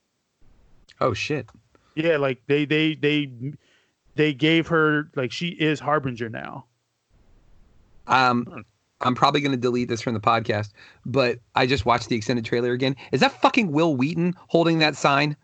Oh 1.01 1.13
shit. 1.13 1.47
yeah 1.95 2.17
like 2.17 2.41
they 2.47 2.63
they 2.65 2.93
they 2.95 3.31
they 4.15 4.33
gave 4.33 4.67
her 4.67 5.09
like 5.15 5.31
she 5.31 5.47
is 5.47 5.79
harbinger 5.79 6.29
now 6.29 6.65
Um, 8.07 8.45
Hmm. 8.45 8.59
I'm 9.03 9.15
probably 9.15 9.41
going 9.41 9.51
to 9.51 9.57
delete 9.57 9.89
this 9.89 10.01
from 10.01 10.13
the 10.13 10.19
podcast, 10.19 10.69
but 11.05 11.39
I 11.55 11.65
just 11.65 11.85
watched 11.85 12.09
the 12.09 12.15
extended 12.15 12.45
trailer 12.45 12.71
again. 12.71 12.95
Is 13.11 13.19
that 13.21 13.39
fucking 13.41 13.71
Wil 13.71 13.95
Wheaton 13.95 14.33
holding 14.47 14.79
that 14.79 14.95
sign? 14.95 15.35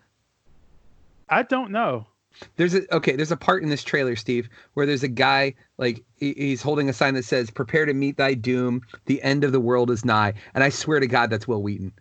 i 1.31 1.43
don't 1.43 1.69
know 1.69 2.07
There's 2.55 2.73
a 2.73 2.95
okay. 2.95 3.15
There's 3.15 3.31
a 3.31 3.37
part 3.37 3.61
in 3.63 3.69
this 3.69 3.83
trailer, 3.83 4.15
Steve, 4.15 4.49
where 4.73 4.85
there's 4.85 5.03
a 5.03 5.07
guy 5.09 5.53
like 5.77 6.01
he's 6.17 6.61
holding 6.61 6.89
a 6.89 6.93
sign 6.93 7.13
that 7.15 7.25
says 7.25 7.49
"Prepare 7.51 7.85
to 7.85 7.93
meet 7.93 8.17
thy 8.17 8.33
doom. 8.33 8.81
The 9.05 9.21
end 9.21 9.43
of 9.43 9.51
the 9.51 9.59
world 9.59 9.91
is 9.91 10.03
nigh." 10.05 10.33
And 10.55 10.63
I 10.63 10.69
swear 10.69 10.99
to 10.99 11.07
God, 11.07 11.29
that's 11.29 11.47
Wil 11.47 11.61
Wheaton. 11.61 11.91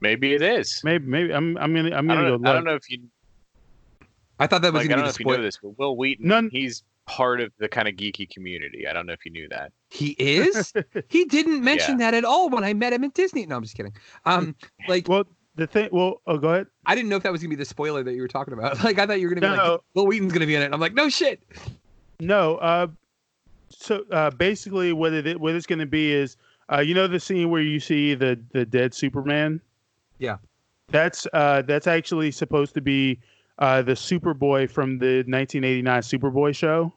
Maybe 0.00 0.34
it 0.34 0.40
is. 0.42 0.80
maybe 0.84 1.06
maybe 1.06 1.34
i'm 1.34 1.58
i'm 1.58 1.74
gonna 1.74 1.94
i'm 1.94 2.10
I 2.10 2.14
gonna 2.14 2.28
don't, 2.30 2.42
go 2.42 2.44
know, 2.44 2.50
I 2.50 2.54
don't 2.54 2.64
know 2.64 2.74
if 2.74 2.88
you 2.90 3.00
I 4.38 4.46
thought 4.46 4.62
that 4.62 4.72
was 4.72 4.80
like, 4.82 4.88
going 4.88 4.98
don't 4.98 5.04
know 5.06 5.12
to 5.12 5.14
if 5.14 5.18
be 5.18 5.24
you 5.24 5.36
know 5.36 5.42
this, 5.42 5.58
but 5.62 5.78
Wil 5.78 5.96
Wheaton, 5.98 6.26
None- 6.26 6.48
he's 6.50 6.82
part 7.10 7.40
of 7.40 7.52
the 7.58 7.68
kind 7.68 7.88
of 7.88 7.94
geeky 7.94 8.30
community. 8.30 8.86
I 8.86 8.92
don't 8.92 9.04
know 9.04 9.12
if 9.12 9.24
you 9.26 9.32
knew 9.32 9.48
that. 9.48 9.72
He 9.90 10.10
is. 10.18 10.72
he 11.08 11.24
didn't 11.24 11.64
mention 11.64 11.96
that 11.98 12.14
at 12.14 12.24
all 12.24 12.48
when 12.48 12.62
I 12.62 12.72
met 12.72 12.92
him 12.92 13.02
at 13.02 13.14
Disney. 13.14 13.46
No, 13.46 13.56
I'm 13.56 13.62
just 13.64 13.76
kidding. 13.76 13.92
Um, 14.26 14.54
like 14.86 15.08
Well, 15.08 15.24
the 15.56 15.66
thing. 15.66 15.88
Well, 15.90 16.22
oh, 16.28 16.38
go 16.38 16.50
ahead. 16.50 16.68
I 16.86 16.94
didn't 16.94 17.08
know 17.08 17.16
if 17.16 17.24
that 17.24 17.32
was 17.32 17.40
gonna 17.42 17.50
be 17.50 17.56
the 17.56 17.64
spoiler 17.64 18.04
that 18.04 18.14
you 18.14 18.22
were 18.22 18.28
talking 18.28 18.54
about. 18.54 18.82
Like 18.84 19.00
I 19.00 19.06
thought 19.06 19.18
you 19.18 19.28
were 19.28 19.34
gonna 19.34 19.52
be 19.52 19.56
No. 19.56 19.72
like, 19.72 19.80
Wil 19.94 20.06
Wheaton's 20.06 20.32
gonna 20.32 20.46
be 20.46 20.54
in 20.54 20.62
it. 20.62 20.72
I'm 20.72 20.80
like, 20.80 20.94
no 20.94 21.08
shit. 21.08 21.42
No. 22.20 22.56
Uh, 22.56 22.86
so 23.70 24.04
uh, 24.12 24.30
basically, 24.30 24.92
what 24.92 25.12
it 25.12 25.40
what 25.40 25.54
it's 25.54 25.66
going 25.66 25.78
to 25.78 25.86
be 25.86 26.12
is, 26.12 26.36
uh, 26.72 26.80
you 26.80 26.94
know, 26.94 27.06
the 27.06 27.20
scene 27.20 27.50
where 27.50 27.62
you 27.62 27.80
see 27.80 28.14
the 28.14 28.38
the 28.52 28.64
dead 28.64 28.94
Superman. 28.94 29.60
Yeah. 30.18 30.36
That's 30.88 31.26
uh, 31.32 31.62
that's 31.62 31.86
actually 31.86 32.30
supposed 32.30 32.74
to 32.74 32.80
be 32.80 33.20
uh, 33.58 33.82
the 33.82 33.92
Superboy 33.92 34.70
from 34.70 34.98
the 34.98 35.18
1989 35.26 36.02
Superboy 36.02 36.54
show. 36.54 36.92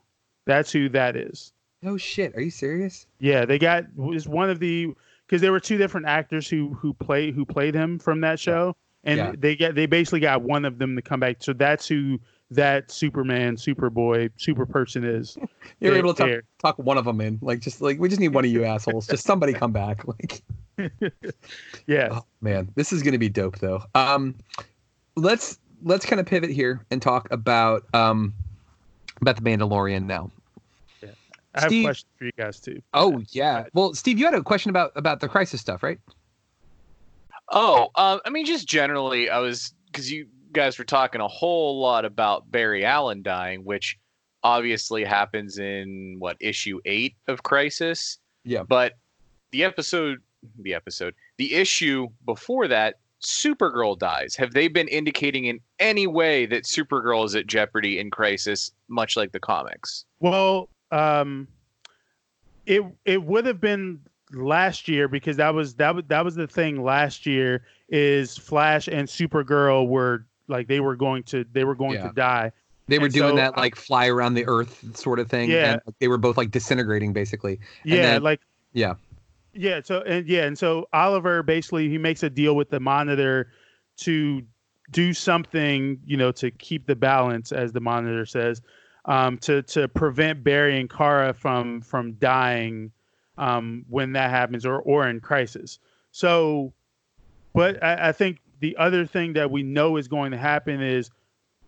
That's 0.45 0.71
who 0.71 0.89
that 0.89 1.15
is. 1.15 1.53
No 1.81 1.97
shit. 1.97 2.35
Are 2.35 2.41
you 2.41 2.49
serious? 2.51 3.07
Yeah, 3.19 3.45
they 3.45 3.59
got 3.59 3.85
was 3.95 4.27
one 4.27 4.49
of 4.49 4.59
the 4.59 4.93
because 5.27 5.41
there 5.41 5.51
were 5.51 5.59
two 5.59 5.77
different 5.77 6.05
actors 6.07 6.47
who 6.49 6.73
who 6.73 6.93
play 6.93 7.31
who 7.31 7.45
played 7.45 7.75
him 7.75 7.99
from 7.99 8.21
that 8.21 8.39
show, 8.39 8.75
and 9.03 9.17
Yeah. 9.17 9.33
they 9.37 9.55
get 9.55 9.75
they 9.75 9.85
basically 9.85 10.19
got 10.21 10.41
one 10.43 10.63
of 10.65 10.79
them 10.79 10.95
to 10.95 11.01
come 11.01 11.19
back. 11.19 11.37
So 11.39 11.51
that's 11.53 11.87
who 11.87 12.19
that 12.51 12.91
Superman, 12.91 13.55
Superboy, 13.55 14.29
super 14.37 14.65
person 14.65 15.03
is. 15.03 15.35
You're 15.79 15.91
There- 15.91 15.99
able 15.99 16.13
to 16.13 16.41
talk, 16.61 16.77
talk 16.77 16.85
one 16.85 16.97
of 16.97 17.05
them 17.05 17.19
in. 17.19 17.39
Like 17.41 17.59
just 17.59 17.81
like 17.81 17.99
we 17.99 18.07
just 18.09 18.21
need 18.21 18.33
one 18.33 18.45
of 18.45 18.51
you 18.51 18.63
assholes. 18.63 19.07
Just 19.07 19.25
somebody 19.25 19.53
come 19.53 19.71
back. 19.71 20.03
Like 20.07 20.41
Yeah. 21.87 22.09
oh, 22.11 22.25
man, 22.41 22.69
this 22.75 22.93
is 22.93 23.03
gonna 23.03 23.17
be 23.17 23.29
dope 23.29 23.59
though. 23.59 23.83
Um, 23.95 24.35
let's 25.15 25.59
let's 25.83 26.05
kind 26.05 26.19
of 26.19 26.25
pivot 26.25 26.49
here 26.49 26.85
and 26.91 27.01
talk 27.01 27.29
about 27.31 27.83
um 27.93 28.33
about 29.23 29.35
the 29.35 29.41
Mandalorian 29.41 30.05
now. 30.05 30.29
Yeah. 31.01 31.09
I 31.55 31.61
have 31.61 31.69
Steve- 31.69 31.85
questions 31.85 32.09
for 32.17 32.25
you 32.25 32.31
guys 32.37 32.59
too. 32.59 32.81
Oh 32.93 33.21
yeah. 33.29 33.65
Well, 33.73 33.93
Steve, 33.93 34.19
you 34.19 34.25
had 34.25 34.33
a 34.33 34.43
question 34.43 34.69
about 34.69 34.91
about 34.95 35.19
the 35.19 35.27
crisis 35.27 35.59
stuff, 35.59 35.83
right? 35.83 35.99
Oh, 37.49 37.89
um, 37.95 38.19
I 38.25 38.29
mean, 38.29 38.45
just 38.45 38.67
generally, 38.67 39.29
I 39.29 39.39
was 39.39 39.73
because 39.87 40.11
you 40.11 40.27
guys 40.53 40.77
were 40.77 40.85
talking 40.85 41.21
a 41.21 41.27
whole 41.27 41.79
lot 41.79 42.05
about 42.05 42.49
Barry 42.51 42.85
Allen 42.85 43.21
dying, 43.21 43.63
which 43.65 43.97
obviously 44.43 45.03
happens 45.03 45.57
in 45.57 46.15
what 46.19 46.37
issue 46.39 46.79
eight 46.85 47.15
of 47.27 47.43
Crisis. 47.43 48.19
Yeah. 48.43 48.63
But 48.63 48.93
the 49.51 49.63
episode, 49.63 50.21
the 50.59 50.73
episode, 50.73 51.15
the 51.37 51.53
issue 51.53 52.07
before 52.25 52.67
that, 52.67 52.95
Supergirl 53.23 53.97
dies. 53.97 54.35
Have 54.35 54.53
they 54.53 54.67
been 54.67 54.87
indicating 54.87 55.45
in 55.45 55.59
any 55.79 56.07
way 56.07 56.45
that 56.47 56.63
Supergirl 56.65 57.25
is 57.25 57.35
at 57.35 57.47
jeopardy 57.47 57.99
in 57.99 58.11
Crisis, 58.11 58.71
much 58.89 59.15
like 59.15 59.31
the 59.31 59.39
comics? 59.39 60.05
Well, 60.19 60.69
um, 60.91 61.47
it 62.65 62.83
it 63.05 63.23
would 63.23 63.45
have 63.45 63.59
been 63.59 63.99
last 64.31 64.87
year 64.87 65.07
because 65.07 65.37
that 65.37 65.53
was 65.53 65.75
that 65.75 65.95
was 65.95 66.03
that 66.07 66.23
was 66.25 66.35
the 66.35 66.47
thing 66.47 66.83
last 66.83 67.25
year 67.25 67.63
is 67.89 68.37
Flash 68.37 68.87
and 68.87 69.07
Supergirl 69.07 69.87
were 69.87 70.25
like 70.47 70.67
they 70.67 70.79
were 70.79 70.95
going 70.95 71.23
to 71.23 71.45
they 71.53 71.63
were 71.63 71.75
going 71.75 71.93
Yeah. 71.95 72.07
to 72.07 72.13
die. 72.13 72.51
They 72.87 72.99
were 72.99 73.05
And 73.05 73.13
doing 73.13 73.29
so, 73.31 73.35
that 73.37 73.55
like 73.57 73.75
fly 73.75 74.07
around 74.07 74.33
the 74.33 74.45
earth 74.45 74.97
sort 74.97 75.19
of 75.19 75.29
thing. 75.29 75.49
Yeah. 75.49 75.73
And 75.73 75.81
like, 75.85 75.95
they 75.99 76.07
were 76.09 76.17
both 76.17 76.35
like 76.37 76.51
disintegrating 76.51 77.13
basically. 77.13 77.59
Yeah, 77.85 78.01
then- 78.13 78.23
like 78.23 78.41
Yeah. 78.73 78.95
Yeah. 79.53 79.81
So 79.83 80.01
and 80.01 80.27
yeah, 80.27 80.45
and 80.45 80.57
so 80.57 80.87
Oliver 80.93 81.43
basically 81.43 81.89
he 81.89 81.97
makes 81.97 82.23
a 82.23 82.29
deal 82.29 82.55
with 82.55 82.69
the 82.69 82.79
Monitor 82.79 83.51
to 83.97 84.43
do 84.91 85.13
something, 85.13 85.99
you 86.05 86.17
know, 86.17 86.31
to 86.31 86.51
keep 86.51 86.85
the 86.85 86.95
balance, 86.95 87.51
as 87.51 87.71
the 87.71 87.79
Monitor 87.79 88.25
says, 88.25 88.61
um, 89.05 89.37
to 89.39 89.61
to 89.63 89.87
prevent 89.87 90.43
Barry 90.43 90.79
and 90.79 90.89
Kara 90.89 91.33
from 91.33 91.81
from 91.81 92.13
dying 92.13 92.91
um, 93.37 93.85
when 93.89 94.13
that 94.13 94.29
happens, 94.29 94.65
or 94.65 94.79
or 94.79 95.07
in 95.07 95.19
crisis. 95.19 95.79
So, 96.11 96.73
but 97.53 97.83
I, 97.83 98.09
I 98.09 98.11
think 98.11 98.39
the 98.59 98.77
other 98.77 99.05
thing 99.05 99.33
that 99.33 99.51
we 99.51 99.63
know 99.63 99.97
is 99.97 100.07
going 100.07 100.31
to 100.31 100.37
happen 100.37 100.81
is 100.81 101.11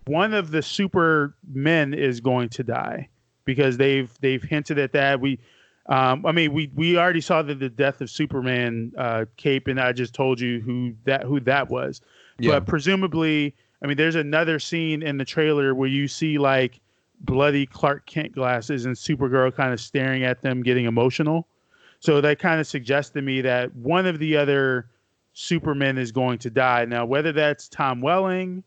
one 0.05 0.33
of 0.33 0.51
the 0.51 0.61
super 0.61 1.35
men 1.51 1.93
is 1.93 2.21
going 2.21 2.49
to 2.49 2.63
die 2.63 3.09
because 3.43 3.77
they've 3.77 4.11
they've 4.21 4.43
hinted 4.43 4.77
at 4.77 4.93
that. 4.93 5.19
We 5.19 5.39
um, 5.87 6.25
I 6.25 6.31
mean, 6.31 6.53
we 6.53 6.71
we 6.75 6.97
already 6.97 7.21
saw 7.21 7.41
the, 7.41 7.53
the 7.53 7.69
death 7.69 8.01
of 8.01 8.09
Superman 8.09 8.91
uh, 8.97 9.25
cape, 9.37 9.67
and 9.67 9.79
I 9.79 9.91
just 9.91 10.13
told 10.13 10.39
you 10.39 10.59
who 10.61 10.93
that 11.05 11.23
who 11.23 11.39
that 11.41 11.69
was. 11.69 12.01
Yeah. 12.39 12.51
But 12.51 12.65
presumably, 12.65 13.55
I 13.83 13.87
mean, 13.87 13.97
there's 13.97 14.15
another 14.15 14.59
scene 14.59 15.03
in 15.03 15.17
the 15.17 15.25
trailer 15.25 15.75
where 15.75 15.87
you 15.87 16.07
see 16.07 16.37
like 16.37 16.79
bloody 17.21 17.65
Clark 17.65 18.07
Kent 18.07 18.33
glasses 18.33 18.85
and 18.85 18.95
Supergirl 18.95 19.53
kind 19.55 19.73
of 19.73 19.79
staring 19.79 20.23
at 20.23 20.41
them, 20.41 20.63
getting 20.63 20.85
emotional. 20.85 21.47
So 21.99 22.19
that 22.21 22.39
kind 22.39 22.59
of 22.59 22.67
suggests 22.67 23.11
to 23.11 23.21
me 23.21 23.41
that 23.41 23.73
one 23.75 24.05
of 24.05 24.19
the 24.19 24.35
other 24.37 24.89
Supermen 25.33 25.97
is 25.97 26.11
going 26.11 26.39
to 26.39 26.49
die. 26.49 26.85
Now, 26.85 27.05
whether 27.05 27.31
that's 27.31 27.67
Tom 27.67 28.01
Welling 28.01 28.63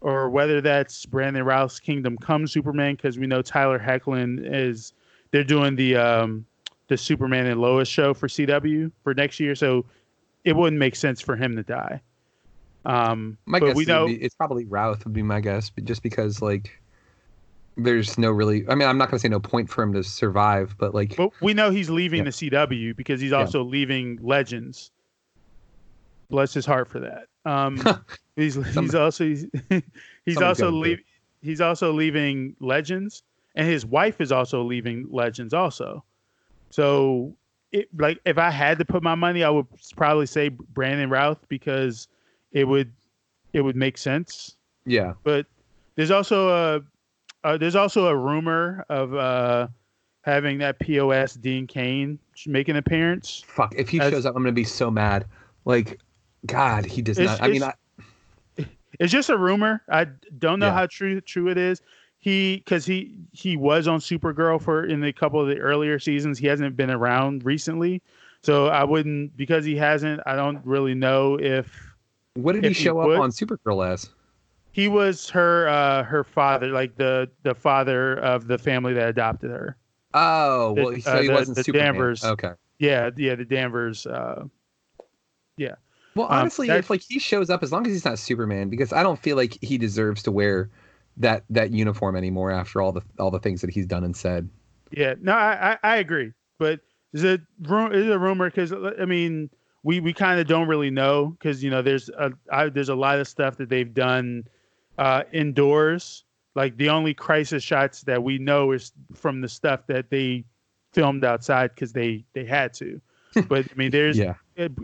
or 0.00 0.30
whether 0.30 0.60
that's 0.60 1.06
Brandon 1.06 1.44
Routh's 1.44 1.80
Kingdom 1.80 2.16
Come 2.18 2.46
Superman, 2.46 2.96
because 2.96 3.18
we 3.18 3.26
know 3.26 3.42
Tyler 3.42 3.78
Hoechlin 3.78 4.40
is 4.44 4.92
they're 5.30 5.44
doing 5.44 5.76
the 5.76 5.96
um, 5.96 6.46
the 6.88 6.96
Superman 6.96 7.46
and 7.46 7.60
Lois 7.60 7.88
show 7.88 8.14
for 8.14 8.28
CW 8.28 8.90
for 9.02 9.14
next 9.14 9.40
year, 9.40 9.54
so 9.54 9.84
it 10.44 10.54
wouldn't 10.54 10.78
make 10.78 10.94
sense 10.96 11.20
for 11.20 11.34
him 11.36 11.56
to 11.56 11.62
die. 11.62 12.00
Um, 12.84 13.36
My 13.46 13.58
guess 13.58 13.74
we 13.74 13.82
is 13.82 13.88
it 13.88 13.92
would 13.92 13.98
know, 14.00 14.06
be- 14.06 14.22
it's 14.22 14.34
probably 14.36 14.64
Routh 14.64 15.04
would 15.04 15.12
be 15.12 15.22
my 15.22 15.40
guess, 15.40 15.70
but 15.70 15.84
just 15.84 16.02
because 16.02 16.40
like 16.40 16.80
there's 17.76 18.16
no 18.16 18.30
really 18.30 18.66
I 18.68 18.74
mean 18.74 18.88
I'm 18.88 18.96
not 18.96 19.10
gonna 19.10 19.18
say 19.18 19.28
no 19.28 19.40
point 19.40 19.68
for 19.68 19.82
him 19.82 19.92
to 19.94 20.02
survive, 20.04 20.76
but 20.78 20.94
like 20.94 21.16
but 21.16 21.30
we 21.42 21.52
know 21.52 21.70
he's 21.70 21.90
leaving 21.90 22.18
Yeah. 22.18 22.24
the 22.24 22.30
CW 22.30 22.96
because 22.96 23.20
he's 23.20 23.32
Yeah. 23.32 23.38
also 23.38 23.62
leaving 23.64 24.18
Legends. 24.22 24.92
Bless 26.30 26.54
his 26.54 26.64
heart 26.66 26.88
for 26.88 27.00
that. 27.00 27.26
Um, 27.44 27.82
he's 28.36 28.54
he's 28.54 28.94
also 28.94 29.24
he's, 29.24 29.46
he's 30.24 30.40
also 30.40 30.70
leaving 30.70 31.04
he's 31.42 31.60
also 31.60 31.92
leaving 31.92 32.54
Legends, 32.60 33.24
and 33.56 33.66
his 33.68 33.84
wife 33.84 34.20
is 34.20 34.30
also 34.32 34.62
leaving 34.62 35.06
Legends 35.10 35.52
also. 35.52 36.04
So, 36.76 37.34
it 37.72 37.88
like 37.98 38.20
if 38.26 38.36
I 38.36 38.50
had 38.50 38.78
to 38.80 38.84
put 38.84 39.02
my 39.02 39.14
money, 39.14 39.42
I 39.42 39.48
would 39.48 39.64
probably 39.96 40.26
say 40.26 40.50
Brandon 40.50 41.08
Routh 41.08 41.38
because 41.48 42.06
it 42.52 42.64
would 42.68 42.92
it 43.54 43.62
would 43.62 43.76
make 43.76 43.96
sense. 43.96 44.56
yeah. 44.84 45.14
But 45.24 45.46
there's 45.94 46.10
also 46.10 46.48
a 46.50 46.82
uh, 47.44 47.56
there's 47.56 47.76
also 47.76 48.08
a 48.08 48.14
rumor 48.16 48.84
of 48.90 49.14
uh, 49.14 49.68
having 50.20 50.58
that 50.58 50.78
POS 50.78 51.32
Dean 51.34 51.66
Cain 51.66 52.18
make 52.46 52.68
an 52.68 52.76
appearance. 52.76 53.42
Fuck. 53.46 53.74
If 53.74 53.88
he 53.88 53.98
As- 53.98 54.10
shows 54.12 54.26
up 54.26 54.36
I'm 54.36 54.42
gonna 54.42 54.52
be 54.52 54.62
so 54.64 54.90
mad. 54.90 55.24
Like 55.64 55.98
God, 56.44 56.84
he 56.84 57.00
does 57.00 57.18
not 57.18 57.42
I 57.42 57.48
mean 57.48 57.62
I, 57.62 57.72
it's- 58.58 59.10
just 59.10 59.30
a 59.30 59.38
rumor. 59.38 59.80
I 59.88 60.08
don't 60.38 60.58
know 60.58 60.66
Yeah. 60.66 60.74
how 60.74 60.86
true 60.88 61.22
true 61.22 61.48
it 61.48 61.56
is. 61.56 61.80
He 62.26 62.56
because 62.56 62.84
he 62.84 63.14
he 63.30 63.56
was 63.56 63.86
on 63.86 64.00
Supergirl 64.00 64.60
for 64.60 64.84
in 64.84 65.04
a 65.04 65.12
couple 65.12 65.40
of 65.40 65.46
the 65.46 65.58
earlier 65.58 66.00
seasons. 66.00 66.38
He 66.40 66.48
hasn't 66.48 66.76
been 66.76 66.90
around 66.90 67.44
recently, 67.44 68.02
so 68.42 68.66
I 68.66 68.82
wouldn't 68.82 69.36
because 69.36 69.64
he 69.64 69.76
hasn't. 69.76 70.20
I 70.26 70.34
don't 70.34 70.58
really 70.66 70.94
know 70.94 71.38
if 71.40 71.72
what 72.34 72.54
did 72.54 72.64
he 72.64 72.70
if 72.72 72.76
he 72.76 72.82
show 72.82 72.98
up 72.98 73.06
would- 73.06 73.20
on 73.20 73.30
Supergirl 73.30 73.86
as? 73.88 74.10
he 74.72 74.88
was 74.88 75.30
her 75.30 75.68
uh 75.68 76.02
her 76.02 76.24
father, 76.24 76.66
like 76.72 76.96
the 76.96 77.30
the 77.44 77.54
father 77.54 78.14
of 78.18 78.48
the 78.48 78.58
family 78.58 78.92
that 78.94 79.08
adopted 79.08 79.52
her. 79.52 79.76
Oh, 80.12 80.74
The- 80.74 80.82
well 80.84 81.00
so 81.00 81.12
uh, 81.12 81.20
he 81.20 81.28
the- 81.28 81.32
wasn't 81.32 81.56
the 81.58 81.62
Superman. 81.62 81.86
Danvers. 81.92 82.24
Okay. 82.24 82.52
Yeah, 82.80 83.10
yeah, 83.16 83.36
the 83.36 83.44
Danvers. 83.44 84.04
Uh, 84.04 84.46
yeah. 85.56 85.76
Well, 86.16 86.26
Um, 86.26 86.40
honestly, 86.40 86.66
that- 86.66 86.78
if 86.80 86.90
like 86.90 87.02
he 87.08 87.20
shows 87.20 87.50
up, 87.50 87.62
as 87.62 87.70
long 87.70 87.86
as 87.86 87.92
he's 87.92 88.04
not 88.04 88.18
Superman, 88.18 88.68
because 88.68 88.92
I 88.92 89.04
don't 89.04 89.22
feel 89.22 89.36
like 89.36 89.56
he 89.62 89.78
deserves 89.78 90.24
to 90.24 90.32
wear 90.32 90.70
that 91.18 91.44
that 91.50 91.70
uniform 91.70 92.16
anymore 92.16 92.50
after 92.50 92.80
all 92.80 92.92
the 92.92 93.02
all 93.18 93.30
the 93.30 93.38
things 93.40 93.60
that 93.60 93.70
he's 93.70 93.86
done 93.86 94.04
and 94.04 94.16
said. 94.16 94.48
Yeah, 94.90 95.14
no, 95.20 95.32
I, 95.32 95.72
I, 95.82 95.94
I 95.94 95.96
agree, 95.96 96.32
but 96.58 96.80
is 97.12 97.24
it 97.24 97.40
is 97.62 98.06
it 98.06 98.12
a 98.12 98.18
rumor? 98.18 98.48
Because 98.50 98.72
I 98.72 99.04
mean, 99.04 99.50
we, 99.82 100.00
we 100.00 100.12
kind 100.12 100.38
of 100.40 100.46
don't 100.46 100.68
really 100.68 100.90
know 100.90 101.36
because 101.38 101.62
you 101.62 101.70
know 101.70 101.82
there's 101.82 102.08
a 102.10 102.32
I, 102.52 102.68
there's 102.68 102.88
a 102.88 102.94
lot 102.94 103.18
of 103.18 103.26
stuff 103.26 103.56
that 103.56 103.68
they've 103.68 103.92
done 103.92 104.46
uh, 104.98 105.24
indoors. 105.32 106.24
Like 106.54 106.76
the 106.76 106.88
only 106.88 107.14
crisis 107.14 107.62
shots 107.62 108.02
that 108.02 108.22
we 108.22 108.38
know 108.38 108.72
is 108.72 108.92
from 109.14 109.40
the 109.40 109.48
stuff 109.48 109.86
that 109.88 110.08
they 110.10 110.44
filmed 110.92 111.24
outside 111.24 111.74
because 111.74 111.92
they 111.92 112.24
they 112.32 112.44
had 112.44 112.72
to. 112.74 113.00
But 113.48 113.66
I 113.70 113.74
mean, 113.76 113.90
there's 113.90 114.18
Yeah. 114.18 114.34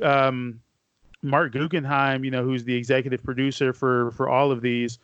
um, 0.02 0.60
Marc 1.22 1.52
Guggenheim, 1.52 2.24
you 2.24 2.30
know, 2.30 2.42
who's 2.44 2.64
the 2.64 2.74
executive 2.74 3.22
producer 3.22 3.72
for 3.72 4.10
for 4.10 4.28
all 4.28 4.50
of 4.52 4.60
these, 4.60 4.98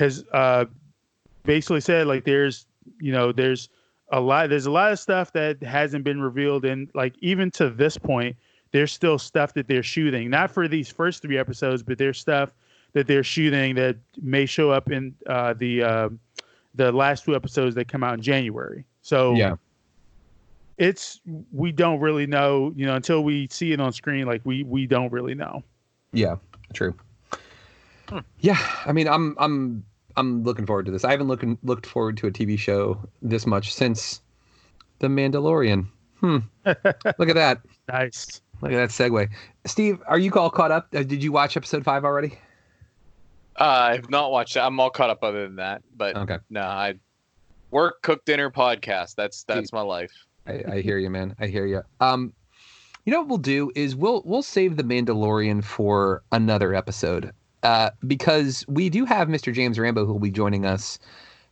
has 0.00 0.24
uh, 0.32 0.64
basically 1.44 1.80
said 1.80 2.06
like 2.08 2.24
there's 2.24 2.66
you 3.00 3.12
know 3.12 3.30
there's 3.32 3.68
a 4.10 4.20
lot 4.20 4.48
there's 4.50 4.66
a 4.66 4.70
lot 4.70 4.90
of 4.90 4.98
stuff 4.98 5.32
that 5.32 5.62
hasn't 5.62 6.02
been 6.02 6.20
revealed 6.20 6.64
and 6.64 6.90
like 6.94 7.14
even 7.20 7.50
to 7.52 7.70
this 7.70 7.96
point 7.96 8.36
there's 8.72 8.92
still 8.92 9.18
stuff 9.18 9.54
that 9.54 9.68
they're 9.68 9.82
shooting 9.82 10.28
not 10.30 10.50
for 10.50 10.66
these 10.66 10.90
first 10.90 11.22
three 11.22 11.38
episodes 11.38 11.82
but 11.82 11.96
there's 11.98 12.18
stuff 12.18 12.52
that 12.92 13.06
they're 13.06 13.22
shooting 13.22 13.74
that 13.76 13.96
may 14.20 14.44
show 14.46 14.70
up 14.70 14.90
in 14.90 15.14
uh, 15.28 15.54
the 15.54 15.82
uh, 15.82 16.08
the 16.74 16.90
last 16.90 17.24
two 17.24 17.36
episodes 17.36 17.74
that 17.76 17.86
come 17.86 18.02
out 18.02 18.14
in 18.14 18.22
January 18.22 18.84
so 19.02 19.34
Yeah. 19.34 19.54
it's 20.78 21.20
we 21.52 21.70
don't 21.72 22.00
really 22.00 22.26
know 22.26 22.72
you 22.74 22.86
know 22.86 22.96
until 22.96 23.22
we 23.22 23.46
see 23.48 23.72
it 23.72 23.80
on 23.80 23.92
screen 23.92 24.26
like 24.26 24.40
we 24.44 24.64
we 24.64 24.86
don't 24.86 25.12
really 25.12 25.34
know 25.34 25.62
Yeah. 26.12 26.36
True. 26.72 26.94
Yeah, 28.40 28.58
I 28.86 28.92
mean, 28.92 29.06
I'm 29.08 29.36
I'm 29.38 29.84
I'm 30.16 30.42
looking 30.42 30.66
forward 30.66 30.86
to 30.86 30.92
this. 30.92 31.04
I 31.04 31.10
haven't 31.10 31.28
looking 31.28 31.58
looked 31.62 31.86
forward 31.86 32.16
to 32.18 32.26
a 32.26 32.30
TV 32.30 32.58
show 32.58 33.00
this 33.22 33.46
much 33.46 33.74
since 33.74 34.20
The 34.98 35.08
Mandalorian. 35.08 35.86
Hmm. 36.20 36.38
Look 36.66 37.28
at 37.28 37.34
that. 37.34 37.60
Nice. 37.88 38.42
Look 38.60 38.72
at 38.72 38.76
that 38.76 38.90
segue. 38.90 39.28
Steve, 39.64 40.02
are 40.06 40.18
you 40.18 40.30
all 40.34 40.50
caught 40.50 40.70
up? 40.70 40.88
Uh, 40.94 41.02
Did 41.02 41.22
you 41.22 41.32
watch 41.32 41.56
episode 41.56 41.82
five 41.84 42.04
already? 42.04 42.38
Uh, 43.58 43.64
I've 43.64 44.10
not 44.10 44.30
watched 44.30 44.56
it. 44.56 44.60
I'm 44.60 44.78
all 44.80 44.90
caught 44.90 45.10
up 45.10 45.22
other 45.22 45.46
than 45.46 45.56
that. 45.56 45.82
But 45.96 46.16
Okay. 46.16 46.38
no, 46.50 46.60
I 46.62 46.94
work, 47.70 48.02
cook 48.02 48.24
dinner, 48.24 48.50
podcast. 48.50 49.14
That's 49.14 49.44
that's 49.44 49.72
my 49.72 49.80
life. 49.80 50.12
I, 50.46 50.62
I 50.72 50.80
hear 50.80 50.98
you, 50.98 51.10
man. 51.10 51.34
I 51.38 51.46
hear 51.46 51.66
you. 51.66 51.82
Um, 52.00 52.32
you 53.04 53.12
know 53.12 53.20
what 53.20 53.28
we'll 53.28 53.38
do 53.38 53.70
is 53.74 53.96
we'll 53.96 54.22
we'll 54.24 54.42
save 54.42 54.76
the 54.76 54.82
Mandalorian 54.82 55.64
for 55.64 56.22
another 56.32 56.74
episode, 56.74 57.32
uh, 57.62 57.90
because 58.06 58.64
we 58.68 58.88
do 58.88 59.04
have 59.04 59.28
Mr. 59.28 59.52
James 59.52 59.78
Rambo 59.78 60.06
who 60.06 60.12
will 60.12 60.20
be 60.20 60.30
joining 60.30 60.64
us 60.66 60.98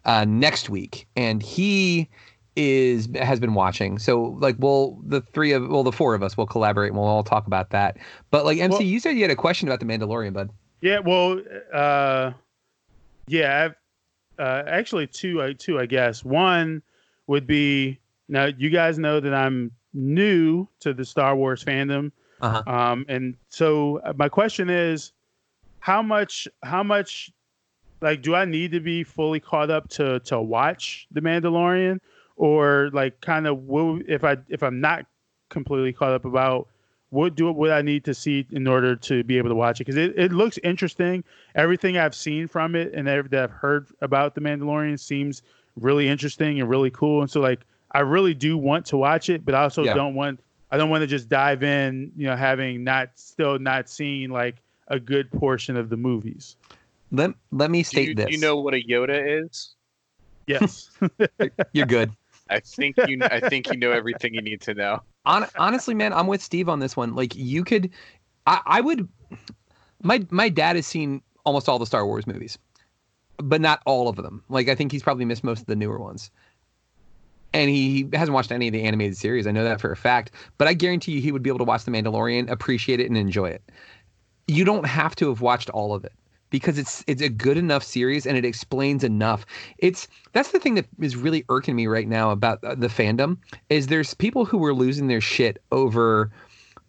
uh, 0.04 0.24
next 0.24 0.70
week, 0.70 1.06
and 1.16 1.42
he 1.42 2.08
is 2.56 3.08
has 3.14 3.38
been 3.38 3.54
watching. 3.54 3.98
So 3.98 4.36
like, 4.40 4.56
we'll 4.58 4.98
the 5.04 5.20
three 5.20 5.52
of 5.52 5.68
well 5.68 5.84
the 5.84 5.92
four 5.92 6.14
of 6.14 6.22
us 6.22 6.36
will 6.36 6.46
collaborate 6.46 6.90
and 6.90 6.98
we'll 6.98 7.08
all 7.08 7.22
talk 7.22 7.46
about 7.46 7.70
that. 7.70 7.96
But 8.30 8.44
like 8.44 8.58
MC, 8.58 8.72
Well- 8.72 8.82
you 8.82 9.00
said 9.00 9.10
you 9.16 9.22
had 9.22 9.30
a 9.30 9.36
question 9.36 9.68
about 9.68 9.80
the 9.80 9.86
Mandalorian, 9.86 10.32
bud. 10.32 10.50
Yeah, 10.80 11.00
well, 11.00 11.40
uh, 11.72 12.32
yeah, 13.26 13.64
I've 13.64 13.74
uh, 14.38 14.62
actually 14.68 15.06
two, 15.08 15.40
uh, 15.40 15.52
two, 15.58 15.80
I 15.80 15.86
guess. 15.86 16.24
One 16.24 16.82
would 17.26 17.46
be 17.46 17.98
now 18.28 18.46
you 18.46 18.70
guys 18.70 18.98
know 18.98 19.18
that 19.20 19.34
I'm 19.34 19.72
new 19.92 20.68
to 20.80 20.92
the 20.94 21.04
Star 21.04 21.34
Wars 21.36 21.64
fandom, 21.64 22.12
Uh-huh. 22.40 22.62
um, 22.72 23.04
and 23.08 23.34
so 23.48 23.98
uh, 24.04 24.12
my 24.16 24.28
question 24.28 24.70
is, 24.70 25.12
how 25.80 26.02
much, 26.02 26.48
how 26.62 26.82
much, 26.82 27.30
like, 28.00 28.22
do 28.22 28.34
I 28.34 28.44
need 28.44 28.72
to 28.72 28.80
be 28.80 29.04
fully 29.04 29.40
caught 29.40 29.70
up 29.70 29.88
to 29.90 30.20
to 30.20 30.40
watch 30.40 31.06
the 31.10 31.20
Mandalorian, 31.20 31.98
or 32.36 32.90
like, 32.92 33.20
kind 33.20 33.46
of, 33.46 33.64
will 33.64 34.00
if 34.06 34.24
I 34.24 34.36
if 34.48 34.62
I'm 34.62 34.80
not 34.80 35.06
completely 35.50 35.92
caught 35.92 36.12
up 36.12 36.24
about 36.24 36.68
what 37.10 37.34
do 37.34 37.50
what 37.50 37.70
I 37.70 37.80
need 37.80 38.04
to 38.04 38.12
see 38.14 38.46
in 38.50 38.66
order 38.66 38.94
to 38.94 39.24
be 39.24 39.38
able 39.38 39.48
to 39.48 39.54
watch 39.54 39.80
it 39.80 39.84
because 39.86 39.96
it, 39.96 40.18
it 40.18 40.30
looks 40.32 40.58
interesting. 40.62 41.24
Everything 41.54 41.96
I've 41.96 42.14
seen 42.14 42.46
from 42.46 42.74
it 42.74 42.92
and 42.92 43.08
everything 43.08 43.30
that 43.38 43.44
I've 43.44 43.50
heard 43.56 43.88
about 44.02 44.34
the 44.34 44.42
Mandalorian 44.42 45.00
seems 45.00 45.40
really 45.76 46.06
interesting 46.06 46.60
and 46.60 46.68
really 46.68 46.90
cool. 46.90 47.22
And 47.22 47.30
so 47.30 47.40
like 47.40 47.60
I 47.92 48.00
really 48.00 48.34
do 48.34 48.58
want 48.58 48.84
to 48.86 48.98
watch 48.98 49.30
it, 49.30 49.42
but 49.46 49.54
I 49.54 49.62
also 49.62 49.84
Yeah. 49.84 49.94
don't 49.94 50.14
want 50.14 50.40
I 50.70 50.76
don't 50.76 50.90
want 50.90 51.00
to 51.00 51.06
just 51.06 51.30
dive 51.30 51.62
in, 51.62 52.12
you 52.14 52.26
know, 52.26 52.36
having 52.36 52.84
not 52.84 53.08
still 53.14 53.58
not 53.58 53.88
seen 53.88 54.28
like 54.28 54.56
a 54.88 54.98
good 54.98 55.30
portion 55.30 55.76
of 55.76 55.88
the 55.88 55.96
movies. 55.96 56.56
Let 57.10 57.32
let 57.52 57.70
me 57.70 57.80
Do 57.80 57.84
state 57.84 58.08
you, 58.08 58.14
this. 58.14 58.26
do 58.26 58.32
you 58.32 58.40
know 58.40 58.56
what 58.56 58.74
a 58.74 58.82
Yoda 58.82 59.44
is? 59.44 59.74
Yes. 60.46 60.90
you're 61.72 61.86
good. 61.86 62.10
I 62.50 62.60
think 62.60 62.96
you. 63.06 63.18
I 63.22 63.40
think 63.48 63.70
you 63.70 63.76
know 63.76 63.92
everything 63.92 64.34
you 64.34 64.40
need 64.42 64.60
to 64.62 64.74
know. 64.74 65.02
Hon- 65.26 65.46
honestly, 65.56 65.94
man, 65.94 66.12
I'm 66.12 66.26
with 66.26 66.42
Steve 66.42 66.68
on 66.68 66.80
this 66.80 66.96
one. 66.96 67.14
Like, 67.14 67.34
you 67.36 67.62
could, 67.64 67.90
I, 68.46 68.60
I 68.64 68.80
would. 68.80 69.08
My 70.02 70.26
my 70.30 70.48
dad 70.48 70.76
has 70.76 70.86
seen 70.86 71.22
almost 71.44 71.68
all 71.68 71.78
the 71.78 71.86
Star 71.86 72.06
Wars 72.06 72.26
movies, 72.26 72.58
but 73.36 73.60
not 73.60 73.82
all 73.84 74.08
of 74.08 74.16
them. 74.16 74.42
Like, 74.48 74.68
I 74.68 74.74
think 74.74 74.92
he's 74.92 75.02
probably 75.02 75.24
missed 75.24 75.44
most 75.44 75.60
of 75.60 75.66
the 75.66 75.76
newer 75.76 75.98
ones. 75.98 76.30
And 77.54 77.70
he 77.70 78.06
hasn't 78.12 78.34
watched 78.34 78.52
any 78.52 78.68
of 78.68 78.72
the 78.72 78.82
animated 78.82 79.16
series. 79.16 79.46
I 79.46 79.52
know 79.52 79.64
that 79.64 79.80
for 79.80 79.90
a 79.90 79.96
fact. 79.96 80.32
But 80.58 80.68
I 80.68 80.74
guarantee 80.74 81.12
you, 81.12 81.22
he 81.22 81.32
would 81.32 81.42
be 81.42 81.48
able 81.48 81.58
to 81.58 81.64
watch 81.64 81.84
The 81.84 81.90
Mandalorian, 81.90 82.50
appreciate 82.50 83.00
it, 83.00 83.06
and 83.06 83.16
enjoy 83.16 83.48
it. 83.48 83.62
You 84.48 84.64
don't 84.64 84.86
have 84.86 85.14
to 85.16 85.28
have 85.28 85.40
watched 85.40 85.70
all 85.70 85.94
of 85.94 86.04
it 86.04 86.12
because 86.50 86.78
it's 86.78 87.04
it's 87.06 87.22
a 87.22 87.28
good 87.28 87.56
enough 87.56 87.82
series 87.82 88.26
and 88.26 88.36
it 88.36 88.44
explains 88.44 89.04
enough. 89.04 89.46
It's 89.78 90.08
that's 90.32 90.50
the 90.50 90.58
thing 90.58 90.74
that 90.74 90.86
is 91.00 91.16
really 91.16 91.44
irking 91.48 91.76
me 91.76 91.86
right 91.86 92.08
now 92.08 92.30
about 92.30 92.62
uh, 92.64 92.74
the 92.74 92.88
fandom 92.88 93.38
is 93.68 93.86
there's 93.86 94.14
people 94.14 94.44
who 94.44 94.64
are 94.64 94.74
losing 94.74 95.08
their 95.08 95.20
shit 95.20 95.62
over 95.70 96.30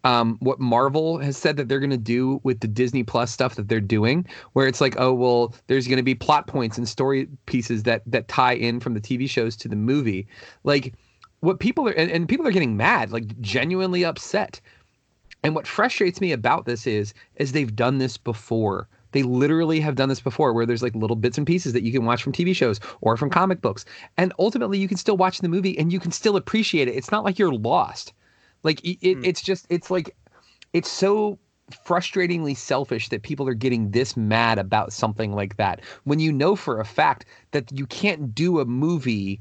um, 0.05 0.37
what 0.39 0.59
Marvel 0.59 1.17
has 1.17 1.37
said 1.37 1.57
that 1.57 1.67
they're 1.67 1.79
going 1.79 1.89
to 1.89 1.97
do 1.97 2.39
with 2.43 2.61
the 2.61 2.67
Disney 2.67 3.03
Plus 3.03 3.31
stuff 3.31 3.55
that 3.55 3.67
they're 3.67 3.81
doing, 3.81 4.25
where 4.53 4.65
it's 4.65 4.79
like, 4.79 4.95
oh 4.97 5.13
well, 5.13 5.53
there's 5.67 5.87
going 5.87 5.97
to 5.97 6.03
be 6.03 6.15
plot 6.15 6.47
points 6.47 6.77
and 6.77 6.87
story 6.87 7.27
pieces 7.45 7.83
that 7.83 8.01
that 8.05 8.27
tie 8.27 8.53
in 8.53 8.79
from 8.79 8.93
the 8.93 9.01
TV 9.01 9.29
shows 9.29 9.55
to 9.57 9.67
the 9.67 9.75
movie. 9.75 10.27
Like 10.63 10.93
what 11.41 11.59
people 11.59 11.87
are 11.87 11.91
and, 11.91 12.09
and 12.11 12.29
people 12.29 12.47
are 12.47 12.51
getting 12.51 12.77
mad, 12.77 13.11
like 13.11 13.39
genuinely 13.41 14.05
upset. 14.05 14.61
And 15.43 15.55
what 15.55 15.67
frustrates 15.67 16.19
me 16.19 16.31
about 16.31 16.65
this 16.65 16.85
is 16.85 17.13
is 17.35 17.51
they've 17.51 17.75
done 17.75 17.97
this 17.97 18.17
before. 18.17 18.87
They 19.11 19.23
literally 19.23 19.79
have 19.79 19.95
done 19.95 20.09
this 20.09 20.21
before 20.21 20.53
where 20.53 20.65
there's 20.65 20.83
like 20.83 20.93
little 20.95 21.15
bits 21.15 21.37
and 21.37 21.47
pieces 21.47 21.73
that 21.73 21.83
you 21.83 21.91
can 21.91 22.05
watch 22.05 22.21
from 22.21 22.33
TV 22.33 22.55
shows 22.55 22.79
or 23.01 23.17
from 23.17 23.29
comic 23.29 23.61
books. 23.61 23.85
And 24.17 24.33
ultimately 24.37 24.77
you 24.77 24.87
can 24.87 24.97
still 24.97 25.17
watch 25.17 25.39
the 25.39 25.49
movie 25.49 25.77
and 25.79 25.91
you 25.91 25.99
can 25.99 26.11
still 26.11 26.35
appreciate 26.35 26.87
it. 26.87 26.95
It's 26.95 27.11
not 27.11 27.23
like 27.23 27.39
you're 27.39 27.53
lost. 27.53 28.13
Like 28.63 28.83
it, 28.83 28.97
it, 29.01 29.17
it's 29.23 29.41
just 29.41 29.65
it's 29.69 29.89
like 29.89 30.15
it's 30.73 30.89
so 30.89 31.39
frustratingly 31.85 32.55
selfish 32.55 33.09
that 33.09 33.23
people 33.23 33.47
are 33.47 33.53
getting 33.53 33.91
this 33.91 34.17
mad 34.17 34.57
about 34.57 34.91
something 34.91 35.33
like 35.33 35.55
that 35.57 35.81
when 36.03 36.19
you 36.19 36.31
know 36.31 36.55
for 36.55 36.79
a 36.79 36.85
fact 36.85 37.25
that 37.51 37.71
you 37.71 37.85
can't 37.85 38.33
do 38.33 38.59
a 38.59 38.65
movie 38.65 39.39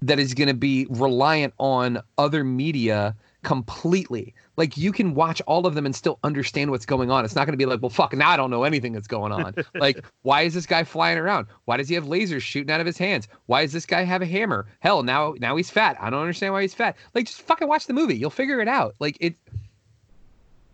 that 0.00 0.18
is 0.18 0.32
going 0.32 0.48
to 0.48 0.54
be 0.54 0.86
reliant 0.88 1.52
on 1.58 2.00
other 2.16 2.44
media 2.44 3.14
completely. 3.42 4.34
Like 4.56 4.76
you 4.76 4.92
can 4.92 5.14
watch 5.14 5.40
all 5.46 5.66
of 5.66 5.74
them 5.74 5.86
and 5.86 5.94
still 5.94 6.18
understand 6.22 6.70
what's 6.70 6.86
going 6.86 7.10
on. 7.10 7.24
It's 7.24 7.34
not 7.34 7.46
going 7.46 7.52
to 7.52 7.58
be 7.58 7.66
like, 7.66 7.80
well, 7.80 7.90
fuck, 7.90 8.14
now 8.14 8.30
I 8.30 8.36
don't 8.36 8.50
know 8.50 8.64
anything 8.64 8.92
that's 8.92 9.06
going 9.06 9.32
on. 9.32 9.54
like, 9.74 10.04
why 10.22 10.42
is 10.42 10.54
this 10.54 10.66
guy 10.66 10.84
flying 10.84 11.18
around? 11.18 11.46
Why 11.64 11.76
does 11.76 11.88
he 11.88 11.94
have 11.94 12.04
lasers 12.04 12.42
shooting 12.42 12.70
out 12.70 12.80
of 12.80 12.86
his 12.86 12.98
hands? 12.98 13.28
Why 13.46 13.62
does 13.62 13.72
this 13.72 13.86
guy 13.86 14.02
have 14.02 14.22
a 14.22 14.26
hammer? 14.26 14.66
Hell, 14.80 15.02
now 15.02 15.34
now 15.38 15.56
he's 15.56 15.70
fat. 15.70 15.96
I 16.00 16.10
don't 16.10 16.20
understand 16.20 16.52
why 16.52 16.62
he's 16.62 16.74
fat. 16.74 16.96
Like, 17.14 17.26
just 17.26 17.42
fucking 17.42 17.68
watch 17.68 17.86
the 17.86 17.94
movie. 17.94 18.16
You'll 18.16 18.30
figure 18.30 18.60
it 18.60 18.68
out. 18.68 18.94
Like 18.98 19.16
it. 19.20 19.36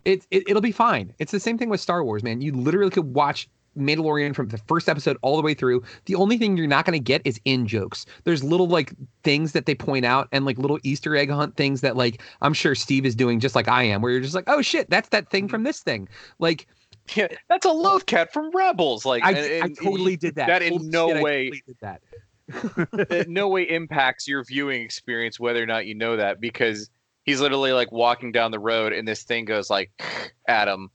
It, 0.05 0.25
it, 0.31 0.43
it'll 0.47 0.61
be 0.61 0.71
fine. 0.71 1.13
It's 1.19 1.33
the 1.33 1.39
same 1.39 1.57
thing 1.57 1.67
with 1.67 1.81
Star 1.81 2.01
Wars, 2.01 2.23
man. 2.23 2.39
You 2.39 2.53
literally 2.53 2.91
could 2.91 3.13
watch 3.13 3.49
Mandalorian 3.77 4.35
from 4.35 4.49
the 4.49 4.57
first 4.57 4.89
episode 4.89 5.17
all 5.21 5.37
the 5.37 5.43
way 5.43 5.53
through. 5.53 5.83
The 6.05 6.15
only 6.15 6.37
thing 6.37 6.57
you're 6.57 6.67
not 6.67 6.85
going 6.85 6.93
to 6.93 7.03
get 7.03 7.21
is 7.25 7.39
in 7.45 7.67
jokes. 7.67 8.05
There's 8.23 8.43
little 8.43 8.67
like 8.67 8.93
things 9.23 9.51
that 9.53 9.65
they 9.65 9.75
point 9.75 10.05
out 10.05 10.27
and 10.31 10.45
like 10.45 10.57
little 10.57 10.79
Easter 10.83 11.15
egg 11.15 11.29
hunt 11.29 11.55
things 11.55 11.81
that 11.81 11.95
like 11.95 12.21
I'm 12.41 12.53
sure 12.53 12.75
Steve 12.75 13.05
is 13.05 13.15
doing 13.15 13.39
just 13.39 13.55
like 13.55 13.67
I 13.67 13.83
am, 13.83 14.01
where 14.01 14.11
you're 14.11 14.21
just 14.21 14.35
like, 14.35 14.45
oh 14.47 14.61
shit, 14.61 14.89
that's 14.89 15.09
that 15.09 15.29
thing 15.29 15.47
from 15.47 15.59
mm-hmm. 15.59 15.67
this 15.67 15.81
thing. 15.81 16.09
Like 16.39 16.67
Yeah, 17.15 17.27
that's 17.49 17.65
a 17.65 17.71
Loth-cat 17.71 18.33
from 18.33 18.51
Rebels. 18.51 19.05
Like 19.05 19.23
I, 19.23 19.31
and- 19.31 19.63
I 19.63 19.83
totally 19.83 20.17
did 20.17 20.35
that. 20.35 20.47
That 20.47 20.61
in 20.61 20.73
Holy 20.73 20.89
no 20.89 21.09
shit, 21.09 21.23
way, 21.23 21.45
totally 21.45 21.63
did 21.67 21.77
that. 21.81 22.01
it 23.11 23.29
no 23.29 23.49
way 23.49 23.63
impacts 23.63 24.27
your 24.27 24.43
viewing 24.43 24.81
experience 24.81 25.37
whether 25.37 25.61
or 25.61 25.65
not 25.65 25.85
you 25.85 25.93
know 25.93 26.15
that 26.15 26.39
because 26.39 26.89
he's 27.25 27.41
literally 27.41 27.73
like 27.73 27.91
walking 27.91 28.31
down 28.31 28.51
the 28.51 28.59
road 28.59 28.93
and 28.93 29.07
this 29.07 29.23
thing 29.23 29.45
goes 29.45 29.69
like 29.69 29.91
at 30.47 30.67
him, 30.67 30.89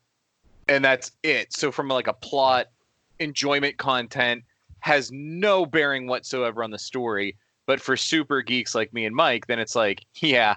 and 0.73 0.85
that's 0.85 1.13
it. 1.23 1.53
So 1.53 1.71
from 1.71 1.89
like 1.89 2.07
a 2.09 2.13
plot, 2.13 2.67
enjoyment 3.19 3.77
content 3.77 4.43
has 4.81 5.11
no 5.13 5.65
bearing 5.67 6.07
whatsoever 6.07 6.63
on 6.65 6.71
the 6.71 6.79
story. 6.79 7.37
But 7.67 7.81
for 7.81 7.97
super 7.97 8.43
geeks 8.43 8.75
like 8.75 8.93
me 8.93 9.05
and 9.07 9.15
Mike, 9.15 9.47
then 9.47 9.59
it's 9.61 9.77
like, 9.77 10.05
yeah, 10.17 10.57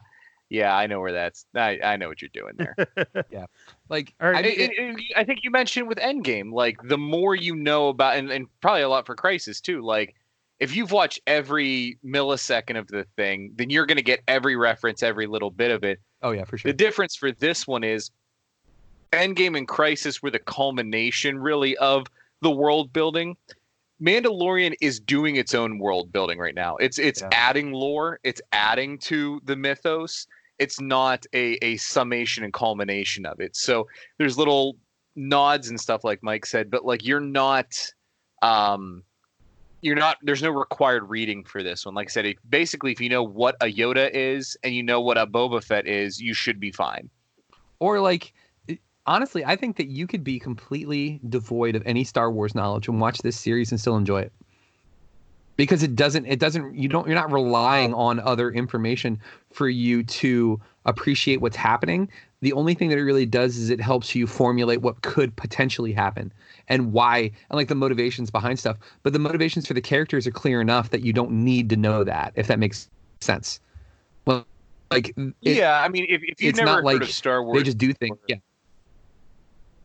yeah, 0.49 0.75
I 0.75 0.87
know 0.87 0.99
where 0.99 1.11
that's. 1.11 1.45
I, 1.55 1.79
I 1.83 1.97
know 1.97 2.07
what 2.07 2.21
you're 2.21 2.29
doing 2.33 2.53
there. 2.57 2.75
Yeah, 3.31 3.45
like 3.89 4.13
All 4.21 4.29
right. 4.31 4.45
I 4.45 4.47
mean, 4.47 4.61
And- 4.61 4.71
and- 4.73 4.89
and 4.97 4.99
I 5.15 5.23
think 5.23 5.43
you 5.43 5.51
mentioned 5.51 5.87
with 5.87 5.97
Endgame, 5.97 6.51
like 6.53 6.77
the 6.83 6.97
more 6.97 7.35
you 7.35 7.55
know 7.55 7.89
about, 7.89 8.15
and, 8.17 8.31
and 8.31 8.47
probably 8.61 8.81
a 8.81 8.89
lot 8.89 9.05
for 9.05 9.15
Crisis 9.15 9.59
too. 9.61 9.81
Like, 9.81 10.15
if 10.59 10.75
you've 10.75 10.91
watched 10.91 11.19
every 11.27 11.97
millisecond 12.05 12.77
of 12.79 12.87
the 12.87 13.05
thing, 13.17 13.51
then 13.55 13.69
you're 13.69 13.85
going 13.85 13.97
to 13.97 14.03
get 14.03 14.21
every 14.27 14.55
reference, 14.55 15.03
every 15.03 15.27
little 15.27 15.51
bit 15.51 15.69
of 15.71 15.83
it. 15.83 15.99
oh 16.21 16.31
yeah, 16.31 16.45
for 16.45 16.57
sure. 16.57 16.71
The 16.71 16.77
difference 16.77 17.15
for 17.15 17.31
this 17.31 17.67
one 17.67 17.83
is 17.83 18.09
Endgame 19.11 19.57
and 19.57 19.67
Crisis 19.67 20.21
were 20.21 20.31
the 20.31 20.39
culmination, 20.39 21.39
really, 21.39 21.77
of 21.77 22.05
the 22.41 22.51
world 22.51 22.91
building. 22.93 23.37
Mandalorian 24.01 24.75
is 24.81 24.99
doing 24.99 25.37
its 25.37 25.55
own 25.55 25.79
world 25.79 26.11
building 26.11 26.37
right 26.37 26.55
now. 26.55 26.75
It's 26.77 26.99
it's 26.99 27.21
Yeah. 27.21 27.29
adding 27.31 27.71
lore, 27.71 28.19
it's 28.23 28.41
adding 28.51 28.97
to 28.99 29.41
the 29.45 29.55
mythos. 29.55 30.27
It's 30.59 30.79
not 30.81 31.25
a, 31.33 31.53
a 31.65 31.77
summation 31.77 32.43
and 32.43 32.53
culmination 32.53 33.25
of 33.25 33.39
it. 33.39 33.55
So 33.55 33.87
there's 34.17 34.37
little 34.37 34.75
nods 35.15 35.69
and 35.69 35.79
stuff 35.79 36.03
like 36.03 36.21
Mike 36.23 36.45
said, 36.45 36.69
but 36.69 36.85
like 36.85 37.05
you're 37.05 37.21
not 37.21 37.73
um 38.41 39.03
you're 39.81 39.95
not 39.95 40.17
there's 40.23 40.43
no 40.43 40.49
required 40.49 41.09
reading 41.09 41.43
for 41.45 41.63
this 41.63 41.85
one. 41.85 41.95
Like 41.95 42.07
I 42.09 42.11
said, 42.11 42.25
it, 42.25 42.37
basically 42.49 42.91
if 42.91 42.99
you 42.99 43.07
know 43.09 43.23
what 43.23 43.55
a 43.61 43.65
Yoda 43.65 44.09
is 44.13 44.57
and 44.63 44.75
you 44.75 44.83
know 44.83 44.99
what 44.99 45.17
a 45.17 45.25
Boba 45.25 45.63
Fett 45.63 45.87
is, 45.87 46.19
you 46.21 46.33
should 46.33 46.59
be 46.59 46.71
fine. 46.71 47.09
or 47.79 47.99
like 48.01 48.33
honestly, 49.05 49.43
I 49.45 49.55
think 49.55 49.77
that 49.77 49.87
you 49.87 50.07
could 50.07 50.23
be 50.23 50.39
completely 50.39 51.19
devoid 51.29 51.75
of 51.75 51.83
any 51.85 52.03
Star 52.03 52.31
Wars 52.31 52.55
knowledge 52.55 52.87
and 52.87 52.99
watch 53.01 53.21
this 53.21 53.39
series 53.39 53.71
and 53.71 53.79
still 53.79 53.97
enjoy 53.97 54.21
it. 54.21 54.33
because 55.57 55.83
it 55.83 55.95
doesn't 55.95 56.25
it 56.25 56.39
doesn't 56.39 56.75
you 56.75 56.89
don't 56.89 57.07
you're 57.07 57.15
not 57.15 57.31
relying 57.31 57.93
on 57.93 58.19
other 58.19 58.51
information 58.51 59.19
for 59.51 59.69
you 59.69 60.03
to 60.03 60.59
appreciate 60.85 61.39
what's 61.41 61.55
happening. 61.55 62.09
The 62.41 62.53
only 62.53 62.73
thing 62.75 62.89
that 62.89 62.97
it 62.97 63.03
really 63.03 63.25
does 63.25 63.57
is 63.57 63.69
it 63.69 63.79
helps 63.81 64.13
you 64.13 64.27
formulate 64.27 64.81
what 64.81 65.01
could 65.01 65.35
potentially 65.35 65.93
happen 65.93 66.31
and 66.67 66.91
why 66.93 67.17
and 67.49 67.57
like 67.57 67.69
the 67.69 67.75
motivations 67.75 68.29
behind 68.29 68.59
stuff. 68.59 68.77
But 69.03 69.13
the 69.13 69.19
motivations 69.19 69.65
for 69.65 69.73
the 69.73 69.81
characters 69.81 70.27
are 70.27 70.31
clear 70.31 70.61
enough 70.61 70.89
that 70.91 71.01
you 71.01 71.13
don't 71.13 71.31
need 71.31 71.69
to 71.69 71.77
know 71.77 72.03
that 72.03 72.33
if 72.35 72.47
that 72.47 72.59
makes 72.59 72.89
sense. 73.21 73.59
Well 74.25 74.45
like 74.91 75.13
it- 75.41 75.57
yeah, 75.57 75.81
I 75.81 75.87
mean, 75.89 76.05
if, 76.09 76.21
if 76.23 76.41
you've 76.41 76.49
it's 76.49 76.57
never 76.57 76.65
not 76.65 76.85
heard 76.85 76.85
like 76.85 77.01
of 77.03 77.11
Star 77.11 77.43
Wars, 77.43 77.59
they 77.59 77.63
just 77.63 77.77
do 77.77 77.93
things 77.93 78.17
yeah 78.27 78.35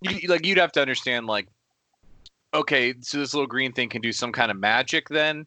you, 0.02 0.28
like 0.28 0.44
you'd 0.46 0.58
have 0.58 0.72
to 0.72 0.80
understand 0.80 1.26
like 1.26 1.46
okay 2.54 2.94
so 3.00 3.18
this 3.18 3.32
little 3.34 3.46
green 3.46 3.72
thing 3.72 3.88
can 3.88 4.00
do 4.02 4.12
some 4.12 4.32
kind 4.32 4.50
of 4.50 4.58
magic 4.58 5.08
then 5.08 5.46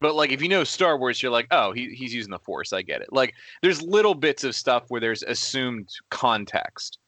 but 0.00 0.14
like 0.14 0.30
if 0.30 0.40
you 0.42 0.48
know 0.48 0.62
star 0.64 0.96
wars 0.98 1.22
you're 1.22 1.32
like 1.32 1.46
oh 1.50 1.72
he, 1.72 1.94
he's 1.94 2.12
using 2.14 2.30
the 2.30 2.38
force 2.38 2.72
i 2.72 2.82
get 2.82 3.00
it. 3.02 3.12
Like 3.12 3.34
there's 3.62 3.80
little 3.82 4.14
bits 4.14 4.44
of 4.44 4.54
stuff 4.54 4.84
where 4.88 5.00
there's 5.00 5.22
assumed 5.22 5.88
context. 6.10 6.98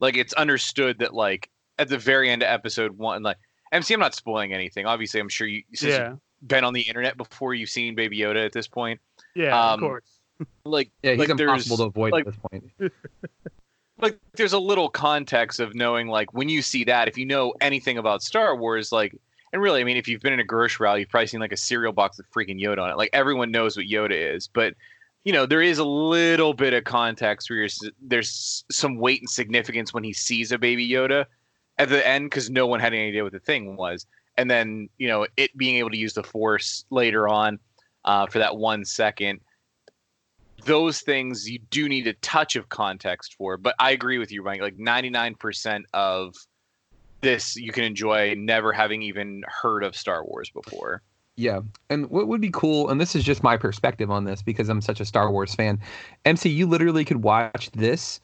Like 0.00 0.16
it's 0.16 0.32
understood 0.34 0.98
that 1.00 1.14
like 1.14 1.50
at 1.78 1.88
the 1.88 1.98
very 1.98 2.30
end 2.30 2.42
of 2.42 2.48
episode 2.48 2.96
one 2.96 3.22
like 3.22 3.36
mc 3.72 3.92
i'm 3.92 3.98
not 4.00 4.14
spoiling 4.14 4.52
anything. 4.52 4.86
Obviously 4.86 5.18
i'm 5.20 5.28
sure 5.28 5.46
you 5.48 5.62
since 5.74 5.92
Yeah, 5.94 6.10
you've 6.10 6.20
been 6.48 6.62
on 6.64 6.72
the 6.74 6.82
internet 6.82 7.16
before 7.16 7.54
you've 7.54 7.70
seen 7.70 7.94
baby 7.96 8.18
yoda 8.18 8.44
at 8.44 8.52
this 8.52 8.68
point. 8.68 9.00
Yeah, 9.34 9.58
Um, 9.58 9.74
of 9.74 9.80
course. 9.80 10.18
like 10.64 10.90
yeah 11.02 11.12
he's 11.12 11.18
like 11.20 11.28
impossible 11.30 11.76
to 11.78 11.84
avoid 11.84 12.12
like- 12.12 12.26
at 12.26 12.32
this 12.32 12.40
point 12.50 12.72
like 14.04 14.18
there's 14.34 14.52
a 14.52 14.58
little 14.58 14.88
context 14.88 15.60
of 15.60 15.74
knowing 15.74 16.08
like 16.08 16.32
when 16.32 16.48
you 16.48 16.62
see 16.62 16.84
that 16.84 17.08
if 17.08 17.18
you 17.18 17.26
know 17.26 17.54
anything 17.60 17.98
about 17.98 18.22
star 18.22 18.54
wars 18.54 18.92
like 18.92 19.16
and 19.52 19.62
really 19.62 19.80
i 19.80 19.84
mean 19.84 19.96
if 19.96 20.06
you've 20.06 20.20
been 20.20 20.32
in 20.32 20.40
a 20.40 20.44
grocery 20.44 20.86
aisle 20.86 20.98
you've 20.98 21.08
probably 21.08 21.26
seen 21.26 21.40
like 21.40 21.52
a 21.52 21.56
cereal 21.56 21.92
box 21.92 22.18
with 22.18 22.30
freaking 22.30 22.60
yoda 22.60 22.78
on 22.78 22.90
it. 22.90 22.96
Like 22.96 23.10
everyone 23.12 23.50
knows 23.50 23.76
what 23.76 23.86
yoda 23.86 24.34
is 24.34 24.46
but 24.46 24.74
you 25.24 25.32
know 25.32 25.46
there 25.46 25.62
is 25.62 25.78
a 25.78 25.84
little 25.84 26.54
bit 26.54 26.74
of 26.74 26.84
context 26.84 27.48
where 27.50 27.66
there's 28.00 28.64
some 28.70 28.96
weight 28.96 29.22
and 29.22 29.30
significance 29.30 29.94
when 29.94 30.04
he 30.04 30.12
sees 30.12 30.52
a 30.52 30.58
baby 30.58 30.88
yoda 30.88 31.26
at 31.78 31.88
the 31.88 32.06
end 32.06 32.26
because 32.26 32.50
no 32.50 32.66
one 32.66 32.80
had 32.80 32.92
any 32.92 33.08
idea 33.08 33.24
what 33.24 33.32
the 33.32 33.40
thing 33.40 33.76
was. 33.76 34.06
And 34.36 34.50
then 34.50 34.88
you 34.98 35.08
know 35.08 35.26
it 35.36 35.56
being 35.56 35.76
able 35.76 35.90
to 35.90 35.96
use 35.96 36.14
the 36.14 36.22
force 36.22 36.84
later 36.90 37.28
on 37.28 37.58
uh, 38.04 38.26
for 38.26 38.38
that 38.38 38.56
one 38.56 38.84
second 38.84 39.40
those 40.64 41.00
things 41.00 41.48
you 41.48 41.58
do 41.70 41.88
need 41.88 42.06
a 42.06 42.14
touch 42.14 42.56
of 42.56 42.68
context 42.68 43.34
for. 43.36 43.56
But 43.56 43.74
I 43.78 43.90
agree 43.90 44.18
with 44.18 44.32
you, 44.32 44.42
Mike. 44.42 44.60
Like 44.60 44.76
99% 44.76 45.82
of 45.92 46.34
this 47.20 47.56
you 47.56 47.72
can 47.72 47.84
enjoy 47.84 48.34
never 48.36 48.72
having 48.72 49.02
even 49.02 49.42
heard 49.48 49.82
of 49.82 49.96
Star 49.96 50.24
Wars 50.24 50.50
before. 50.50 51.02
Yeah. 51.36 51.60
And 51.90 52.08
what 52.10 52.28
would 52.28 52.40
be 52.40 52.50
cool, 52.50 52.90
and 52.90 53.00
this 53.00 53.16
is 53.16 53.24
just 53.24 53.42
my 53.42 53.56
perspective 53.56 54.10
on 54.10 54.24
this 54.24 54.42
because 54.42 54.68
I'm 54.68 54.80
such 54.80 55.00
a 55.00 55.04
Star 55.04 55.32
Wars 55.32 55.54
fan. 55.54 55.80
MC, 56.24 56.48
you 56.48 56.66
literally 56.66 57.04
could 57.04 57.22
watch 57.22 57.70
this, 57.72 58.20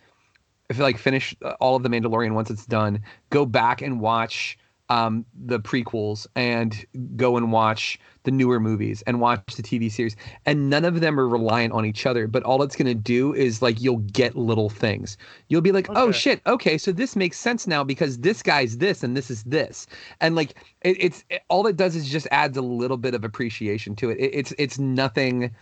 if 0.69 0.79
like 0.79 0.97
finish 0.97 1.35
uh, 1.45 1.55
all 1.61 1.75
of 1.75 1.83
The 1.83 1.89
Mandalorian 1.89 2.35
once 2.35 2.51
it's 2.51 2.67
done, 2.67 3.03
go 3.31 3.45
back 3.45 3.83
and 3.83 4.01
watch 4.01 4.57
um, 4.91 5.25
the 5.47 5.61
prequels 5.61 6.27
and 6.35 6.85
go 7.17 7.37
and 7.37 7.53
watch 7.53 7.99
the 8.25 8.31
newer 8.31 8.59
movies 8.61 9.03
and 9.07 9.21
watch 9.21 9.41
the 9.55 9.63
TV 9.63 9.91
series. 9.91 10.17
And 10.45 10.69
none 10.69 10.85
of 10.85 11.01
them 11.01 11.19
are 11.19 11.29
reliant 11.29 11.73
on 11.73 11.87
each 11.87 12.05
other, 12.07 12.27
but 12.27 12.43
all 12.43 12.63
it's 12.63 12.77
going 12.77 12.89
to 12.89 12.95
do 12.95 13.33
is 13.33 13.63
like 13.63 13.81
you'll 13.81 13.99
get 13.99 14.37
little 14.37 14.69
things. 14.69 15.17
You'll 15.49 15.63
be 15.63 15.73
like, 15.73 15.87
oh 15.91 16.11
shit, 16.11 16.43
okay, 16.47 16.77
so 16.77 16.91
this 16.91 17.15
makes 17.15 17.39
sense 17.39 17.69
now 17.69 17.85
because 17.85 18.19
this 18.19 18.43
guy's 18.43 18.79
this 18.79 19.03
and 19.03 19.17
this 19.17 19.31
is 19.31 19.45
this. 19.45 19.87
And 20.21 20.35
like 20.35 20.51
it, 20.83 20.97
it's 20.99 21.25
it, 21.31 21.43
all 21.49 21.67
it 21.69 21.77
does 21.77 21.95
is 21.95 22.09
just 22.09 22.27
adds 22.33 22.59
a 22.59 22.63
little 22.63 22.99
bit 22.99 23.15
of 23.15 23.25
appreciation 23.25 23.95
to 23.97 24.11
it. 24.11 24.19
it. 24.19 24.35
It's 24.35 24.53
it's 24.59 24.79
nothing. 24.79 25.53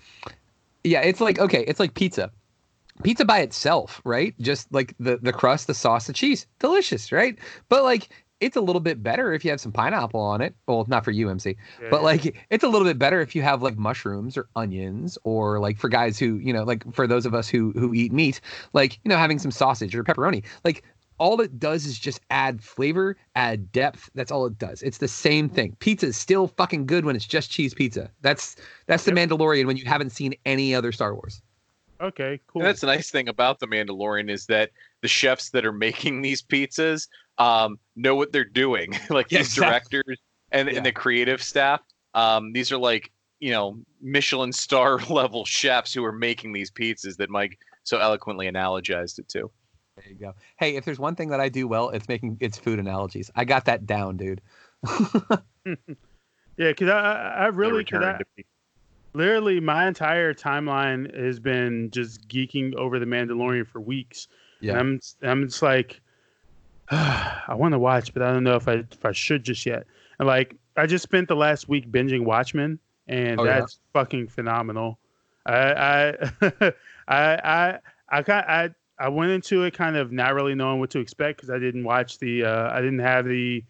Yeah, 0.85 1.03
it's 1.03 1.20
like 1.20 1.39
okay, 1.39 1.64
it's 1.68 1.79
like 1.79 1.95
pizza. 1.95 2.31
Pizza 3.05 3.24
by 3.24 3.39
itself, 3.39 4.01
right? 4.05 4.35
Just 4.41 4.72
like 4.72 4.95
the 4.99 5.18
the 5.18 5.33
crust, 5.33 5.66
the 5.66 5.74
sauce, 5.74 6.07
the 6.07 6.12
cheese, 6.12 6.47
delicious, 6.59 7.12
right? 7.12 7.39
But 7.68 7.85
like 7.85 8.09
it's 8.41 8.57
a 8.57 8.61
little 8.61 8.80
bit 8.80 9.03
better 9.03 9.32
if 9.32 9.45
you 9.45 9.51
have 9.51 9.61
some 9.61 9.72
pineapple 9.72 10.20
on 10.20 10.41
it. 10.41 10.55
Well, 10.66 10.84
not 10.89 11.05
for 11.05 11.11
you, 11.11 11.28
MC, 11.28 11.57
Yeah, 11.80 11.89
but 11.91 11.99
yeah. 11.99 12.03
like 12.03 12.47
it's 12.51 12.64
a 12.64 12.68
little 12.68 12.86
bit 12.86 12.99
better 12.99 13.20
if 13.20 13.34
you 13.34 13.43
have 13.43 13.62
like 13.62 13.76
mushrooms 13.76 14.36
or 14.36 14.49
onions 14.57 15.18
or 15.24 15.59
like 15.61 15.78
for 15.78 15.89
guys 15.89 16.18
who 16.18 16.36
you 16.36 16.53
know 16.53 16.64
like 16.64 16.91
for 16.93 17.07
those 17.07 17.26
of 17.26 17.34
us 17.34 17.49
who 17.49 17.72
who 17.72 17.93
eat 17.95 18.12
meat 18.12 18.41
like 18.72 18.99
you 19.05 19.09
know 19.09 19.16
having 19.16 19.39
some 19.39 19.51
sausage 19.51 19.95
or 19.95 20.05
pepperoni 20.05 20.45
like 20.64 20.84
all 21.18 21.41
it 21.41 21.59
does 21.59 21.84
is 21.84 21.99
just 21.99 22.20
add 22.30 22.62
flavor 22.62 23.16
add 23.34 23.72
depth. 23.72 24.09
That's 24.14 24.30
all 24.30 24.47
it 24.47 24.59
does. 24.59 24.82
It's 24.82 24.99
the 24.99 25.09
same 25.09 25.47
mm-hmm. 25.47 25.55
thing. 25.57 25.76
Pizza 25.80 26.07
is 26.07 26.16
still 26.16 26.47
fucking 26.47 26.86
good 26.86 27.05
when 27.05 27.16
it's 27.16 27.26
just 27.26 27.51
cheese 27.51 27.74
pizza. 27.74 28.11
That's 28.20 28.57
that's 28.86 29.05
the 29.05 29.12
mandalorian 29.12 29.66
when 29.66 29.76
you 29.76 29.84
haven't 29.84 30.11
seen 30.11 30.34
any 30.47 30.74
other 30.74 30.93
star 30.93 31.14
wars. 31.14 31.43
Okay, 32.01 32.41
cool. 32.47 32.62
And 32.62 32.68
that's 32.68 32.80
the 32.80 32.86
nice 32.86 33.11
thing 33.11 33.28
about 33.28 33.59
the 33.59 33.66
Mandalorian 33.66 34.30
is 34.30 34.47
that 34.47 34.70
the 35.01 35.09
chefs 35.09 35.51
that 35.51 35.66
are 35.66 35.72
making 35.72 36.22
these 36.22 36.43
pizzas 36.43 37.09
um, 37.39 37.78
know 37.97 38.14
what 38.14 38.32
they're 38.32 38.45
doing. 38.45 38.93
like 39.11 39.30
Yeah, 39.30 39.39
these 39.39 39.49
exactly. 39.57 39.99
directors 39.99 40.18
and, 40.53 40.68
Yeah. 40.68 40.76
and 40.76 40.86
the 40.86 40.93
creative 40.93 41.43
staff. 41.43 41.80
Um, 42.14 42.53
these 42.53 42.72
are 42.72 42.78
like 42.78 43.11
you 43.41 43.51
know 43.53 43.78
Michelin 44.01 44.53
star 44.53 44.99
level 45.11 45.45
chefs 45.45 45.93
who 45.95 46.05
are 46.05 46.12
making 46.12 46.53
these 46.53 46.70
pizzas 46.70 47.16
that 47.18 47.30
Mike 47.30 47.59
so 47.84 47.99
eloquently 47.99 48.51
analogized 48.51 49.18
it 49.18 49.28
to. 49.28 49.51
there 49.97 50.05
you 50.09 50.14
go 50.16 50.34
hey 50.59 50.76
if 50.76 50.84
there's 50.84 50.99
one 51.01 51.14
thing 51.16 51.28
that 51.30 51.41
i 51.41 51.49
do 51.49 51.66
well 51.66 51.89
it's 51.91 52.07
making 52.09 52.36
it's 52.41 52.59
food 52.59 52.78
analogies 52.78 53.30
i 53.34 53.45
got 53.45 53.64
that 53.64 53.84
down 53.86 54.16
dude 54.16 54.41
yeah, 55.64 55.74
because 56.57 56.89
I, 56.89 57.01
I 57.01 57.45
I 57.45 57.47
really, 57.47 57.84
The 57.84 57.91
cause 57.91 58.03
I, 58.05 58.20
literally 59.14 59.61
my 59.61 59.86
entire 59.89 60.34
timeline 60.34 61.14
has 61.18 61.41
been 61.41 61.91
just 61.91 62.28
geeking 62.28 62.74
over 62.74 62.99
the 62.99 63.07
Mandalorian 63.07 63.66
for 63.66 63.80
weeks. 63.80 64.28
yeah 64.61 64.78
And 64.78 64.80
I'm 64.80 65.01
I'm 65.28 65.47
just 65.49 65.62
like 65.62 66.01
I 66.91 67.55
want 67.55 67.72
to 67.72 67.78
watch, 67.78 68.12
but 68.14 68.22
I 68.22 68.32
don't 68.32 68.45
know 68.45 68.57
if 68.57 68.66
I 68.68 68.84
if 68.91 69.05
I 69.05 69.12
should 69.12 69.45
just 69.45 69.66
yet. 69.66 69.86
And 70.18 70.26
like 70.26 70.57
I 70.76 70.86
just 70.86 71.03
spent 71.03 71.28
the 71.28 71.36
last 71.36 71.68
week 71.68 71.91
binging 71.91 72.24
Watchmen, 72.24 72.78
and 73.07 73.39
Oh, 73.41 73.45
yeah? 73.45 73.61
that's 73.61 73.80
fucking 73.93 74.28
phenomenal. 74.28 74.99
I 75.47 76.12
I 76.41 76.72
I 77.09 77.36
I 77.45 77.78
I 78.11 78.22
I 78.32 78.70
I 78.99 79.09
went 79.09 79.30
into 79.32 79.62
it 79.64 79.74
kind 79.74 79.97
of 79.97 80.12
not 80.12 80.34
really 80.34 80.55
knowing 80.55 80.80
what 80.80 80.91
to 80.91 80.99
expect 80.99 81.39
because 81.39 81.51
I 81.51 81.59
didn't 81.59 81.84
watch 81.84 82.18
the 82.18 82.45
uh, 82.45 82.72
I 82.72 82.80
didn't 82.80 83.01
have 83.01 83.26
the 83.26 83.62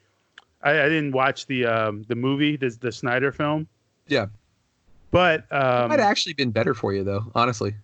I, 0.63 0.71
I 0.71 0.89
didn't 0.89 1.13
watch 1.13 1.47
the 1.47 1.67
um, 1.67 2.05
the 2.09 2.15
movie 2.15 2.57
the 2.57 2.71
the 2.81 2.93
Snyder 2.93 3.33
film. 3.33 3.67
Yeah. 4.07 4.27
But 5.11 5.47
it 5.51 5.55
um, 5.55 5.89
might 5.89 5.99
have 6.01 6.11
actually 6.11 6.35
been 6.35 6.51
better 6.51 6.75
for 6.75 6.93
you 6.93 7.03
though 7.03 7.31
honestly 7.35 7.75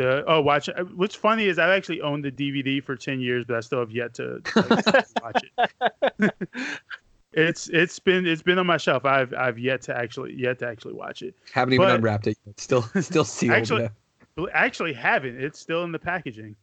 The 0.00 0.24
oh, 0.26 0.40
watch. 0.40 0.66
it. 0.70 0.96
What's 0.96 1.14
funny 1.14 1.44
is 1.44 1.58
I've 1.58 1.68
actually 1.68 2.00
owned 2.00 2.24
the 2.24 2.32
DVD 2.32 2.82
for 2.82 2.96
ten 2.96 3.20
years, 3.20 3.44
but 3.44 3.56
I 3.56 3.60
still 3.60 3.80
have 3.80 3.90
yet 3.90 4.14
to 4.14 4.40
like, 4.56 5.06
watch 5.22 5.42
it. 6.18 6.34
it's 7.34 7.68
it's 7.68 7.98
been 7.98 8.26
it's 8.26 8.40
been 8.40 8.58
on 8.58 8.66
my 8.66 8.78
shelf. 8.78 9.04
I've 9.04 9.34
I've 9.34 9.58
yet 9.58 9.82
to 9.82 9.94
actually 9.94 10.32
yet 10.32 10.58
to 10.60 10.66
actually 10.68 10.94
watch 10.94 11.20
it. 11.20 11.34
haven't 11.52 11.74
even 11.74 11.86
But- 11.86 11.96
unwrapped 11.96 12.26
it 12.28 12.38
yet. 12.46 12.58
still 12.58 12.80
still 13.02 13.24
sealed 13.24 13.52
Actually- 13.56 13.82
yeah. 14.38 14.46
Actually 14.54 14.94
haven't. 14.94 15.38
It's 15.38 15.58
still 15.60 15.84
in 15.84 15.92
the 15.92 15.98
packaging. 15.98 16.56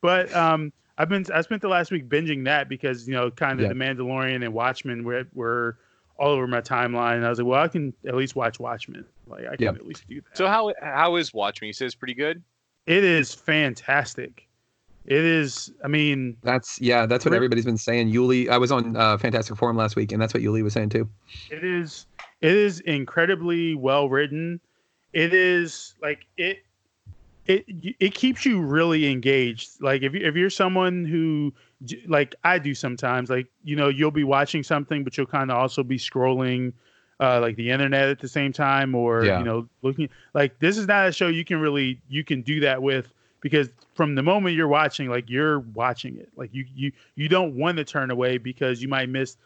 But 0.00 0.32
um, 0.36 0.72
I've 0.98 1.08
been 1.08 1.24
I 1.34 1.40
spent 1.40 1.62
the 1.62 1.68
last 1.68 1.90
week 1.90 2.08
binging 2.08 2.44
that 2.44 2.68
because 2.68 3.08
you 3.08 3.14
know 3.14 3.28
kind 3.32 3.58
of 3.58 3.62
Yeah. 3.62 3.68
the 3.70 3.74
Mandalorian 3.74 4.44
and 4.44 4.54
Watchmen 4.54 5.02
were 5.02 5.24
were 5.34 5.78
all 6.18 6.30
over 6.30 6.46
my 6.46 6.60
timeline. 6.60 7.16
And 7.16 7.26
I 7.26 7.28
was 7.28 7.38
like, 7.38 7.46
well, 7.46 7.62
I 7.62 7.68
can 7.68 7.92
at 8.06 8.14
least 8.14 8.36
watch 8.36 8.58
Watchmen. 8.60 9.04
Like 9.26 9.46
I 9.46 9.56
can 9.56 9.64
Yeah. 9.64 9.70
at 9.70 9.86
least 9.86 10.08
do 10.08 10.20
that. 10.20 10.36
So 10.36 10.46
how 10.46 10.72
how 10.82 11.16
is 11.16 11.32
Watchmen? 11.34 11.66
You 11.66 11.72
said 11.72 11.86
it's 11.86 11.94
pretty 11.94 12.14
good. 12.14 12.42
it 12.86 13.02
is 13.04 13.34
fantastic. 13.34 14.42
It 15.04 15.22
is. 15.24 15.72
I 15.84 15.88
mean, 15.88 16.36
That's 16.42 16.80
yeah, 16.80 17.06
that's 17.06 17.24
what 17.24 17.32
everybody's 17.32 17.64
been 17.64 17.76
saying. 17.78 18.12
Yuli, 18.12 18.48
I 18.48 18.58
was 18.58 18.72
on 18.72 18.96
uh, 18.96 19.16
Fantastic 19.18 19.56
Forum 19.56 19.76
last 19.76 19.94
week, 19.94 20.10
and 20.10 20.20
that's 20.20 20.34
what 20.34 20.42
Yuli 20.42 20.62
was 20.64 20.72
saying 20.72 20.88
too. 20.88 21.08
it 21.50 21.62
is 21.62 22.06
it 22.40 22.52
is 22.52 22.80
incredibly 22.80 23.74
well 23.74 24.08
written 24.10 24.60
it 25.12 25.32
is 25.32 25.94
like 26.02 26.26
it 26.36 26.58
it 27.46 27.64
it 28.00 28.14
keeps 28.14 28.44
you 28.44 28.60
really 28.60 29.10
engaged 29.10 29.80
like 29.80 30.02
if 30.02 30.14
you 30.14 30.20
if 30.20 30.34
you're 30.34 30.50
someone 30.50 31.04
who 31.04 31.52
like 32.06 32.34
I 32.44 32.58
do 32.58 32.74
sometimes 32.74 33.30
like 33.30 33.46
you 33.64 33.76
know 33.76 33.88
you'll 33.88 34.10
be 34.10 34.24
watching 34.24 34.62
something 34.62 35.04
but 35.04 35.16
you'll 35.16 35.26
kind 35.26 35.50
of 35.50 35.56
also 35.56 35.82
be 35.82 35.98
scrolling 35.98 36.72
uh 37.20 37.40
like 37.40 37.56
the 37.56 37.70
internet 37.70 38.08
at 38.08 38.18
the 38.18 38.28
same 38.28 38.52
time 38.52 38.94
or 38.94 39.24
Yeah. 39.24 39.38
you 39.38 39.44
know 39.44 39.68
looking 39.82 40.08
like 40.34 40.58
this 40.58 40.76
is 40.76 40.86
not 40.86 41.06
a 41.08 41.12
show 41.12 41.28
you 41.28 41.44
can 41.44 41.60
really 41.60 42.00
you 42.08 42.24
can 42.24 42.42
do 42.42 42.60
that 42.60 42.82
with 42.82 43.12
because 43.40 43.70
from 43.94 44.14
the 44.14 44.22
moment 44.22 44.54
you're 44.56 44.68
watching 44.68 45.08
like 45.08 45.28
you're 45.30 45.60
watching 45.60 46.16
it 46.16 46.28
like 46.36 46.52
you 46.52 46.64
you 46.74 46.92
you 47.14 47.28
don't 47.28 47.56
want 47.56 47.76
to 47.78 47.84
turn 47.84 48.10
away 48.10 48.38
because 48.38 48.82
you 48.82 48.88
might 48.88 49.08
miss 49.08 49.36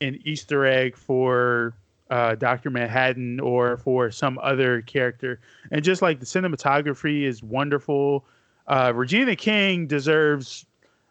an 0.00 0.18
Easter 0.24 0.64
egg 0.64 0.96
for 0.96 1.74
uh, 2.10 2.34
Dr. 2.34 2.70
Manhattan 2.70 3.40
or 3.40 3.76
for 3.78 4.10
some 4.10 4.38
other 4.42 4.82
character. 4.82 5.40
And 5.70 5.82
just 5.82 6.02
like 6.02 6.20
the 6.20 6.26
cinematography 6.26 7.22
is 7.22 7.42
wonderful. 7.42 8.24
Uh, 8.66 8.92
Regina 8.94 9.34
King 9.36 9.86
deserves. 9.86 10.66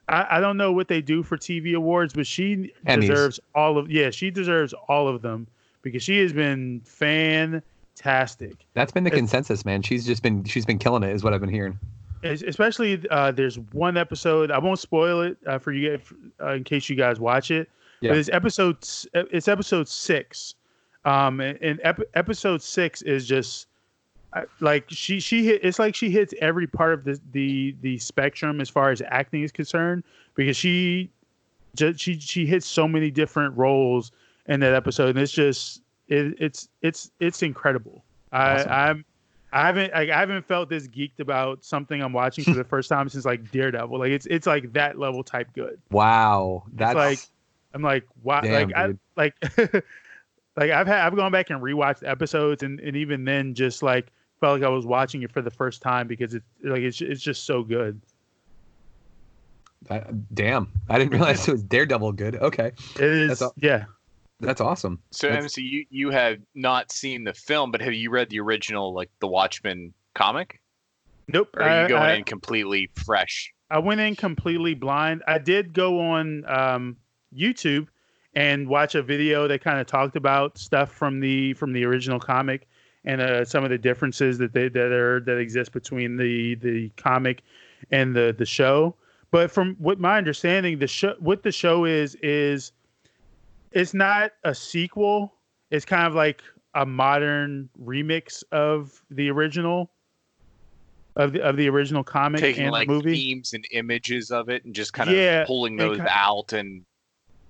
I, 0.08 0.38
I 0.38 0.40
don't 0.40 0.58
know 0.58 0.72
what 0.72 0.88
they 0.88 1.02
do 1.02 1.24
for 1.24 1.38
TV 1.38 1.74
awards, 1.76 2.14
but 2.14 2.26
she 2.28 2.74
Emmys. 2.88 3.02
deserves 3.02 3.40
all 3.56 3.78
of. 3.78 3.90
Yeah, 3.92 4.10
she 4.12 4.30
deserves 4.32 4.74
all 4.88 5.08
of 5.08 5.22
them 5.22 5.48
because 5.82 6.04
she 6.04 6.20
has 6.20 6.34
been 6.34 6.82
fantastic. 6.84 8.66
That's 8.74 8.92
been 8.92 9.04
the 9.04 9.10
It's- 9.10 9.20
consensus, 9.20 9.66
man. 9.66 9.82
She's 9.82 10.06
just 10.06 10.24
been 10.24 10.44
she's 10.44 10.66
been 10.66 10.80
killing 10.80 11.04
it, 11.04 11.14
is 11.14 11.24
what 11.24 11.34
I've 11.34 11.42
been 11.42 11.50
hearing. 11.50 11.78
Especially 12.22 13.02
uh, 13.12 13.32
there's 13.32 13.58
one 13.72 13.96
episode. 13.96 14.52
I 14.52 14.58
won't 14.60 14.80
spoil 14.80 15.22
it 15.22 15.38
uh, 15.48 15.58
for 15.58 15.72
you 15.72 15.96
guys, 15.98 16.06
uh, 16.42 16.54
in 16.54 16.66
case 16.66 16.90
you 16.90 16.98
guys 16.98 17.18
watch 17.18 17.50
it. 17.50 17.70
Yeah. 18.02 18.12
But 18.12 18.18
it's 18.18 18.30
episode 18.30 18.78
it's 19.14 19.48
episode 19.48 19.88
six, 19.88 20.56
um, 21.06 21.40
and, 21.40 21.58
and 21.62 21.80
ep- 21.84 22.10
episode 22.14 22.62
six 22.62 23.02
is 23.02 23.28
just 23.28 23.68
like 24.60 24.86
she 24.90 25.20
she 25.20 25.46
hit. 25.46 25.64
It's 25.64 25.80
like 25.80 25.96
she 25.96 26.10
hits 26.10 26.34
every 26.40 26.68
part 26.68 26.94
of 26.94 27.04
the 27.04 27.20
the 27.32 27.76
the 27.82 27.98
spectrum 27.98 28.62
as 28.62 28.70
far 28.70 28.92
as 28.92 29.02
acting 29.08 29.44
is 29.44 29.52
concerned 29.52 30.04
because 30.36 30.56
she 30.56 31.10
just 31.76 32.00
she 32.00 32.20
she 32.20 32.46
hits 32.46 32.68
so 32.68 32.88
many 32.88 33.10
different 33.10 33.58
roles 33.58 34.12
in 34.48 34.60
that 34.60 34.74
episode, 34.74 35.10
and 35.10 35.20
it's 35.20 35.32
just 35.32 35.82
it, 36.08 36.36
it's 36.40 36.70
it's 36.82 37.12
it's 37.20 37.42
incredible. 37.42 38.04
Awesome. 38.32 38.70
I 38.70 38.90
I'm 38.90 39.06
I 39.52 39.66
haven't 39.66 39.94
like, 39.94 40.10
I 40.10 40.20
haven't 40.20 40.46
felt 40.46 40.70
this 40.70 40.88
geeked 40.88 41.20
about 41.20 41.64
something 41.64 42.02
I'm 42.02 42.14
watching 42.14 42.44
for 42.44 42.54
the 42.54 42.64
first 42.70 42.90
time 42.90 43.10
since 43.10 43.26
like 43.26 43.52
Daredevil. 43.52 43.98
Like 43.98 44.12
it's 44.12 44.26
it's 44.28 44.46
like 44.46 44.74
that 44.74 45.00
level 45.00 45.24
type 45.24 45.48
good. 45.54 45.80
Wow. 45.92 46.64
That's 46.74 46.96
like 46.96 47.20
I'm 47.74 47.82
like 47.82 48.06
wow 48.24 48.42
Damn, 48.42 48.70
like 48.70 48.78
I 48.78 48.94
like 49.16 49.86
like 50.60 50.72
I've 50.72 50.88
had 50.88 51.00
I've 51.08 51.16
gone 51.16 51.32
back 51.32 51.50
and 51.50 51.62
rewatched 51.62 52.08
episodes 52.08 52.64
and, 52.64 52.80
and 52.82 52.96
even 52.98 53.24
then 53.24 53.54
just 53.54 53.82
like 53.82 54.08
felt 54.42 54.60
like 54.60 54.68
I 54.68 54.72
was 54.72 54.86
watching 54.86 55.24
it 55.24 55.32
for 55.32 55.42
the 55.42 55.50
first 55.52 55.82
time 55.82 56.08
because 56.08 56.34
it's 56.34 56.46
like 56.64 56.82
it's 56.82 57.02
it's 57.02 57.22
just 57.22 57.46
so 57.46 57.64
good. 57.64 58.00
that- 59.88 60.36
damn. 60.36 60.70
I 60.90 60.98
didn't 61.00 61.12
realize 61.14 61.48
it 61.48 61.52
was 61.52 61.64
Daredevil 61.64 62.12
good. 62.14 62.36
Okay. 62.36 62.72
It 62.96 63.02
is 63.02 63.40
That's 63.40 63.54
yeah. 63.58 63.86
That's 64.42 64.62
awesome. 64.62 65.00
So 65.12 65.28
That's- 65.28 65.46
MC, 65.46 65.62
you 65.62 65.86
you 65.90 66.10
have 66.12 66.40
not 66.56 66.92
seen 66.92 67.24
the 67.24 67.34
film, 67.34 67.72
but 67.72 67.82
have 67.82 67.94
you 67.94 68.10
read 68.10 68.30
the 68.30 68.40
original, 68.40 68.94
like 68.94 69.10
the 69.20 69.28
Watchmen 69.28 69.94
comic? 70.14 70.62
Nope. 71.28 71.50
Or 71.56 71.64
are 71.64 71.80
you 71.80 71.86
I- 71.86 71.88
going 71.88 72.02
I- 72.02 72.14
in 72.16 72.24
completely 72.24 72.90
fresh? 72.96 73.54
I 73.72 73.78
went 73.78 74.02
in 74.02 74.16
completely 74.16 74.74
blind. 74.74 75.22
I 75.28 75.38
did 75.38 75.74
go 75.74 76.00
on 76.00 76.44
um, 76.50 76.98
YouTube 77.36 77.88
and 78.36 78.68
watch 78.68 78.96
a 78.96 79.02
video 79.02 79.48
that 79.48 79.62
kind 79.62 79.80
of 79.80 79.88
talked 79.88 80.16
about 80.16 80.58
stuff 80.58 80.92
from 80.92 81.20
the 81.20 81.54
from 81.54 81.74
the 81.74 81.84
original 81.86 82.20
comic 82.20 82.68
and 83.06 83.22
uh, 83.22 83.46
some 83.46 83.64
of 83.64 83.70
the 83.70 83.78
differences 83.78 84.38
that 84.38 84.54
they 84.54 84.70
that 84.70 84.92
are 84.92 85.20
that 85.22 85.38
exist 85.38 85.72
between 85.72 86.18
the 86.18 86.56
the 86.56 86.90
comic 86.98 87.44
and 87.92 88.16
the 88.16 88.36
the 88.38 88.46
show. 88.46 88.96
But 89.32 89.52
from 89.52 89.76
what 89.80 90.00
my 90.00 90.18
understanding, 90.18 90.80
the 90.80 90.88
show 90.88 91.16
what 91.20 91.44
the 91.44 91.52
show 91.52 91.86
is 91.86 92.16
is 92.16 92.72
it's 93.72 93.94
not 93.94 94.32
a 94.44 94.54
sequel. 94.56 95.34
It's 95.72 95.86
kind 95.86 96.08
of 96.08 96.16
like 96.16 96.42
a 96.76 96.86
modern 96.86 97.70
remix 97.82 98.44
of 98.52 99.04
the 99.12 99.30
original 99.30 99.92
of 101.16 101.34
the 101.34 101.42
of 101.42 101.58
the 101.58 101.68
original 101.70 102.04
comic 102.04 102.42
Taking 102.42 102.64
and 102.64 102.72
like 102.72 102.88
movie. 102.88 103.14
themes 103.16 103.54
and 103.54 103.66
images 103.72 104.32
of 104.32 104.50
it 104.50 104.66
and 104.66 104.74
just 104.74 104.94
kind 104.94 105.10
of 105.10 105.16
Yeah, 105.16 105.46
pulling 105.46 105.76
those 105.76 105.98
ki- 106.00 106.06
out 106.08 106.54
and 106.54 106.86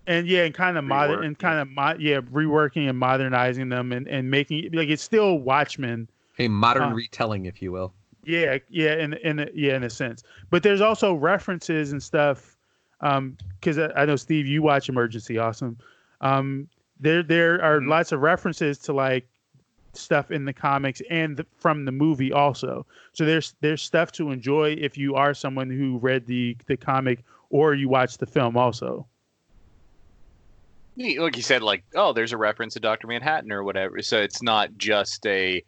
and 0.10 0.28
yeah, 0.28 0.44
and 0.44 0.54
kind 0.56 0.78
of 0.78 0.84
modern 0.84 1.24
and 1.24 1.38
kind 1.38 1.60
of 1.60 1.70
mo- 1.70 1.96
yeah, 2.00 2.20
reworking 2.22 2.90
and 2.90 2.98
modernizing 2.98 3.70
them 3.70 3.92
and 3.94 4.08
and 4.08 4.30
making 4.30 4.72
like 4.74 4.90
it's 4.90 5.04
still 5.04 5.38
Watchmen. 5.38 6.10
A 6.40 6.48
modern 6.48 6.90
Huh. 6.90 6.96
retelling, 6.96 7.46
if 7.46 7.62
you 7.62 7.72
will. 7.72 7.94
Yeah, 8.26 8.58
yeah, 8.70 8.96
in 8.96 9.14
in 9.14 9.40
a, 9.40 9.48
yeah, 9.54 9.76
in 9.76 9.84
a 9.84 9.90
sense. 9.90 10.24
But 10.50 10.64
there's 10.64 10.82
also 10.82 11.14
references 11.14 11.92
and 11.92 12.02
stuff. 12.04 12.58
Um, 13.02 13.38
because 13.60 13.78
I, 13.78 13.90
I 13.96 14.06
know 14.06 14.16
Steve, 14.18 14.46
you 14.46 14.62
watch 14.62 14.90
Emergency 14.90 15.38
Awesome. 15.38 15.78
Um, 16.22 16.68
there 17.00 17.24
there 17.24 17.62
are 17.64 17.80
Mhm. 17.80 17.88
lots 17.88 18.12
of 18.12 18.20
references 18.22 18.78
to 18.80 18.94
like 18.94 19.28
stuff 19.94 20.32
in 20.32 20.46
the 20.46 20.54
comics 20.54 21.02
and 21.10 21.38
the, 21.38 21.46
from 21.58 21.86
the 21.86 21.92
movie 21.92 22.32
also. 22.34 22.86
So 23.14 23.26
there's 23.26 23.56
there's 23.62 23.82
stuff 23.82 24.12
to 24.14 24.32
enjoy 24.32 24.76
if 24.80 24.98
you 24.98 25.16
are 25.16 25.34
someone 25.34 25.70
who 25.70 25.98
read 26.00 26.26
the 26.26 26.58
the 26.66 26.78
comic 26.78 27.24
or 27.52 27.74
you 27.76 27.90
watch 27.90 28.18
the 28.18 28.26
film 28.26 28.58
also. 28.58 29.06
Like 31.00 31.36
you 31.36 31.44
said, 31.44 31.64
like 31.64 31.84
oh, 31.96 32.14
there's 32.14 32.34
a 32.34 32.38
reference 32.38 32.74
to 32.74 32.80
Doctor 32.80 33.08
Manhattan 33.08 33.52
or 33.52 33.64
whatever. 33.64 34.02
So 34.02 34.20
it's 34.20 34.42
not 34.42 34.78
just 34.78 35.26
a 35.26 35.64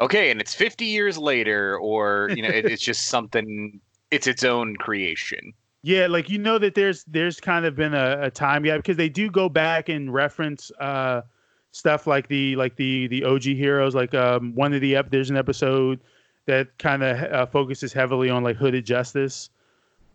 okay, 0.00 0.30
and 0.30 0.40
it's 0.40 0.54
50 0.54 0.86
years 0.86 1.18
later, 1.18 1.78
or 1.78 2.30
you 2.34 2.42
know, 2.42 2.48
it, 2.48 2.64
it's 2.66 2.82
just 2.82 3.06
something. 3.08 3.80
It's 4.10 4.26
its 4.26 4.42
own 4.42 4.76
creation. 4.76 5.52
Yeah, 5.82 6.06
like 6.08 6.28
you 6.28 6.38
know 6.38 6.58
that 6.58 6.74
there's 6.74 7.04
there's 7.04 7.40
kind 7.40 7.64
of 7.64 7.76
been 7.76 7.94
a, 7.94 8.22
a 8.22 8.30
time 8.30 8.62
gap 8.62 8.78
because 8.78 8.96
they 8.96 9.08
do 9.08 9.30
go 9.30 9.48
back 9.48 9.88
and 9.88 10.12
reference 10.12 10.70
uh 10.80 11.22
stuff 11.72 12.06
like 12.06 12.28
the 12.28 12.56
like 12.56 12.76
the 12.76 13.06
the 13.08 13.24
OG 13.24 13.42
heroes. 13.42 13.94
Like 13.94 14.14
um 14.14 14.54
one 14.54 14.74
of 14.74 14.80
the 14.80 14.96
ep- 14.96 15.10
there's 15.10 15.30
an 15.30 15.36
episode 15.36 16.00
that 16.46 16.76
kind 16.78 17.02
of 17.02 17.32
uh, 17.32 17.46
focuses 17.46 17.92
heavily 17.92 18.28
on 18.28 18.42
like 18.42 18.56
hooded 18.56 18.84
justice, 18.84 19.50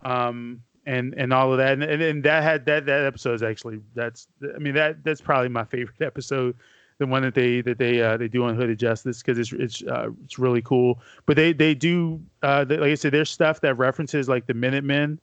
um 0.04 0.62
and 0.86 1.14
and 1.16 1.34
all 1.34 1.52
of 1.52 1.58
that. 1.58 1.74
And, 1.74 1.84
and, 1.84 2.02
and 2.02 2.24
that 2.24 2.44
had 2.44 2.66
that 2.68 2.86
that 2.86 3.06
episode 3.06 3.34
is 3.34 3.44
actually 3.44 3.80
that's 3.94 4.28
I 4.56 4.58
mean 4.60 4.74
that 4.76 5.04
that's 5.04 5.22
probably 5.22 5.50
my 5.50 5.64
favorite 5.66 6.02
episode. 6.02 6.56
The 6.98 7.06
one 7.06 7.24
that 7.24 7.34
they 7.36 7.60
that 7.62 7.78
they 7.78 8.02
uh, 8.02 8.16
they 8.16 8.30
do 8.30 8.46
on 8.46 8.56
Hooded 8.56 8.80
Justice 8.80 9.22
because 9.22 9.38
it's 9.38 9.52
it's 9.52 9.84
uh, 9.84 10.10
it's 10.24 10.40
really 10.40 10.62
cool. 10.62 11.02
But 11.26 11.36
they 11.36 11.52
they 11.52 11.76
do 11.76 12.22
uh, 12.42 12.64
they, 12.64 12.78
like 12.78 12.92
I 12.92 12.96
said, 12.96 13.12
there's 13.12 13.30
stuff 13.30 13.60
that 13.62 13.76
references 13.76 14.30
like 14.30 14.46
the 14.48 14.54
Minutemen, 14.54 15.20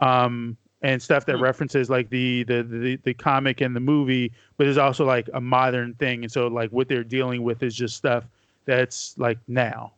um, 0.00 0.56
and 0.82 1.00
stuff 1.00 1.24
that 1.26 1.36
Hmm. 1.36 1.42
references 1.44 1.88
like 1.88 2.10
the, 2.10 2.42
the 2.42 2.64
the 2.64 2.96
the 3.04 3.14
comic 3.14 3.60
and 3.60 3.76
the 3.76 3.80
movie, 3.80 4.32
but 4.56 4.64
there's 4.64 4.76
also 4.76 5.04
like 5.04 5.28
a 5.34 5.40
modern 5.40 5.94
thing, 5.94 6.24
and 6.24 6.32
so 6.32 6.48
like 6.48 6.70
what 6.70 6.88
they're 6.88 7.04
dealing 7.04 7.44
with 7.44 7.62
is 7.62 7.76
just 7.76 7.96
stuff 7.96 8.24
that's 8.64 9.16
like 9.16 9.38
now. 9.46 9.92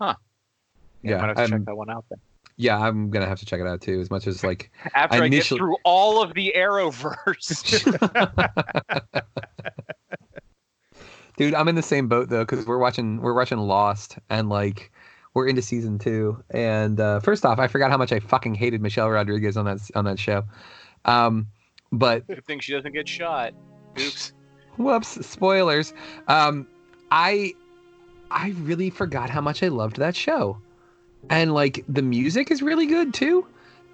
Huh. 0.00 0.14
Yeah, 1.02 1.14
I'm 1.14 1.20
gonna 1.20 1.26
have 1.28 1.36
to 1.36 1.42
I'm- 1.42 1.50
check 1.50 1.64
that 1.66 1.76
one 1.76 1.88
out 1.90 2.04
then. 2.10 2.18
Yeah, 2.56 2.78
I'm 2.78 3.10
gonna 3.10 3.26
have 3.26 3.38
to 3.40 3.46
check 3.46 3.60
it 3.60 3.66
out 3.66 3.80
too. 3.80 4.00
As 4.00 4.10
much 4.10 4.26
as 4.26 4.44
like, 4.44 4.70
After 4.94 5.22
I, 5.22 5.26
initially- 5.26 5.58
get 5.58 5.64
through 5.64 5.76
all 5.84 6.22
of 6.22 6.34
the 6.34 6.52
Arrowverse. 6.56 7.62
dude, 11.36 11.54
I'm 11.54 11.68
in 11.68 11.74
the 11.74 11.82
same 11.82 12.08
boat 12.08 12.28
though 12.28 12.44
because 12.44 12.66
we're 12.66 12.78
watching 12.78 13.20
we're 13.20 13.34
watching 13.34 13.58
Lost 13.58 14.18
and 14.30 14.48
like 14.48 14.92
we're 15.34 15.48
into 15.48 15.62
season 15.62 15.98
two. 15.98 16.42
And 16.50 17.00
uh, 17.00 17.20
first 17.20 17.46
off, 17.46 17.58
I 17.58 17.68
forgot 17.68 17.90
how 17.90 17.96
much 17.96 18.12
I 18.12 18.20
fucking 18.20 18.54
hated 18.54 18.82
Michelle 18.82 19.10
Rodriguez 19.10 19.56
on 19.56 19.64
that 19.64 19.80
on 19.94 20.04
that 20.04 20.18
show. 20.18 20.44
Um, 21.04 21.48
but 21.90 22.26
Good 22.26 22.44
thing 22.44 22.60
she 22.60 22.72
doesn't 22.72 22.92
get 22.92 23.08
shot. 23.08 23.54
Oops. 23.98 24.32
whoops, 24.76 25.26
spoilers. 25.26 25.92
Um, 26.28 26.66
I 27.10 27.52
I 28.30 28.50
really 28.60 28.90
forgot 28.90 29.30
how 29.30 29.40
much 29.40 29.62
I 29.62 29.68
loved 29.68 29.96
that 29.96 30.16
show, 30.16 30.58
and 31.30 31.54
like 31.54 31.84
the 31.88 32.02
music 32.02 32.50
is 32.50 32.62
really 32.62 32.86
good 32.86 33.14
too. 33.14 33.46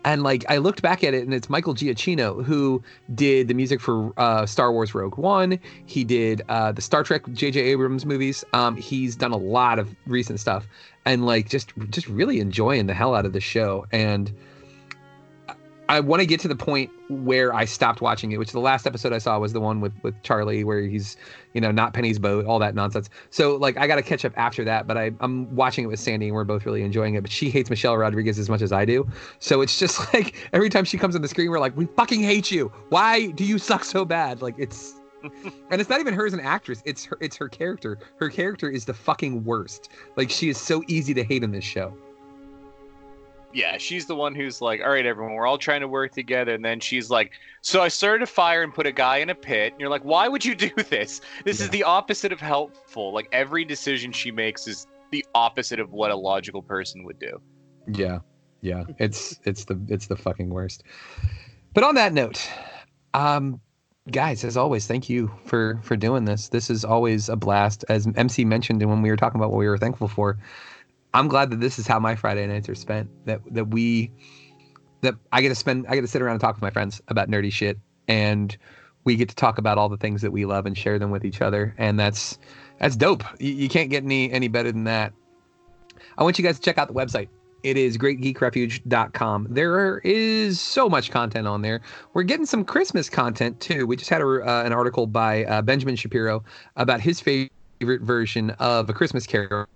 And 0.04 0.22
like 0.22 0.44
I 0.48 0.58
looked 0.58 0.80
back 0.80 1.02
at 1.02 1.12
it, 1.12 1.24
and 1.24 1.34
it's 1.34 1.50
Michael 1.50 1.74
Giacchino 1.74 2.44
who 2.44 2.82
did 3.14 3.48
the 3.48 3.54
music 3.54 3.80
for 3.80 4.12
uh, 4.16 4.46
Star 4.46 4.72
Wars 4.72 4.94
Rogue 4.94 5.18
One. 5.18 5.58
He 5.86 6.04
did 6.04 6.42
uh, 6.48 6.72
the 6.72 6.80
Star 6.80 7.02
Trek 7.02 7.22
J.J. 7.32 7.60
Abrams 7.60 8.06
movies. 8.06 8.44
Um, 8.52 8.76
he's 8.76 9.16
done 9.16 9.32
a 9.32 9.36
lot 9.36 9.78
of 9.78 9.94
recent 10.06 10.40
stuff, 10.40 10.66
and 11.04 11.26
like 11.26 11.48
just 11.48 11.72
just 11.90 12.08
really 12.08 12.40
enjoying 12.40 12.86
the 12.86 12.94
hell 12.94 13.14
out 13.14 13.26
of 13.26 13.32
the 13.32 13.40
show. 13.40 13.86
And 13.90 14.32
I 15.88 16.00
want 16.00 16.20
to 16.20 16.26
get 16.26 16.38
to 16.40 16.48
the 16.48 16.56
point 16.56 16.90
where 17.08 17.54
I 17.54 17.64
stopped 17.64 18.02
watching 18.02 18.32
it, 18.32 18.38
which 18.38 18.52
the 18.52 18.60
last 18.60 18.86
episode 18.86 19.14
I 19.14 19.18
saw 19.18 19.38
was 19.38 19.54
the 19.54 19.60
one 19.60 19.80
with 19.80 19.94
with 20.02 20.22
Charlie, 20.22 20.62
where 20.62 20.82
he's, 20.82 21.16
you 21.54 21.62
know, 21.62 21.70
not 21.70 21.94
Penny's 21.94 22.18
boat, 22.18 22.44
all 22.44 22.58
that 22.58 22.74
nonsense. 22.74 23.08
So 23.30 23.56
like 23.56 23.78
I 23.78 23.86
got 23.86 23.96
to 23.96 24.02
catch 24.02 24.24
up 24.26 24.34
after 24.36 24.64
that, 24.64 24.86
but 24.86 24.98
I 24.98 25.12
I'm 25.20 25.54
watching 25.56 25.84
it 25.84 25.86
with 25.86 25.98
Sandy 25.98 26.26
and 26.26 26.34
we're 26.34 26.44
both 26.44 26.66
really 26.66 26.82
enjoying 26.82 27.14
it. 27.14 27.22
But 27.22 27.30
she 27.30 27.48
hates 27.48 27.70
Michelle 27.70 27.96
Rodriguez 27.96 28.38
as 28.38 28.50
much 28.50 28.60
as 28.60 28.70
I 28.70 28.84
do, 28.84 29.08
so 29.38 29.62
it's 29.62 29.78
just 29.78 30.12
like 30.14 30.34
every 30.52 30.68
time 30.68 30.84
she 30.84 30.98
comes 30.98 31.16
on 31.16 31.22
the 31.22 31.28
screen, 31.28 31.50
we're 31.50 31.58
like, 31.58 31.76
we 31.76 31.86
fucking 31.86 32.22
hate 32.22 32.50
you. 32.50 32.70
Why 32.90 33.30
do 33.30 33.44
you 33.44 33.58
suck 33.58 33.84
so 33.84 34.04
bad? 34.04 34.42
Like 34.42 34.56
it's. 34.58 34.94
and 35.70 35.80
it's 35.80 35.90
not 35.90 35.98
even 35.98 36.14
her 36.14 36.26
as 36.26 36.32
an 36.32 36.38
actress; 36.38 36.80
it's 36.84 37.04
her. 37.04 37.18
It's 37.20 37.36
her 37.36 37.48
character. 37.48 37.98
Her 38.20 38.28
character 38.28 38.70
is 38.70 38.84
the 38.84 38.94
fucking 38.94 39.42
worst. 39.42 39.88
Like 40.14 40.30
she 40.30 40.48
is 40.48 40.58
so 40.58 40.84
easy 40.86 41.12
to 41.14 41.24
hate 41.24 41.42
in 41.42 41.50
this 41.50 41.64
show. 41.64 41.92
Yeah, 43.52 43.78
she's 43.78 44.06
the 44.06 44.14
one 44.14 44.34
who's 44.34 44.60
like, 44.60 44.80
all 44.82 44.90
right, 44.90 45.06
everyone, 45.06 45.34
we're 45.34 45.46
all 45.46 45.58
trying 45.58 45.80
to 45.80 45.88
work 45.88 46.12
together. 46.12 46.54
And 46.54 46.64
then 46.64 46.80
she's 46.80 47.08
like, 47.08 47.32
so 47.62 47.80
I 47.80 47.88
started 47.88 48.22
a 48.22 48.26
fire 48.26 48.62
and 48.62 48.74
put 48.74 48.86
a 48.86 48.92
guy 48.92 49.18
in 49.18 49.30
a 49.30 49.34
pit. 49.34 49.72
And 49.72 49.80
you're 49.80 49.88
like, 49.88 50.04
why 50.04 50.28
would 50.28 50.44
you 50.44 50.54
do 50.54 50.70
this? 50.90 51.22
This 51.44 51.60
is 51.60 51.70
the 51.70 51.82
opposite 51.82 52.32
of 52.32 52.40
helpful. 52.40 53.12
Like, 53.12 53.28
every 53.32 53.64
decision 53.64 54.12
she 54.12 54.30
makes 54.30 54.66
is 54.66 54.86
the 55.10 55.24
opposite 55.34 55.80
of 55.80 55.92
what 55.92 56.10
a 56.10 56.16
logical 56.16 56.62
person 56.62 57.04
would 57.04 57.18
do. 57.18 57.40
Yeah, 57.86 58.18
yeah. 58.60 58.84
It's 58.98 59.40
it's 59.44 59.64
the 59.64 59.80
it's 59.88 60.06
the 60.06 60.16
fucking 60.16 60.50
worst. 60.50 60.82
But 61.74 61.84
on 61.84 61.94
that 61.94 62.12
note, 62.12 62.48
um, 63.14 63.60
guys, 64.10 64.44
as 64.44 64.56
always, 64.56 64.86
thank 64.86 65.08
you 65.08 65.30
for 65.44 65.80
for 65.82 65.96
doing 65.96 66.24
this. 66.24 66.48
This 66.48 66.70
is 66.70 66.84
always 66.84 67.28
a 67.28 67.36
blast. 67.36 67.84
As 67.88 68.06
MC 68.16 68.44
mentioned, 68.44 68.82
and 68.82 68.90
when 68.90 69.02
we 69.02 69.10
were 69.10 69.16
talking 69.16 69.40
about 69.40 69.50
what 69.50 69.58
we 69.58 69.68
were 69.68 69.78
thankful 69.78 70.08
for, 70.08 70.38
I'm 71.14 71.28
glad 71.28 71.50
that 71.50 71.60
this 71.60 71.78
is 71.78 71.86
how 71.86 71.98
my 71.98 72.14
Friday 72.14 72.46
nights 72.46 72.68
are 72.68 72.74
spent. 72.74 73.08
That 73.26 73.40
that 73.52 73.68
we 73.68 74.10
that 75.00 75.14
I 75.32 75.40
get 75.40 75.48
to 75.50 75.54
spend 75.54 75.86
I 75.88 75.94
get 75.94 76.02
to 76.02 76.06
sit 76.06 76.22
around 76.22 76.32
and 76.32 76.40
talk 76.40 76.54
with 76.54 76.62
my 76.62 76.70
friends 76.70 77.00
about 77.08 77.28
nerdy 77.28 77.52
shit 77.52 77.78
and 78.08 78.56
we 79.04 79.16
get 79.16 79.28
to 79.28 79.34
talk 79.34 79.58
about 79.58 79.78
all 79.78 79.88
the 79.88 79.96
things 79.96 80.22
that 80.22 80.32
we 80.32 80.44
love 80.44 80.66
and 80.66 80.76
share 80.76 80.98
them 80.98 81.10
with 81.10 81.24
each 81.24 81.40
other, 81.40 81.74
and 81.78 81.98
that's 81.98 82.38
that's 82.78 82.96
dope. 82.96 83.24
You, 83.40 83.52
you 83.52 83.68
can't 83.68 83.90
get 83.90 84.04
any 84.04 84.30
any 84.32 84.48
better 84.48 84.72
than 84.72 84.84
that. 84.84 85.12
I 86.16 86.22
want 86.22 86.38
you 86.38 86.44
guys 86.44 86.56
to 86.56 86.62
check 86.62 86.78
out 86.78 86.88
the 86.88 86.94
website. 86.94 87.28
It 87.64 87.76
is 87.76 87.98
greatgeekrefuge.com. 87.98 89.48
There 89.50 89.98
is 90.04 90.60
so 90.60 90.88
much 90.88 91.10
content 91.10 91.48
on 91.48 91.62
there. 91.62 91.80
We're 92.12 92.22
getting 92.22 92.46
some 92.46 92.64
Christmas 92.64 93.10
content 93.10 93.58
too. 93.60 93.86
We 93.86 93.96
just 93.96 94.10
had 94.10 94.20
a, 94.20 94.26
uh, 94.26 94.62
an 94.64 94.72
article 94.72 95.08
by 95.08 95.44
uh, 95.44 95.62
Benjamin 95.62 95.96
Shapiro 95.96 96.44
about 96.76 97.00
his 97.00 97.18
favorite 97.20 98.02
version 98.02 98.50
of 98.60 98.88
A 98.88 98.92
Christmas 98.92 99.26
Carol 99.26 99.66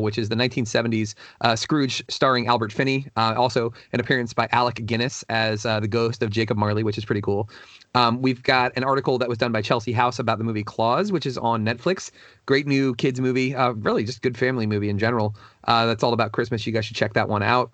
which 0.00 0.18
is 0.18 0.28
the 0.28 0.34
1970s 0.34 1.14
uh, 1.40 1.56
Scrooge 1.56 2.02
starring 2.08 2.46
Albert 2.46 2.72
Finney. 2.72 3.06
Uh, 3.16 3.34
also, 3.36 3.72
an 3.92 4.00
appearance 4.00 4.32
by 4.32 4.48
Alec 4.52 4.84
Guinness 4.86 5.24
as 5.28 5.66
uh, 5.66 5.80
the 5.80 5.88
ghost 5.88 6.22
of 6.22 6.30
Jacob 6.30 6.56
Marley, 6.56 6.82
which 6.82 6.98
is 6.98 7.04
pretty 7.04 7.20
cool. 7.20 7.48
Um, 7.94 8.22
we've 8.22 8.42
got 8.42 8.72
an 8.76 8.84
article 8.84 9.18
that 9.18 9.28
was 9.28 9.38
done 9.38 9.52
by 9.52 9.62
Chelsea 9.62 9.92
House 9.92 10.18
about 10.18 10.38
the 10.38 10.44
movie 10.44 10.64
Klaus, 10.64 11.12
which 11.12 11.26
is 11.26 11.36
on 11.36 11.64
Netflix. 11.64 12.10
Great 12.46 12.66
new 12.66 12.94
kids 12.94 13.20
movie, 13.20 13.54
uh, 13.54 13.72
really 13.72 14.04
just 14.04 14.22
good 14.22 14.36
family 14.36 14.66
movie 14.66 14.88
in 14.88 14.98
general. 14.98 15.34
Uh, 15.64 15.86
that's 15.86 16.02
all 16.02 16.12
about 16.12 16.32
Christmas. 16.32 16.66
You 16.66 16.72
guys 16.72 16.84
should 16.86 16.96
check 16.96 17.12
that 17.14 17.28
one 17.28 17.42
out. 17.42 17.70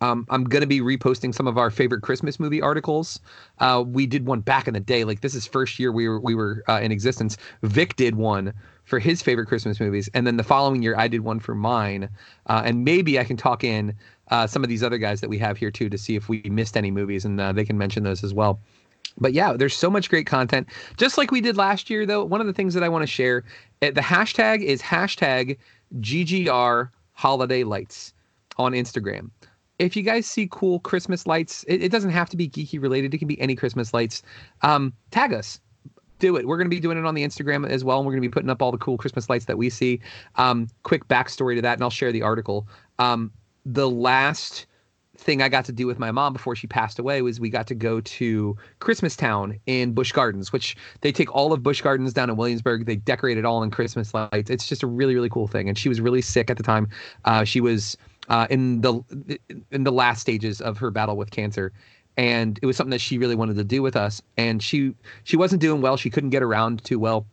Um, 0.00 0.26
I'm 0.30 0.44
going 0.44 0.60
to 0.60 0.66
be 0.66 0.80
reposting 0.80 1.34
some 1.34 1.46
of 1.46 1.58
our 1.58 1.70
favorite 1.70 2.02
Christmas 2.02 2.38
movie 2.38 2.62
articles. 2.62 3.18
Uh, 3.58 3.82
we 3.86 4.06
did 4.06 4.26
one 4.26 4.40
back 4.40 4.68
in 4.68 4.74
the 4.74 4.80
day. 4.80 5.04
Like 5.04 5.20
this 5.20 5.34
is 5.34 5.46
first 5.46 5.78
year 5.78 5.90
we 5.90 6.08
were 6.08 6.20
we 6.20 6.34
were 6.34 6.62
uh, 6.68 6.80
in 6.80 6.92
existence. 6.92 7.36
Vic 7.62 7.96
did 7.96 8.14
one 8.14 8.52
for 8.88 8.98
his 8.98 9.20
favorite 9.22 9.46
Christmas 9.46 9.78
movies, 9.78 10.08
and 10.14 10.26
then 10.26 10.38
the 10.38 10.42
following 10.42 10.82
year 10.82 10.96
I 10.96 11.08
did 11.08 11.20
one 11.20 11.40
for 11.40 11.54
mine. 11.54 12.08
Uh, 12.46 12.62
and 12.64 12.84
maybe 12.84 13.18
I 13.18 13.24
can 13.24 13.36
talk 13.36 13.62
in 13.62 13.94
uh, 14.30 14.46
some 14.46 14.62
of 14.64 14.68
these 14.68 14.82
other 14.82 14.98
guys 14.98 15.20
that 15.20 15.28
we 15.28 15.38
have 15.38 15.58
here 15.58 15.70
too 15.70 15.88
to 15.90 15.98
see 15.98 16.16
if 16.16 16.28
we 16.28 16.42
missed 16.44 16.76
any 16.76 16.90
movies, 16.90 17.24
and 17.24 17.40
uh, 17.40 17.52
they 17.52 17.64
can 17.64 17.76
mention 17.76 18.02
those 18.02 18.24
as 18.24 18.32
well. 18.32 18.58
But 19.18 19.32
yeah, 19.32 19.52
there's 19.52 19.76
so 19.76 19.90
much 19.90 20.08
great 20.08 20.26
content. 20.26 20.68
Just 20.96 21.18
like 21.18 21.30
we 21.30 21.40
did 21.40 21.56
last 21.56 21.90
year, 21.90 22.06
though, 22.06 22.24
one 22.24 22.40
of 22.40 22.46
the 22.46 22.52
things 22.52 22.74
that 22.74 22.82
I 22.82 22.88
want 22.88 23.02
to 23.02 23.06
share, 23.06 23.44
eh, 23.82 23.90
the 23.90 24.00
hashtag 24.00 24.62
is 24.62 24.80
hashtag 24.80 25.58
GGR 26.00 26.88
Holiday 27.12 27.64
Lights 27.64 28.14
on 28.56 28.72
Instagram 28.72 29.30
if 29.78 29.96
you 29.96 30.02
guys 30.02 30.26
see 30.26 30.48
cool 30.50 30.80
Christmas 30.80 31.26
lights, 31.26 31.64
it, 31.68 31.82
it, 31.82 31.92
doesn't 31.92 32.10
have 32.10 32.28
to 32.30 32.36
be 32.36 32.48
geeky 32.48 32.80
related. 32.82 33.14
It 33.14 33.18
can 33.18 33.28
be 33.28 33.40
any 33.40 33.54
Christmas 33.54 33.94
lights. 33.94 34.22
Um, 34.62 34.92
tag 35.10 35.32
us. 35.32 35.60
Do 36.18 36.36
it. 36.36 36.46
We're 36.46 36.56
going 36.56 36.66
to 36.66 36.74
be 36.74 36.80
doing 36.80 36.98
it 36.98 37.04
on 37.04 37.14
the 37.14 37.24
Instagram 37.24 37.68
as 37.68 37.84
well. 37.84 37.98
And 37.98 38.06
we're 38.06 38.12
going 38.12 38.22
to 38.22 38.28
be 38.28 38.32
putting 38.32 38.50
up 38.50 38.62
all 38.62 38.72
the 38.72 38.78
cool 38.78 38.98
Christmas 38.98 39.28
lights 39.28 39.44
that 39.46 39.58
we 39.58 39.70
see. 39.70 40.00
Um, 40.36 40.68
quick 40.82 41.06
backstory 41.08 41.54
to 41.56 41.62
that, 41.62 41.74
and 41.74 41.82
I'll 41.82 41.90
share 41.90 42.12
the 42.12 42.22
article. 42.22 42.66
Um, 42.98 43.32
the 43.64 43.88
last 43.88 44.66
thing 45.18 45.42
I 45.42 45.48
got 45.48 45.64
to 45.64 45.72
do 45.72 45.86
with 45.86 45.98
my 45.98 46.10
mom 46.10 46.32
before 46.32 46.54
she 46.54 46.66
passed 46.66 46.98
away 46.98 47.22
was 47.22 47.40
we 47.40 47.50
got 47.50 47.66
to 47.66 47.74
go 47.74 48.00
to 48.00 48.56
Christmas 48.78 49.16
Town 49.16 49.58
in 49.66 49.92
Busch 49.92 50.12
Gardens, 50.12 50.52
which 50.52 50.76
they 51.00 51.10
take 51.10 51.34
all 51.34 51.52
of 51.52 51.62
Busch 51.62 51.82
Gardens 51.82 52.12
down 52.12 52.30
in 52.30 52.36
Williamsburg. 52.36 52.86
They 52.86 52.96
decorate 52.96 53.36
it 53.36 53.44
all 53.44 53.62
in 53.62 53.70
Christmas 53.70 54.14
lights. 54.14 54.48
It's 54.48 54.68
just 54.68 54.82
a 54.82 54.86
really, 54.86 55.14
really 55.14 55.28
cool 55.28 55.48
thing. 55.48 55.68
And 55.68 55.76
she 55.76 55.88
was 55.88 56.00
really 56.00 56.22
sick 56.22 56.50
at 56.50 56.56
the 56.56 56.62
time. 56.62 56.88
Uh, 57.24 57.44
she 57.44 57.60
was 57.60 57.96
uh, 58.28 58.46
in 58.50 58.80
the 58.80 59.02
in 59.70 59.84
the 59.84 59.92
last 59.92 60.20
stages 60.20 60.60
of 60.60 60.78
her 60.78 60.90
battle 60.90 61.16
with 61.16 61.30
cancer 61.30 61.72
and 62.18 62.58
it 62.60 62.66
was 62.66 62.76
something 62.76 62.90
that 62.90 63.00
she 63.00 63.16
really 63.16 63.36
wanted 63.36 63.56
to 63.56 63.64
do 63.64 63.80
with 63.80 63.96
us. 63.96 64.20
And 64.36 64.60
she 64.62 64.92
she 65.22 65.36
wasn't 65.36 65.62
doing 65.62 65.80
well. 65.80 65.96
She 65.96 66.10
couldn't 66.10 66.30
get 66.30 66.42
around 66.42 66.84
too 66.84 66.98
well. 66.98 67.24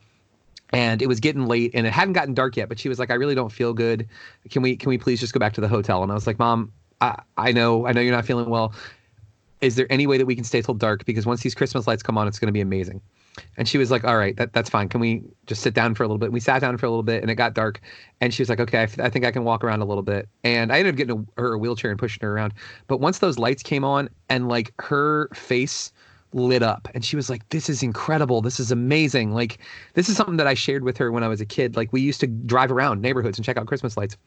And 0.72 1.02
it 1.02 1.08
was 1.08 1.20
getting 1.20 1.48
late 1.48 1.72
and 1.74 1.88
it 1.88 1.92
hadn't 1.92 2.14
gotten 2.14 2.34
dark 2.34 2.56
yet 2.56 2.70
but 2.70 2.80
she 2.80 2.90
was 2.90 3.00
like 3.00 3.12
i 3.12 3.16
really 3.16 3.36
don't 3.36 3.52
feel 3.52 3.74
good. 3.74 4.08
Can 4.50 4.62
we 4.62 4.78
can 4.78 4.90
we 4.90 4.98
please 4.98 5.20
just 5.20 5.34
go 5.34 5.40
back 5.40 5.54
to 5.54 5.62
the 5.62 5.68
hotel? 5.68 6.04
And 6.04 6.12
i 6.12 6.16
was 6.16 6.28
like 6.28 6.40
mom 6.40 6.72
i, 7.02 7.20
I 7.36 7.52
know 7.52 7.88
i 7.88 7.92
know 7.92 8.02
you're 8.02 8.16
not 8.16 8.26
feeling 8.26 8.50
well. 8.50 8.74
Is 9.62 9.76
there 9.76 9.88
any 9.90 10.06
way 10.06 10.20
that 10.20 10.28
we 10.28 10.36
can 10.36 10.44
stay 10.44 10.62
till 10.62 10.76
dark? 10.76 11.04
Because 11.06 11.26
once 11.26 11.42
these 11.42 11.56
christmas 11.56 11.88
lights 11.88 12.04
come 12.04 12.18
on 12.18 12.28
it's 12.28 12.38
going 12.38 12.48
to 12.48 12.54
be 12.54 12.62
amazing 12.62 13.02
and 13.58 13.68
she 13.68 13.78
was 13.78 13.92
like, 13.92 14.04
"All 14.04 14.18
right, 14.18 14.36
that, 14.38 14.54
that's 14.54 14.70
fine. 14.70 14.90
Can 14.90 15.00
we 15.00 15.24
just 15.46 15.62
sit 15.62 15.74
down 15.74 15.96
for 15.96 16.04
a 16.04 16.08
little 16.08 16.18
bit?" 16.18 16.28
And 16.28 16.34
we 16.34 16.40
sat 16.40 16.60
down 16.60 16.78
for 16.78 16.86
a 16.86 16.90
little 16.90 17.04
bit, 17.04 17.22
and 17.22 17.32
it 17.32 17.36
got 17.36 17.54
dark. 17.54 17.82
And 18.22 18.34
she 18.34 18.42
was 18.42 18.50
like, 18.50 18.60
"Okay, 18.60 18.80
I, 18.80 18.84
f- 18.84 19.00
I 19.00 19.10
think 19.10 19.26
I 19.26 19.32
can 19.32 19.44
walk 19.44 19.64
around 19.64 19.82
a 19.82 19.86
little 19.86 20.04
bit." 20.04 20.28
And 20.44 20.72
I 20.72 20.80
ended 20.80 20.94
up 20.94 20.98
getting 20.98 21.28
a, 21.38 21.42
her 21.42 21.54
a 21.54 21.58
wheelchair 21.58 21.92
and 21.92 22.00
pushing 22.00 22.22
her 22.22 22.34
around. 22.34 22.54
But 22.88 23.00
once 23.00 23.20
those 23.20 23.38
lights 23.38 23.64
came 23.64 23.84
on, 23.84 24.10
and 24.30 24.48
like 24.48 24.74
her 24.80 25.30
face 25.34 25.92
lit 26.34 26.64
up, 26.64 26.88
and 26.94 27.04
she 27.04 27.16
was 27.16 27.30
like, 27.30 27.48
"This 27.50 27.70
is 27.70 27.84
incredible. 27.84 28.42
This 28.42 28.60
is 28.60 28.72
amazing. 28.72 29.34
Like, 29.34 29.60
this 29.94 30.10
is 30.10 30.16
something 30.16 30.38
that 30.38 30.48
I 30.48 30.54
shared 30.54 30.84
with 30.84 30.98
her 30.98 31.12
when 31.12 31.24
I 31.24 31.28
was 31.28 31.42
a 31.42 31.46
kid. 31.46 31.76
Like, 31.76 31.92
we 31.94 32.02
used 32.02 32.20
to 32.22 32.28
drive 32.28 32.72
around 32.72 33.02
neighborhoods 33.02 33.38
and 33.38 33.46
check 33.46 33.58
out 33.58 33.68
Christmas 33.68 33.98
lights." 33.98 34.18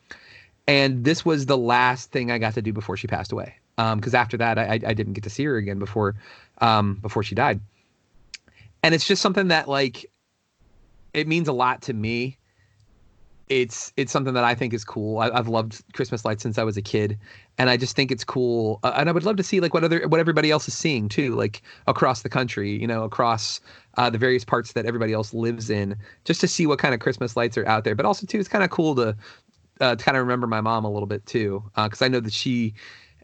And 0.67 1.05
this 1.05 1.25
was 1.25 1.47
the 1.47 1.57
last 1.57 2.13
thing 2.13 2.31
I 2.31 2.37
got 2.37 2.53
to 2.55 2.63
do 2.63 2.75
before 2.75 2.95
she 2.99 3.07
passed 3.07 3.33
away. 3.33 3.55
Because 3.77 4.15
um, 4.15 4.21
after 4.21 4.37
that, 4.37 4.59
I, 4.59 4.73
I 4.73 4.93
didn't 4.93 5.15
get 5.15 5.25
to 5.25 5.31
see 5.31 5.45
her 5.45 5.57
again 5.57 5.79
before 5.79 6.17
um, 6.61 6.97
before 6.97 7.23
she 7.23 7.35
died 7.35 7.61
and 8.83 8.95
it's 8.95 9.07
just 9.07 9.23
something 9.23 9.49
that 9.49 9.69
like 9.69 10.07
it 11.15 11.27
means 11.27 11.49
a 11.49 11.53
lot 11.53 11.83
to 11.83 11.93
me 11.93 12.39
it's 13.49 13.93
it's 13.97 14.13
something 14.13 14.35
that 14.35 14.45
I 14.45 14.55
think 14.55 14.73
is 14.75 14.85
cool. 14.85 15.19
I, 15.19 15.35
have 15.35 15.49
loved 15.49 15.83
Christmas 15.95 16.25
lights 16.25 16.43
since 16.43 16.59
I 16.59 16.65
was 16.65 16.77
a 16.77 16.83
kid, 16.83 17.19
and 17.57 17.71
I 17.71 17.77
just 17.77 17.97
think 17.97 18.11
it's 18.11 18.25
cool. 18.25 18.79
Uh, 18.83 18.93
and 18.97 19.09
I 19.09 19.13
would 19.13 19.25
love 19.25 19.37
to 19.37 19.43
see 19.43 19.61
like 19.61 19.75
what 19.75 19.85
other 19.85 20.07
what 20.09 20.21
everybody 20.21 20.51
else 20.51 20.69
is 20.69 20.75
seeing 20.75 21.09
too, 21.09 21.35
like 21.35 21.63
across 21.87 22.23
the 22.23 22.29
country, 22.29 22.79
you 22.79 22.87
know, 22.87 23.05
across 23.05 23.61
uh, 23.97 24.11
the 24.11 24.19
various 24.19 24.45
parts 24.45 24.73
that 24.73 24.87
everybody 24.87 25.13
else 25.13 25.33
lives 25.33 25.71
in, 25.71 25.97
just 26.25 26.41
to 26.43 26.49
see 26.49 26.67
what 26.67 26.79
kind 26.79 26.95
of 26.95 27.01
Christmas 27.01 27.37
lights 27.37 27.57
are 27.57 27.67
out 27.67 27.85
there. 27.85 27.95
But 27.95 28.07
also 28.07 28.27
too, 28.27 28.39
it's 28.39 28.49
kind 28.49 28.65
of 28.65 28.71
cool 28.71 28.95
to 28.97 29.17
uh, 29.81 29.97
to 29.97 30.05
kind 30.05 30.17
of 30.17 30.23
remember 30.23 30.47
my 30.47 30.61
mom 30.61 30.85
a 30.85 30.91
little 30.91 31.07
bit 31.07 31.25
too, 31.27 31.63
because 31.75 32.03
uh, 32.03 32.05
I 32.05 32.09
know 32.09 32.21
that 32.21 32.33
she 32.33 32.75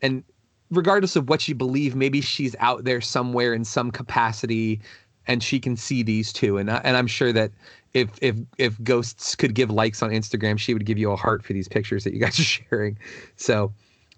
and 0.03 0.25
regardless 0.71 1.17
of 1.17 1.29
what 1.29 1.47
you 1.47 1.55
believe, 1.55 1.95
maybe 1.95 2.21
she's 2.21 2.57
out 2.59 2.85
there 2.85 3.01
somewhere 3.01 3.53
in 3.53 3.65
some 3.65 3.91
capacity 3.91 4.81
and 5.27 5.43
she 5.43 5.61
can 5.61 5.77
see 5.77 6.03
these 6.03 6.33
too. 6.33 6.59
And 6.59 6.70
and 6.70 6.97
I'm 6.97 7.07
sure 7.07 7.33
that 7.33 7.51
if 7.93 8.11
if 8.20 8.37
if 8.59 8.83
ghosts 8.83 9.35
could 9.35 9.55
give 9.55 9.70
likes 9.70 10.03
on 10.03 10.11
Instagram, 10.11 10.59
she 10.59 10.75
would 10.75 10.85
give 10.85 10.99
you 10.99 11.11
a 11.11 11.16
heart 11.16 11.45
for 11.45 11.53
these 11.53 11.68
pictures 11.68 12.05
that 12.05 12.12
you 12.12 12.20
guys 12.20 12.39
are 12.41 12.43
sharing. 12.43 12.99
So 13.37 13.72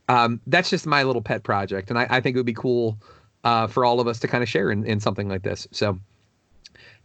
um, 0.08 0.40
that's 0.46 0.70
just 0.70 0.86
my 0.86 1.02
little 1.02 1.22
pet 1.22 1.42
project, 1.42 1.90
and 1.90 1.98
I, 1.98 2.06
I 2.08 2.20
think 2.20 2.36
it 2.36 2.38
would 2.38 2.46
be 2.46 2.54
cool 2.54 2.98
uh, 3.44 3.66
for 3.66 3.84
all 3.84 4.00
of 4.00 4.06
us 4.06 4.18
to 4.20 4.28
kind 4.28 4.42
of 4.42 4.48
share 4.48 4.70
in, 4.70 4.84
in 4.84 5.00
something 5.00 5.28
like 5.28 5.42
this. 5.42 5.68
So 5.70 5.98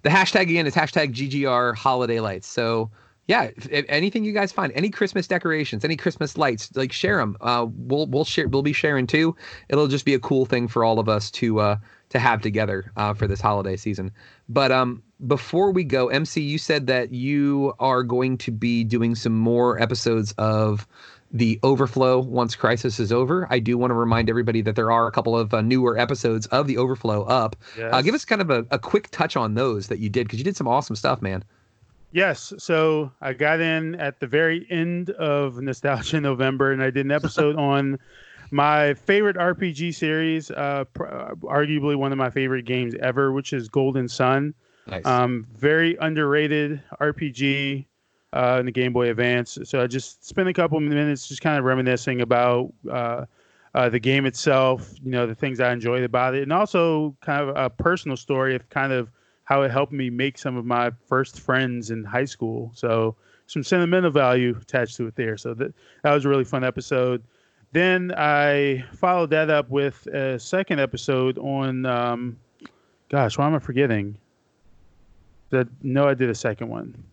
the 0.03 0.09
hashtag 0.09 0.43
again 0.43 0.65
is 0.65 0.75
hashtag 0.75 1.13
GGR 1.13 1.75
Holiday 1.75 2.19
Lights. 2.19 2.47
So 2.47 2.89
yeah, 3.27 3.43
if, 3.55 3.69
if 3.71 3.85
anything 3.87 4.23
you 4.23 4.33
guys 4.33 4.51
find, 4.51 4.73
any 4.73 4.89
Christmas 4.89 5.27
decorations, 5.27 5.85
any 5.85 5.95
Christmas 5.95 6.37
lights, 6.37 6.75
like 6.75 6.91
share 6.91 7.17
them. 7.17 7.37
Uh, 7.41 7.67
we'll 7.69 8.07
we'll 8.07 8.25
share. 8.25 8.47
We'll 8.47 8.63
be 8.63 8.73
sharing 8.73 9.07
too. 9.07 9.35
It'll 9.69 9.87
just 9.87 10.05
be 10.05 10.13
a 10.13 10.19
cool 10.19 10.45
thing 10.45 10.67
for 10.67 10.83
all 10.83 10.99
of 10.99 11.07
us 11.09 11.31
to. 11.31 11.59
Uh, 11.59 11.77
to 12.11 12.19
have 12.19 12.41
together 12.41 12.91
uh, 12.95 13.13
for 13.13 13.27
this 13.27 13.41
holiday 13.41 13.75
season. 13.75 14.11
But 14.47 14.71
um, 14.71 15.01
before 15.27 15.71
we 15.71 15.83
go, 15.83 16.09
MC, 16.09 16.41
you 16.41 16.57
said 16.57 16.87
that 16.87 17.11
you 17.13 17.73
are 17.79 18.03
going 18.03 18.37
to 18.39 18.51
be 18.51 18.83
doing 18.83 19.15
some 19.15 19.37
more 19.37 19.81
episodes 19.81 20.33
of 20.37 20.87
the 21.33 21.59
Overflow 21.63 22.19
once 22.19 22.55
Crisis 22.55 22.99
is 22.99 23.11
over. 23.11 23.47
I 23.49 23.59
do 23.59 23.77
want 23.77 23.91
to 23.91 23.95
remind 23.95 24.29
everybody 24.29 24.61
that 24.61 24.75
there 24.75 24.91
are 24.91 25.07
a 25.07 25.11
couple 25.11 25.37
of 25.37 25.53
uh, 25.53 25.61
newer 25.61 25.97
episodes 25.97 26.45
of 26.47 26.67
the 26.67 26.77
Overflow 26.77 27.23
up. 27.23 27.55
Yes. 27.77 27.93
Uh, 27.93 28.01
give 28.01 28.13
us 28.13 28.25
kind 28.25 28.41
of 28.41 28.49
a, 28.49 28.65
a 28.71 28.77
quick 28.77 29.09
touch 29.11 29.37
on 29.37 29.53
those 29.53 29.87
that 29.87 29.99
you 29.99 30.09
did 30.09 30.27
because 30.27 30.39
you 30.39 30.43
did 30.43 30.57
some 30.57 30.67
awesome 30.67 30.95
stuff, 30.95 31.21
man. 31.21 31.43
Yes. 32.11 32.51
So 32.57 33.11
I 33.21 33.31
got 33.31 33.61
in 33.61 33.95
at 33.95 34.19
the 34.19 34.27
very 34.27 34.67
end 34.69 35.11
of 35.11 35.61
Nostalgia 35.61 36.19
November 36.19 36.73
and 36.73 36.83
I 36.83 36.89
did 36.89 37.05
an 37.05 37.11
episode 37.11 37.55
on 37.57 37.97
my 38.51 38.93
favorite 38.93 39.37
RPG 39.37 39.95
series, 39.95 40.51
uh, 40.51 40.83
pr- 40.93 41.07
uh, 41.07 41.35
arguably 41.43 41.95
one 41.95 42.11
of 42.11 42.17
my 42.17 42.29
favorite 42.29 42.65
games 42.65 42.93
ever, 42.99 43.31
which 43.31 43.53
is 43.53 43.69
Golden 43.69 44.07
Sun. 44.07 44.53
Nice. 44.87 45.05
Um, 45.05 45.47
very 45.55 45.95
underrated 46.01 46.81
RPG 46.99 47.85
uh, 48.33 48.57
in 48.59 48.65
the 48.65 48.71
Game 48.71 48.93
Boy 48.93 49.09
Advance. 49.09 49.57
So 49.63 49.81
I 49.81 49.87
just 49.87 50.25
spent 50.25 50.49
a 50.49 50.53
couple 50.53 50.79
minutes 50.79 51.27
just 51.27 51.41
kind 51.41 51.57
of 51.57 51.63
reminiscing 51.65 52.21
about 52.21 52.73
uh, 52.89 53.25
uh, 53.73 53.89
the 53.89 53.99
game 53.99 54.25
itself, 54.25 54.93
you 55.03 55.11
know, 55.11 55.25
the 55.25 55.35
things 55.35 55.59
I 55.59 55.71
enjoyed 55.71 56.03
about 56.03 56.35
it, 56.35 56.43
and 56.43 56.51
also 56.51 57.15
kind 57.21 57.41
of 57.41 57.55
a 57.55 57.69
personal 57.69 58.17
story 58.17 58.55
of 58.55 58.69
kind 58.69 58.91
of 58.91 59.09
how 59.45 59.61
it 59.61 59.71
helped 59.71 59.93
me 59.93 60.09
make 60.09 60.37
some 60.37 60.57
of 60.57 60.65
my 60.65 60.91
first 61.07 61.39
friends 61.39 61.91
in 61.91 62.03
high 62.03 62.25
school. 62.25 62.71
So 62.73 63.15
some 63.47 63.63
sentimental 63.63 64.11
value 64.11 64.57
attached 64.61 64.97
to 64.97 65.07
it 65.07 65.15
there. 65.15 65.37
So 65.37 65.53
that 65.55 65.73
that 66.03 66.13
was 66.13 66.25
a 66.25 66.29
really 66.29 66.45
fun 66.45 66.63
episode. 66.63 67.23
Then 67.73 68.13
I 68.17 68.83
followed 68.93 69.29
that 69.29 69.49
up 69.49 69.69
with 69.69 70.05
a 70.07 70.37
second 70.37 70.79
episode 70.79 71.37
on, 71.37 71.85
um, 71.85 72.37
gosh, 73.09 73.37
why 73.37 73.47
am 73.47 73.55
I 73.55 73.59
forgetting? 73.59 74.17
That 75.51 75.67
no, 75.81 76.07
I 76.07 76.13
did 76.13 76.29
a 76.29 76.35
second 76.35 76.69
one. 76.69 77.03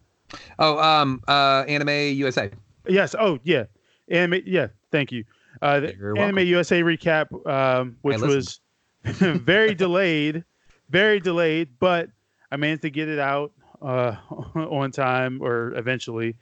Oh, 0.58 0.78
um, 0.78 1.22
uh, 1.28 1.64
Anime 1.68 2.16
USA. 2.16 2.50
Yes. 2.88 3.14
Oh, 3.18 3.38
yeah. 3.44 3.64
Anime. 4.08 4.42
Yeah. 4.44 4.68
Thank 4.90 5.12
you. 5.12 5.24
Uh, 5.62 5.80
the 5.80 5.88
Anime 5.88 6.14
welcome. 6.16 6.38
USA 6.38 6.82
recap, 6.82 7.46
um, 7.48 7.96
which 8.02 8.20
was 8.20 8.60
very 9.04 9.74
delayed, 9.74 10.44
very 10.90 11.20
delayed, 11.20 11.70
but 11.78 12.10
I 12.50 12.56
managed 12.56 12.82
to 12.82 12.90
get 12.90 13.08
it 13.08 13.18
out 13.18 13.52
uh, 13.80 14.16
on 14.54 14.90
time 14.90 15.40
or 15.40 15.72
eventually. 15.74 16.36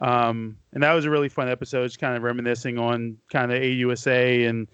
Um, 0.00 0.56
and 0.72 0.82
that 0.82 0.92
was 0.92 1.04
a 1.04 1.10
really 1.10 1.28
fun 1.28 1.48
episode, 1.48 1.86
just 1.86 1.98
kind 1.98 2.16
of 2.16 2.22
reminiscing 2.22 2.78
on 2.78 3.18
kind 3.30 3.52
of 3.52 3.60
AUSA 3.60 4.48
and 4.48 4.66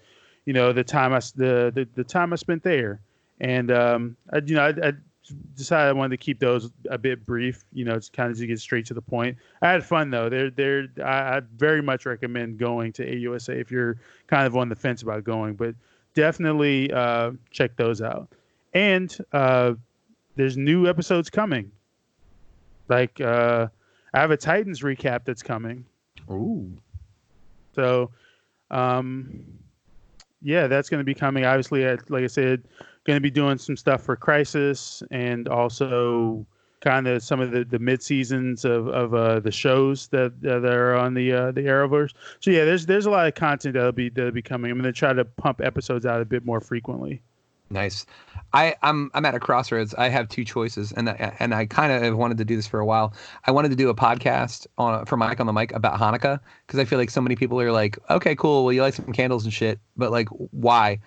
you 0.45 0.53
know 0.53 0.71
the 0.71 0.83
time 0.83 1.13
I 1.13 1.19
the 1.35 1.71
the, 1.73 1.87
the 1.95 2.03
time 2.03 2.33
I 2.33 2.37
spent 2.37 2.63
there. 2.63 3.01
And 3.39 3.71
um, 3.71 4.17
I, 4.31 4.37
you 4.37 4.55
know, 4.55 4.63
I, 4.63 4.87
I 4.87 4.93
decided 5.55 5.89
I 5.89 5.93
wanted 5.93 6.11
to 6.11 6.17
keep 6.17 6.39
those 6.39 6.71
a 6.89 6.97
bit 6.97 7.25
brief. 7.25 7.65
You 7.73 7.85
know, 7.85 7.95
it's 7.95 8.09
kind 8.09 8.31
of 8.31 8.37
to 8.37 8.47
get 8.47 8.59
straight 8.59 8.85
to 8.87 8.93
the 8.93 9.01
point. 9.01 9.37
I 9.61 9.69
had 9.69 9.83
fun 9.83 10.09
though. 10.09 10.29
They're 10.29 10.49
they're 10.49 10.87
I, 11.03 11.37
I 11.37 11.41
very 11.57 11.81
much 11.81 12.05
recommend 12.05 12.57
going 12.57 12.93
to 12.93 13.05
AUSA 13.05 13.59
if 13.59 13.71
you're 13.71 13.97
kind 14.27 14.47
of 14.47 14.55
on 14.55 14.69
the 14.69 14.75
fence 14.75 15.01
about 15.01 15.23
going, 15.23 15.55
but 15.55 15.75
definitely 16.13 16.91
uh, 16.91 17.31
check 17.51 17.75
those 17.75 18.01
out. 18.01 18.29
And 18.73 19.15
uh, 19.33 19.73
there's 20.35 20.57
new 20.57 20.87
episodes 20.87 21.29
coming. 21.29 21.71
Like 22.87 23.19
uh, 23.19 23.67
I 24.13 24.19
have 24.21 24.31
a 24.31 24.37
Titans 24.37 24.81
recap 24.81 25.25
that's 25.25 25.43
coming. 25.43 25.85
Ooh. 26.29 26.71
So, 27.73 28.11
um, 28.71 29.43
yeah, 30.41 30.67
that's 30.67 30.89
going 30.89 30.99
to 30.99 31.05
be 31.05 31.13
coming. 31.13 31.45
Obviously, 31.45 31.83
like 31.83 32.23
I 32.23 32.27
said, 32.27 32.63
going 33.05 33.17
to 33.17 33.21
be 33.21 33.31
doing 33.31 33.57
some 33.57 33.77
stuff 33.77 34.03
for 34.03 34.15
Crisis 34.15 35.01
and 35.11 35.47
also 35.47 36.45
kind 36.81 37.07
of 37.07 37.23
some 37.23 37.39
of 37.39 37.51
the, 37.51 37.63
the 37.63 37.79
mid 37.79 38.03
seasons 38.03 38.63
of, 38.63 38.87
of 38.89 39.13
uh, 39.13 39.39
the 39.39 39.51
shows 39.51 40.07
that 40.09 40.39
that 40.41 40.63
are 40.65 40.95
on 40.95 41.13
the 41.13 41.31
uh, 41.31 41.51
the 41.51 41.61
Arrowverse. 41.61 42.13
So 42.39 42.51
yeah, 42.51 42.65
there's 42.65 42.85
there's 42.85 43.05
a 43.05 43.09
lot 43.09 43.27
of 43.27 43.35
content 43.35 43.73
that'll 43.73 43.91
be 43.91 44.09
that'll 44.09 44.31
be 44.31 44.41
coming. 44.41 44.71
I'm 44.71 44.77
going 44.77 44.91
to 44.91 44.97
try 44.97 45.13
to 45.13 45.25
pump 45.25 45.61
episodes 45.61 46.05
out 46.05 46.21
a 46.21 46.25
bit 46.25 46.45
more 46.45 46.61
frequently. 46.61 47.21
Nice. 47.69 48.05
I, 48.53 48.75
I'm 48.81 49.11
I'm 49.13 49.25
at 49.25 49.35
a 49.35 49.39
crossroads. 49.39 49.93
I 49.95 50.07
have 50.07 50.29
two 50.29 50.45
choices, 50.45 50.93
and 50.93 51.09
I, 51.09 51.35
and 51.39 51.53
I 51.53 51.65
kind 51.65 52.05
of 52.05 52.17
wanted 52.17 52.37
to 52.37 52.45
do 52.45 52.55
this 52.55 52.65
for 52.65 52.79
a 52.79 52.85
while. 52.85 53.13
I 53.45 53.51
wanted 53.51 53.69
to 53.69 53.75
do 53.75 53.89
a 53.89 53.95
podcast 53.95 54.67
on 54.77 55.05
for 55.05 55.17
Mike 55.17 55.39
on 55.39 55.47
the 55.47 55.53
mic 55.53 55.73
about 55.73 55.99
Hanukkah 55.99 56.39
because 56.65 56.79
I 56.79 56.85
feel 56.85 56.97
like 56.97 57.09
so 57.09 57.19
many 57.19 57.35
people 57.35 57.59
are 57.59 57.71
like, 57.71 57.99
okay, 58.09 58.35
cool, 58.35 58.63
well 58.63 58.71
you 58.71 58.81
light 58.81 58.93
some 58.93 59.11
candles 59.11 59.43
and 59.43 59.53
shit, 59.53 59.79
but 59.97 60.11
like 60.11 60.29
why? 60.29 60.99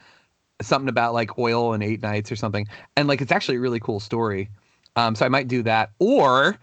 Something 0.60 0.90
about 0.90 1.14
like 1.14 1.38
oil 1.38 1.72
and 1.72 1.82
eight 1.82 2.02
nights 2.02 2.30
or 2.30 2.36
something, 2.36 2.66
and 2.96 3.08
like 3.08 3.22
it's 3.22 3.32
actually 3.32 3.56
a 3.56 3.60
really 3.60 3.80
cool 3.80 4.00
story. 4.00 4.50
Um, 4.96 5.14
so 5.14 5.24
I 5.24 5.30
might 5.30 5.48
do 5.48 5.62
that, 5.62 5.92
or 5.98 6.58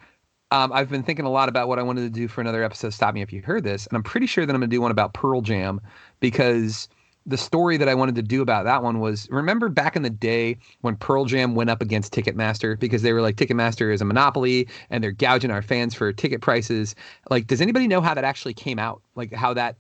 um, 0.52 0.72
I've 0.72 0.89
been 0.89 1.02
thinking 1.02 1.26
a 1.26 1.32
lot 1.32 1.50
about 1.50 1.68
what 1.68 1.80
I 1.80 1.82
wanted 1.82 2.02
to 2.02 2.10
do 2.10 2.28
for 2.28 2.41
another 2.41 2.64
episode. 2.64 2.93
Stop 2.93 3.16
me 3.16 3.24
if 3.24 3.34
you 3.34 3.41
heard 3.41 3.64
this, 3.64 3.88
and 3.88 3.95
I'm 3.95 4.04
pretty 4.04 4.28
sure 4.28 4.45
that 4.45 4.54
I'm 4.54 4.62
gonna 4.62 4.70
do 4.70 4.82
one 4.82 4.91
about 4.91 5.16
Pearl 5.16 5.41
Jam 5.41 5.82
because 6.20 6.88
the 7.28 7.38
story 7.38 7.78
that 7.78 7.90
I 7.90 7.94
wanted 7.94 8.16
to 8.16 8.22
do 8.24 8.42
about 8.42 8.64
that 8.64 8.82
one 8.84 9.00
was 9.00 9.28
remember 9.30 9.68
back 9.70 9.96
in 9.98 10.02
the 10.02 10.10
day 10.10 10.58
when 10.82 10.96
Pearl 10.96 11.26
Jam 11.26 11.56
went 11.56 11.70
up 11.70 11.82
against 11.82 12.14
Ticketmaster 12.14 12.80
because 12.80 13.02
they 13.02 13.14
were 13.14 13.22
like 13.22 13.36
Ticketmaster 13.36 13.94
is 13.94 14.02
a 14.02 14.06
monopoly 14.06 14.68
and 14.90 15.04
they're 15.04 15.12
gouging 15.12 15.52
our 15.52 15.62
fans 15.62 15.94
for 15.94 16.12
ticket 16.14 16.42
prices. 16.42 16.96
Like, 17.30 17.48
does 17.48 17.62
anybody 17.62 17.88
know 17.88 18.02
how 18.02 18.14
that 18.14 18.24
actually 18.24 18.54
came 18.54 18.80
out? 18.80 19.02
Like, 19.16 19.34
how 19.34 19.54
that 19.56 19.76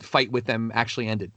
fight 0.00 0.30
with 0.32 0.46
them 0.46 0.72
actually 0.74 1.06
ended? 1.06 1.32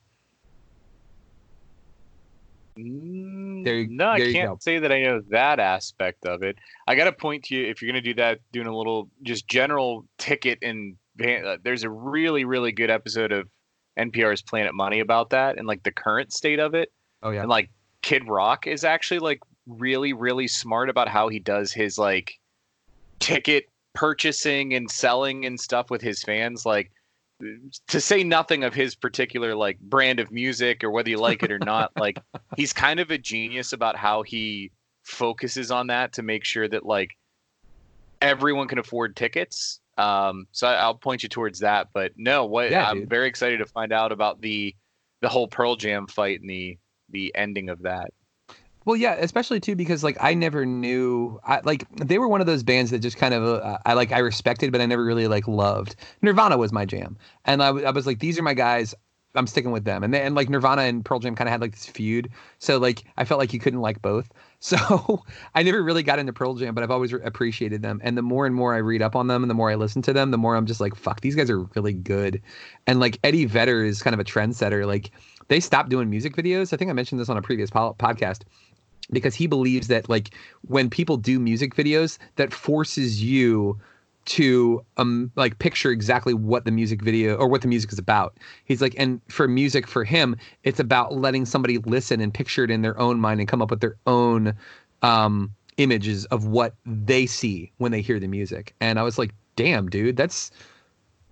Mm, 2.78 3.64
There 3.64 3.88
no, 3.88 4.08
I 4.10 4.20
there 4.20 4.28
you 4.28 4.34
can't 4.34 4.40
go. 4.40 4.60
say 4.60 4.80
that 4.80 4.92
I 4.92 5.02
know 5.04 5.22
that 5.30 5.60
aspect 5.60 6.26
of 6.26 6.44
it. 6.44 6.58
I 6.88 6.96
got 6.96 7.06
to 7.06 7.12
point 7.12 7.46
to 7.46 7.56
you 7.56 7.68
if 7.68 7.82
you're 7.82 7.92
going 7.92 8.02
to 8.04 8.10
do 8.10 8.16
that, 8.16 8.40
doing 8.52 8.68
a 8.68 8.76
little 8.76 9.10
just 9.22 9.48
general 9.48 10.06
ticket 10.18 10.60
and 10.62 10.96
uh, 11.22 11.58
there's 11.64 11.84
a 11.84 11.90
really 11.90 12.46
really 12.46 12.72
good 12.72 12.90
episode 12.90 13.32
of 13.34 13.50
NPR's 14.00 14.42
Planet 14.42 14.74
Money 14.74 15.00
about 15.00 15.30
that 15.32 15.58
and 15.58 15.68
like 15.68 15.84
the 15.84 15.92
current 15.92 16.34
state 16.34 16.60
of 16.60 16.74
it. 16.74 16.92
Oh 17.22 17.32
yeah, 17.32 17.42
And 17.42 17.50
like 17.50 17.70
Kid 18.02 18.28
Rock 18.28 18.68
is 18.68 18.84
actually 18.84 19.20
like 19.20 19.42
really 19.68 20.14
really 20.14 20.48
smart 20.48 20.90
about 20.90 21.08
how 21.08 21.28
he 21.28 21.40
does 21.40 21.72
his 21.72 21.98
like 21.98 22.40
ticket 23.20 23.70
purchasing 23.94 24.74
and 24.74 24.90
selling 24.90 25.46
and 25.46 25.60
stuff 25.60 25.90
with 25.90 26.02
his 26.02 26.24
fans. 26.24 26.66
Like 26.66 26.92
to 27.88 28.02
say 28.02 28.24
nothing 28.24 28.64
of 28.64 28.74
his 28.74 28.96
particular 28.96 29.56
like 29.56 29.80
brand 29.80 30.20
of 30.20 30.32
music 30.32 30.84
or 30.84 30.92
whether 30.92 31.10
you 31.10 31.18
like 31.18 31.44
it 31.44 31.52
or 31.52 31.60
not 31.60 31.92
like 32.00 32.20
he's 32.58 32.74
kind 32.74 33.00
of 33.00 33.12
a 33.12 33.18
genius 33.18 33.72
about 33.72 33.96
how 33.96 34.24
he 34.24 34.72
focuses 35.04 35.72
on 35.72 35.88
that 35.88 36.14
to 36.14 36.22
make 36.22 36.44
sure 36.44 36.68
that 36.68 36.86
like 36.86 37.18
everyone 38.22 38.68
can 38.68 38.78
afford 38.78 39.16
tickets 39.16 39.80
um 40.00 40.48
so 40.52 40.68
I, 40.68 40.76
i'll 40.76 40.96
point 40.96 41.24
you 41.24 41.30
towards 41.30 41.60
that 41.60 41.90
but 41.94 42.14
no 42.18 42.46
what 42.46 42.72
Yeah, 42.72 42.90
i'm 42.90 43.02
dude. 43.02 43.10
very 43.10 43.28
excited 43.28 43.58
to 43.58 43.66
find 43.66 43.92
out 43.92 44.12
about 44.12 44.42
the 44.42 44.76
the 45.22 45.30
whole 45.30 45.48
pearl 45.48 45.76
jam 45.76 46.08
fight 46.08 46.40
and 46.42 46.50
the 46.50 46.78
the 47.10 47.32
ending 47.36 47.70
of 47.70 47.82
that 47.84 48.12
Well, 48.86 48.96
yeah, 48.96 49.16
especially 49.20 49.60
too 49.60 49.76
because 49.76 50.04
like 50.04 50.18
I 50.22 50.34
never 50.34 50.66
knew, 50.66 51.40
I 51.46 51.60
like 51.64 51.86
they 51.98 52.18
were 52.18 52.28
one 52.28 52.42
of 52.42 52.48
those 52.48 52.64
bands 52.64 52.92
that 52.92 53.00
just 53.00 53.18
kind 53.18 53.34
of 53.34 53.44
uh, 53.44 53.78
I 53.86 53.94
like 53.94 54.12
I 54.12 54.20
respected, 54.20 54.72
but 54.72 54.82
I 54.82 54.86
never 54.86 55.04
really 55.04 55.28
like 55.28 55.48
loved. 55.48 55.96
Nirvana 56.22 56.58
was 56.58 56.72
my 56.72 56.86
jam, 56.86 57.18
and 57.46 57.62
I, 57.62 57.68
w- 57.68 57.86
I 57.86 57.92
was 57.92 58.08
like, 58.08 58.20
these 58.20 58.40
are 58.40 58.44
my 58.44 58.54
guys. 58.56 58.96
I'm 59.36 59.46
sticking 59.48 59.72
with 59.72 59.84
them, 59.84 60.04
and 60.04 60.12
they, 60.14 60.22
and 60.22 60.34
like 60.34 60.50
Nirvana 60.50 60.84
and 60.84 61.06
Pearl 61.06 61.20
Jam 61.20 61.36
kind 61.36 61.48
of 61.48 61.52
had 61.52 61.62
like 61.62 61.74
this 61.74 61.86
feud, 61.86 62.30
so 62.58 62.78
like 62.80 63.04
I 63.18 63.26
felt 63.26 63.38
like 63.40 63.54
you 63.54 63.60
couldn't 63.60 63.82
like 63.82 64.02
both. 64.02 64.30
So 64.60 65.24
I 65.56 65.64
never 65.64 65.82
really 65.82 66.04
got 66.04 66.20
into 66.20 66.34
Pearl 66.34 66.56
Jam, 66.56 66.76
but 66.76 66.84
I've 66.84 66.92
always 66.92 67.14
re- 67.14 67.22
appreciated 67.24 67.82
them. 67.82 68.00
And 68.04 68.18
the 68.18 68.22
more 68.22 68.46
and 68.46 68.54
more 68.54 68.76
I 68.76 68.80
read 68.80 69.02
up 69.02 69.16
on 69.16 69.28
them, 69.28 69.44
and 69.44 69.50
the 69.50 69.56
more 69.56 69.72
I 69.72 69.76
listen 69.76 70.02
to 70.04 70.14
them, 70.14 70.32
the 70.32 70.38
more 70.38 70.56
I'm 70.56 70.66
just 70.66 70.82
like, 70.82 70.96
fuck, 70.96 71.22
these 71.22 71.36
guys 71.36 71.50
are 71.50 71.62
really 71.76 71.94
good. 71.94 72.42
And 72.86 73.00
like 73.00 73.20
Eddie 73.24 73.46
Vedder 73.46 73.84
is 73.84 74.02
kind 74.02 74.14
of 74.14 74.20
a 74.20 74.24
trendsetter. 74.24 74.86
Like 74.86 75.12
they 75.48 75.60
stopped 75.60 75.90
doing 75.90 76.10
music 76.10 76.36
videos. 76.36 76.74
I 76.74 76.78
think 76.78 76.90
I 76.90 76.94
mentioned 76.94 77.22
this 77.22 77.30
on 77.30 77.38
a 77.38 77.42
previous 77.42 77.70
po- 77.70 77.96
podcast 77.98 78.42
because 79.12 79.34
he 79.34 79.48
believes 79.48 79.88
that 79.88 80.10
like 80.10 80.36
when 80.68 80.90
people 80.90 81.18
do 81.18 81.40
music 81.40 81.74
videos 81.74 82.18
that 82.36 82.54
forces 82.54 83.24
you 83.24 83.80
to 84.30 84.86
um 84.98 85.32
like 85.36 85.58
picture 85.60 85.90
exactly 85.92 86.34
what 86.36 86.64
the 86.64 86.72
music 86.72 87.02
video 87.02 87.36
or 87.36 87.48
what 87.48 87.62
the 87.62 87.68
music 87.68 87.92
is 87.92 88.00
about. 88.00 88.38
He's 88.66 88.82
like 88.82 88.94
and 88.98 89.20
for 89.28 89.48
music 89.48 89.88
for 89.88 90.04
him 90.04 90.36
it's 90.64 90.80
about 90.80 91.16
letting 91.16 91.46
somebody 91.46 91.80
listen 91.80 92.22
and 92.22 92.34
picture 92.34 92.64
it 92.64 92.70
in 92.72 92.84
their 92.84 92.98
own 93.00 93.20
mind 93.20 93.40
and 93.40 93.50
come 93.50 93.62
up 93.62 93.72
with 93.72 93.82
their 93.82 93.96
own 94.06 94.54
um 95.02 95.52
images 95.78 96.26
of 96.26 96.46
what 96.46 96.76
they 96.86 97.26
see 97.26 97.72
when 97.78 97.92
they 97.92 98.02
hear 98.02 98.20
the 98.20 98.28
music. 98.28 98.76
And 98.82 99.00
i 99.00 99.04
was 99.04 99.18
like 99.18 99.34
damn 99.56 99.90
dude 99.90 100.16
that's 100.16 100.52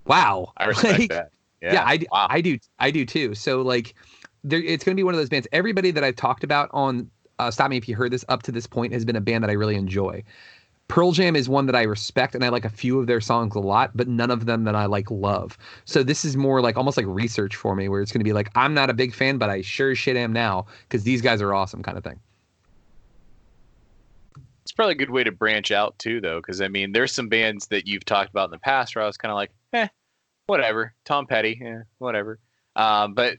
wow. 0.05 0.51
I 0.57 0.65
respect 0.65 0.99
Like, 0.99 1.09
that. 1.09 1.31
yeah, 1.61 1.83
I, 1.85 1.97
do, 1.97 2.05
wow. 2.11 2.27
I 2.29 2.41
do 2.41 2.57
i 2.79 2.91
do 2.91 3.05
too. 3.05 3.35
So 3.35 3.61
like 3.61 3.93
there 4.43 4.61
it's 4.61 4.83
going 4.83 4.95
to 4.95 4.99
be 4.99 5.03
one 5.03 5.13
of 5.13 5.19
those 5.19 5.29
bands. 5.29 5.47
Everybody 5.51 5.91
that 5.91 6.03
i've 6.03 6.15
talked 6.15 6.43
about 6.43 6.69
on 6.73 7.09
uh, 7.39 7.51
stop 7.51 7.69
me 7.69 7.77
if 7.77 7.87
you 7.87 7.95
heard 7.95 8.11
this 8.11 8.25
up 8.29 8.41
to 8.43 8.51
this 8.51 8.65
point 8.65 8.91
has 8.93 9.05
been 9.05 9.15
a 9.15 9.21
band 9.21 9.43
that 9.43 9.49
i 9.51 9.53
really 9.53 9.75
enjoy 9.75 10.23
pearl 10.87 11.11
jam 11.11 11.35
is 11.35 11.49
one 11.49 11.65
that 11.65 11.75
i 11.75 11.83
respect 11.83 12.33
and 12.33 12.43
i 12.43 12.49
like 12.49 12.65
a 12.65 12.69
few 12.69 12.99
of 12.99 13.07
their 13.07 13.19
songs 13.19 13.55
a 13.55 13.59
lot 13.59 13.95
but 13.95 14.07
none 14.07 14.31
of 14.31 14.45
them 14.45 14.63
that 14.63 14.75
i 14.75 14.85
like 14.85 15.09
love. 15.11 15.57
So 15.85 16.03
this 16.03 16.23
is 16.23 16.37
more 16.37 16.61
like 16.61 16.77
almost 16.77 16.97
like 16.97 17.05
research 17.07 17.55
for 17.55 17.75
me 17.75 17.89
where 17.89 18.01
it's 18.01 18.11
going 18.11 18.19
to 18.19 18.25
be 18.25 18.33
like 18.33 18.49
i'm 18.55 18.73
not 18.73 18.89
a 18.89 18.93
big 18.93 19.13
fan 19.13 19.37
but 19.37 19.49
i 19.49 19.61
sure 19.61 19.95
shit 19.95 20.15
am 20.15 20.33
now 20.33 20.65
because 20.83 21.03
these 21.03 21.21
guys 21.21 21.41
are 21.41 21.53
awesome 21.53 21.83
kind 21.83 21.97
of 21.97 22.03
thing. 22.03 22.19
It's 24.63 24.73
probably 24.73 24.93
a 24.93 24.97
good 24.97 25.09
way 25.09 25.23
to 25.23 25.31
branch 25.31 25.71
out 25.71 25.97
too 25.99 26.21
though 26.21 26.39
because 26.39 26.61
i 26.61 26.67
mean 26.67 26.91
there's 26.91 27.11
some 27.11 27.29
bands 27.29 27.67
that 27.67 27.87
you've 27.87 28.05
talked 28.05 28.29
about 28.29 28.45
in 28.45 28.51
the 28.51 28.59
past 28.59 28.95
where 28.95 29.03
i 29.03 29.07
was 29.07 29.17
kind 29.17 29.31
of 29.31 29.35
like 29.35 29.51
eh 29.73 29.87
whatever. 30.47 30.93
Tom 31.03 31.27
petty 31.27 31.61
eh, 31.63 31.79
whatever. 31.99 32.39
Um, 32.75 33.13
but 33.13 33.37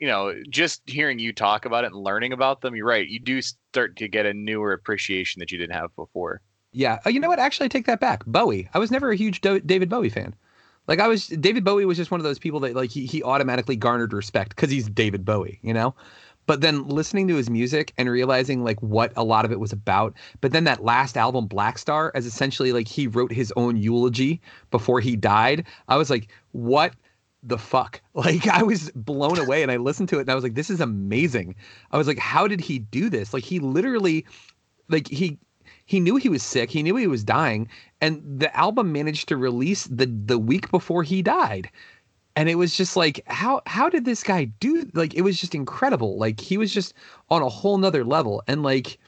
you 0.00 0.08
know 0.08 0.34
just 0.48 0.82
hearing 0.86 1.18
you 1.18 1.32
talk 1.32 1.64
about 1.64 1.84
it 1.84 1.92
and 1.92 2.02
learning 2.02 2.32
about 2.32 2.62
them 2.62 2.74
you're 2.74 2.86
right 2.86 3.06
you 3.06 3.20
do 3.20 3.40
start 3.42 3.96
to 3.96 4.08
get 4.08 4.26
a 4.26 4.32
newer 4.32 4.72
appreciation 4.72 5.38
that 5.38 5.52
you 5.52 5.58
didn't 5.58 5.76
have 5.76 5.94
before 5.94 6.40
Yeah. 6.72 7.00
Oh, 7.04 7.10
you 7.10 7.20
know 7.20 7.28
what? 7.28 7.38
Actually, 7.38 7.66
I 7.66 7.68
take 7.68 7.86
that 7.86 8.00
back. 8.00 8.24
Bowie. 8.26 8.68
I 8.74 8.78
was 8.78 8.90
never 8.90 9.10
a 9.10 9.16
huge 9.16 9.40
Do- 9.40 9.60
David 9.60 9.88
Bowie 9.88 10.08
fan. 10.08 10.34
Like 10.86 11.00
I 11.00 11.08
was, 11.08 11.28
David 11.28 11.64
Bowie 11.64 11.84
was 11.84 11.96
just 11.96 12.10
one 12.10 12.20
of 12.20 12.24
those 12.24 12.38
people 12.38 12.60
that 12.60 12.74
like 12.74 12.90
he 12.90 13.06
he 13.06 13.22
automatically 13.22 13.76
garnered 13.76 14.12
respect 14.12 14.50
because 14.50 14.70
he's 14.70 14.88
David 14.88 15.24
Bowie, 15.24 15.58
you 15.62 15.74
know. 15.74 15.94
But 16.46 16.62
then 16.62 16.88
listening 16.88 17.28
to 17.28 17.36
his 17.36 17.48
music 17.50 17.92
and 17.96 18.08
realizing 18.10 18.64
like 18.64 18.80
what 18.82 19.12
a 19.16 19.22
lot 19.22 19.44
of 19.44 19.52
it 19.52 19.60
was 19.60 19.72
about. 19.72 20.16
But 20.40 20.52
then 20.52 20.64
that 20.64 20.82
last 20.82 21.16
album, 21.16 21.46
Black 21.46 21.78
Star, 21.78 22.10
as 22.14 22.26
essentially 22.26 22.72
like 22.72 22.88
he 22.88 23.06
wrote 23.06 23.30
his 23.32 23.52
own 23.56 23.76
eulogy 23.76 24.40
before 24.70 25.00
he 25.00 25.14
died. 25.16 25.66
I 25.88 25.96
was 25.96 26.10
like, 26.10 26.28
what 26.52 26.94
the 27.42 27.58
fuck? 27.58 28.00
Like 28.14 28.48
I 28.48 28.62
was 28.62 28.90
blown 28.96 29.38
away 29.38 29.62
and 29.62 29.70
I 29.70 29.76
listened 29.76 30.08
to 30.10 30.18
it 30.18 30.22
and 30.22 30.30
I 30.30 30.34
was 30.34 30.44
like, 30.44 30.54
this 30.54 30.70
is 30.70 30.80
amazing. 30.80 31.54
I 31.92 31.98
was 31.98 32.08
like, 32.08 32.18
how 32.18 32.48
did 32.48 32.60
he 32.60 32.80
do 32.80 33.08
this? 33.08 33.32
Like 33.32 33.44
he 33.44 33.60
literally, 33.60 34.26
like 34.88 35.08
he 35.08 35.38
he 35.90 35.98
knew 35.98 36.14
he 36.14 36.28
was 36.28 36.44
sick. 36.44 36.70
He 36.70 36.84
knew 36.84 36.94
he 36.94 37.08
was 37.08 37.24
dying, 37.24 37.68
and 38.00 38.22
the 38.24 38.56
album 38.56 38.92
managed 38.92 39.26
to 39.28 39.36
release 39.36 39.88
the 39.88 40.06
the 40.06 40.38
week 40.38 40.70
before 40.70 41.02
he 41.02 41.20
died. 41.20 41.68
And 42.36 42.48
it 42.48 42.54
was 42.54 42.76
just 42.76 42.96
like, 42.96 43.20
how 43.26 43.60
how 43.66 43.88
did 43.88 44.04
this 44.04 44.22
guy 44.22 44.44
do? 44.60 44.88
Like, 44.94 45.14
it 45.14 45.22
was 45.22 45.40
just 45.40 45.52
incredible. 45.52 46.16
Like 46.16 46.38
he 46.38 46.56
was 46.56 46.72
just 46.72 46.94
on 47.28 47.42
a 47.42 47.48
whole 47.48 47.76
nother 47.76 48.04
level. 48.04 48.40
And 48.46 48.62
like, 48.62 49.00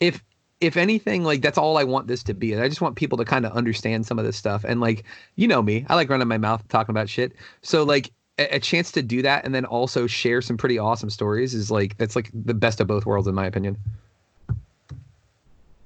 if 0.00 0.24
if 0.62 0.78
anything, 0.78 1.24
like 1.24 1.42
that's 1.42 1.58
all 1.58 1.76
I 1.76 1.84
want 1.84 2.06
this 2.06 2.22
to 2.22 2.32
be. 2.32 2.54
And 2.54 2.62
I 2.62 2.68
just 2.70 2.80
want 2.80 2.96
people 2.96 3.18
to 3.18 3.26
kind 3.26 3.44
of 3.44 3.52
understand 3.52 4.06
some 4.06 4.18
of 4.18 4.24
this 4.24 4.38
stuff. 4.38 4.64
And 4.64 4.80
like, 4.80 5.04
you 5.34 5.46
know 5.46 5.60
me, 5.60 5.84
I 5.90 5.94
like 5.94 6.08
running 6.08 6.26
my 6.26 6.38
mouth 6.38 6.66
talking 6.68 6.94
about 6.94 7.10
shit. 7.10 7.34
So 7.60 7.82
like 7.82 8.12
a, 8.38 8.56
a 8.56 8.60
chance 8.60 8.90
to 8.92 9.02
do 9.02 9.20
that 9.20 9.44
and 9.44 9.54
then 9.54 9.66
also 9.66 10.06
share 10.06 10.40
some 10.40 10.56
pretty 10.56 10.78
awesome 10.78 11.10
stories 11.10 11.52
is 11.52 11.70
like 11.70 11.98
that's 11.98 12.16
like 12.16 12.30
the 12.32 12.54
best 12.54 12.80
of 12.80 12.86
both 12.86 13.04
worlds 13.04 13.28
in 13.28 13.34
my 13.34 13.44
opinion. 13.44 13.76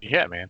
Yeah 0.00 0.26
man 0.26 0.48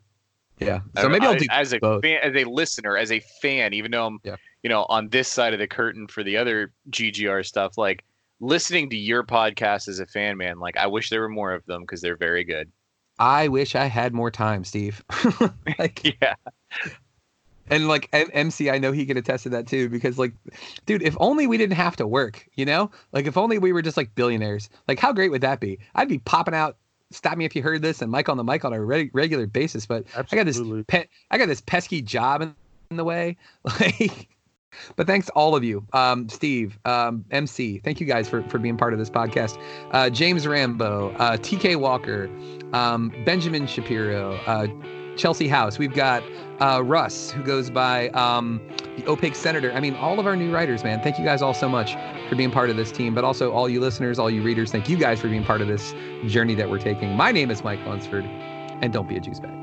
Yeah. 0.59 0.81
So 0.99 1.09
maybe 1.09 1.25
I'll 1.27 1.33
I- 1.33 1.39
do 1.39 1.47
as 1.51 1.73
a 1.73 1.79
both. 1.79 2.03
fan, 2.03 2.19
as 2.23 2.35
a 2.37 2.45
listener, 2.45 2.97
as 2.97 3.11
a 3.11 3.21
fan, 3.41 3.73
even 3.73 3.91
though 3.93 4.07
I'm, 4.07 4.19
Yeah. 4.25 4.37
you 4.63 4.69
know, 4.69 4.85
on 4.91 5.09
this 5.09 5.27
side 5.29 5.55
of 5.55 5.59
the 5.59 5.67
curtain 5.67 6.07
for 6.07 6.23
the 6.23 6.37
other 6.37 6.73
GGR 6.91 7.43
stuff, 7.47 7.79
like 7.79 8.05
listening 8.41 8.91
to 8.91 8.97
your 8.97 9.23
podcast 9.23 9.89
as 9.89 10.01
a 10.01 10.07
fan, 10.07 10.37
man, 10.37 10.59
like 10.59 10.77
I 10.77 10.87
wish 10.87 11.09
there 11.09 11.23
were 11.23 11.31
more 11.31 11.55
of 11.55 11.65
them 11.65 11.81
because 11.81 12.03
they're 12.03 12.17
very 12.19 12.45
good. 12.45 12.71
I 13.19 13.49
wish 13.49 13.75
I 13.75 13.87
had 13.87 14.13
more 14.13 14.31
time, 14.31 14.65
Steve. 14.65 15.03
like, 15.79 16.05
Yeah. 16.23 16.35
and 17.71 17.89
like 17.89 18.09
M- 18.13 18.29
MC, 18.33 18.69
I 18.71 18.79
know 18.79 18.93
he 18.93 19.07
can 19.07 19.17
attest 19.17 19.45
to 19.45 19.49
that 19.51 19.67
too. 19.67 19.89
Because 19.89 20.19
like, 20.19 20.35
dude, 20.87 21.03
if 21.03 21.17
only 21.21 21.47
we 21.47 21.57
didn't 21.57 21.77
have 21.77 21.97
to 21.97 22.07
work, 22.07 22.47
you 22.55 22.65
know, 22.67 22.91
like 23.13 23.27
if 23.27 23.37
only 23.39 23.59
we 23.59 23.73
were 23.73 23.83
just 23.83 23.97
like 23.97 24.15
billionaires. 24.15 24.69
Like, 24.89 24.99
how 24.99 25.13
great 25.13 25.31
would 25.31 25.41
that 25.43 25.61
be? 25.61 25.79
I'd 25.95 26.09
be 26.09 26.19
popping 26.19 26.55
out. 26.55 26.77
Stop 27.11 27.37
me 27.37 27.45
if 27.45 27.57
you 27.57 27.63
heard 27.63 27.83
this, 27.83 28.03
and 28.03 28.11
Mike 28.11 28.29
on 28.29 28.37
the 28.37 28.45
mic 28.45 28.65
on 28.65 28.73
a 28.73 28.81
re- 28.81 29.11
regular 29.13 29.47
basis. 29.47 29.87
But 29.87 30.07
I 30.15 30.37
got 30.37 30.47
this 30.47 30.59
Absolutely. 30.59 31.09
I 31.31 31.39
got 31.39 31.49
this 31.49 31.61
pesky 31.61 32.03
job 32.03 32.43
in, 32.43 32.55
in 32.91 32.97
the 32.97 33.05
way. 33.05 33.37
Like, 33.81 34.29
but 34.97 35.07
thanks 35.07 35.27
to 35.27 35.33
all 35.33 35.57
of 35.57 35.65
you, 35.65 35.85
um, 35.93 36.29
Steve, 36.29 36.79
um, 36.85 37.25
MC. 37.33 37.79
Thank 37.79 38.01
you 38.01 38.07
guys 38.07 38.29
for 38.29 38.43
for 38.45 38.59
being 38.59 38.77
part 38.77 38.93
of 38.93 38.99
this 38.99 39.11
podcast. 39.11 39.61
Uh, 39.91 40.11
James 40.11 40.47
Rambo, 40.47 41.11
uh, 41.19 41.37
TK 41.37 41.77
Walker, 41.77 42.31
um, 42.73 43.13
Benjamin 43.25 43.67
Shapiro, 43.67 44.35
uh, 44.47 44.69
Chelsea 45.17 45.49
House. 45.49 45.79
We've 45.79 45.95
got 45.95 46.23
uh, 46.61 46.83
Russ, 46.85 47.31
who 47.31 47.43
goes 47.43 47.71
by 47.71 48.09
um, 48.11 48.61
the 49.01 49.11
Opaque 49.11 49.35
Senator. 49.35 49.73
I 49.73 49.81
mean, 49.81 49.95
all 49.97 50.19
of 50.21 50.27
our 50.27 50.37
new 50.37 50.53
writers, 50.53 50.85
man. 50.85 51.01
Thank 51.03 51.19
you 51.19 51.25
guys 51.25 51.43
all 51.43 51.55
so 51.55 51.69
much 51.69 51.97
for 52.29 52.37
being 52.37 52.51
part 52.51 52.71
of 52.71 52.77
this 52.77 52.93
team, 52.93 53.15
but 53.15 53.25
also 53.25 53.53
all 53.53 53.69
you 53.69 53.81
listeners, 53.81 54.19
all 54.19 54.31
you 54.31 54.43
readers. 54.43 54.71
Thank 54.71 54.89
you 54.89 54.97
guys 54.97 55.21
for 55.21 55.29
being 55.29 55.45
part 55.45 55.61
of 55.61 55.69
this 55.69 55.95
journey 56.27 56.55
that 56.57 56.69
we're 56.71 56.79
taking. 56.79 57.17
My 57.17 57.33
name 57.33 57.51
is 57.51 57.65
Mike 57.65 57.81
Lunsford, 57.87 58.25
and 58.25 58.93
don't 58.93 59.09
be 59.09 59.17
a 59.17 59.21
juice 59.21 59.41
bag. 59.41 59.61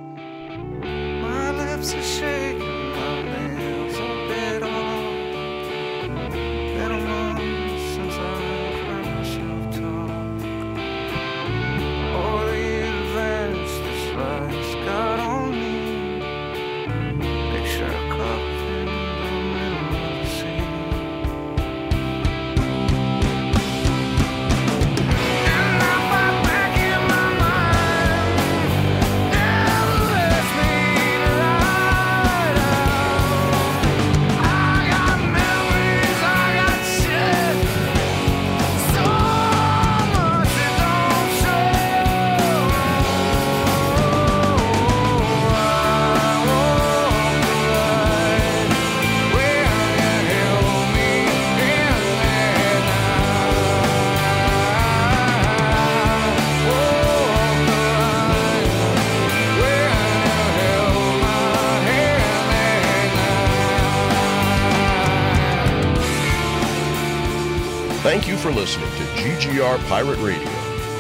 Pirate 69.88 70.20
Radio. 70.20 70.52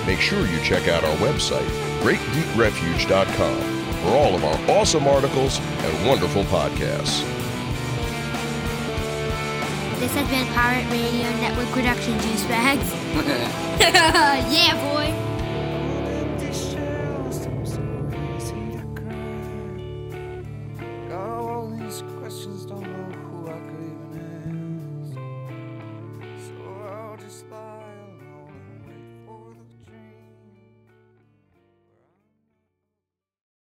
Make 0.05 0.19
sure 0.19 0.47
you 0.47 0.61
check 0.61 0.87
out 0.87 1.03
our 1.03 1.15
website, 1.17 1.67
greatgeekrefuge.com, 2.01 3.59
for 4.01 4.09
all 4.09 4.33
of 4.33 4.45
our 4.45 4.77
awesome 4.77 5.07
articles 5.07 5.59
and 5.59 6.07
wonderful 6.07 6.45
podcasts. 6.45 7.21
This 9.99 10.13
has 10.15 10.29
been 10.29 10.47
Pirate 10.53 10.89
Radio 10.89 11.29
Network 11.41 11.67
production, 11.69 12.17
Juice 12.21 12.45
Bags. 12.45 12.93
yeah, 13.79 14.73
boy. 14.93 14.96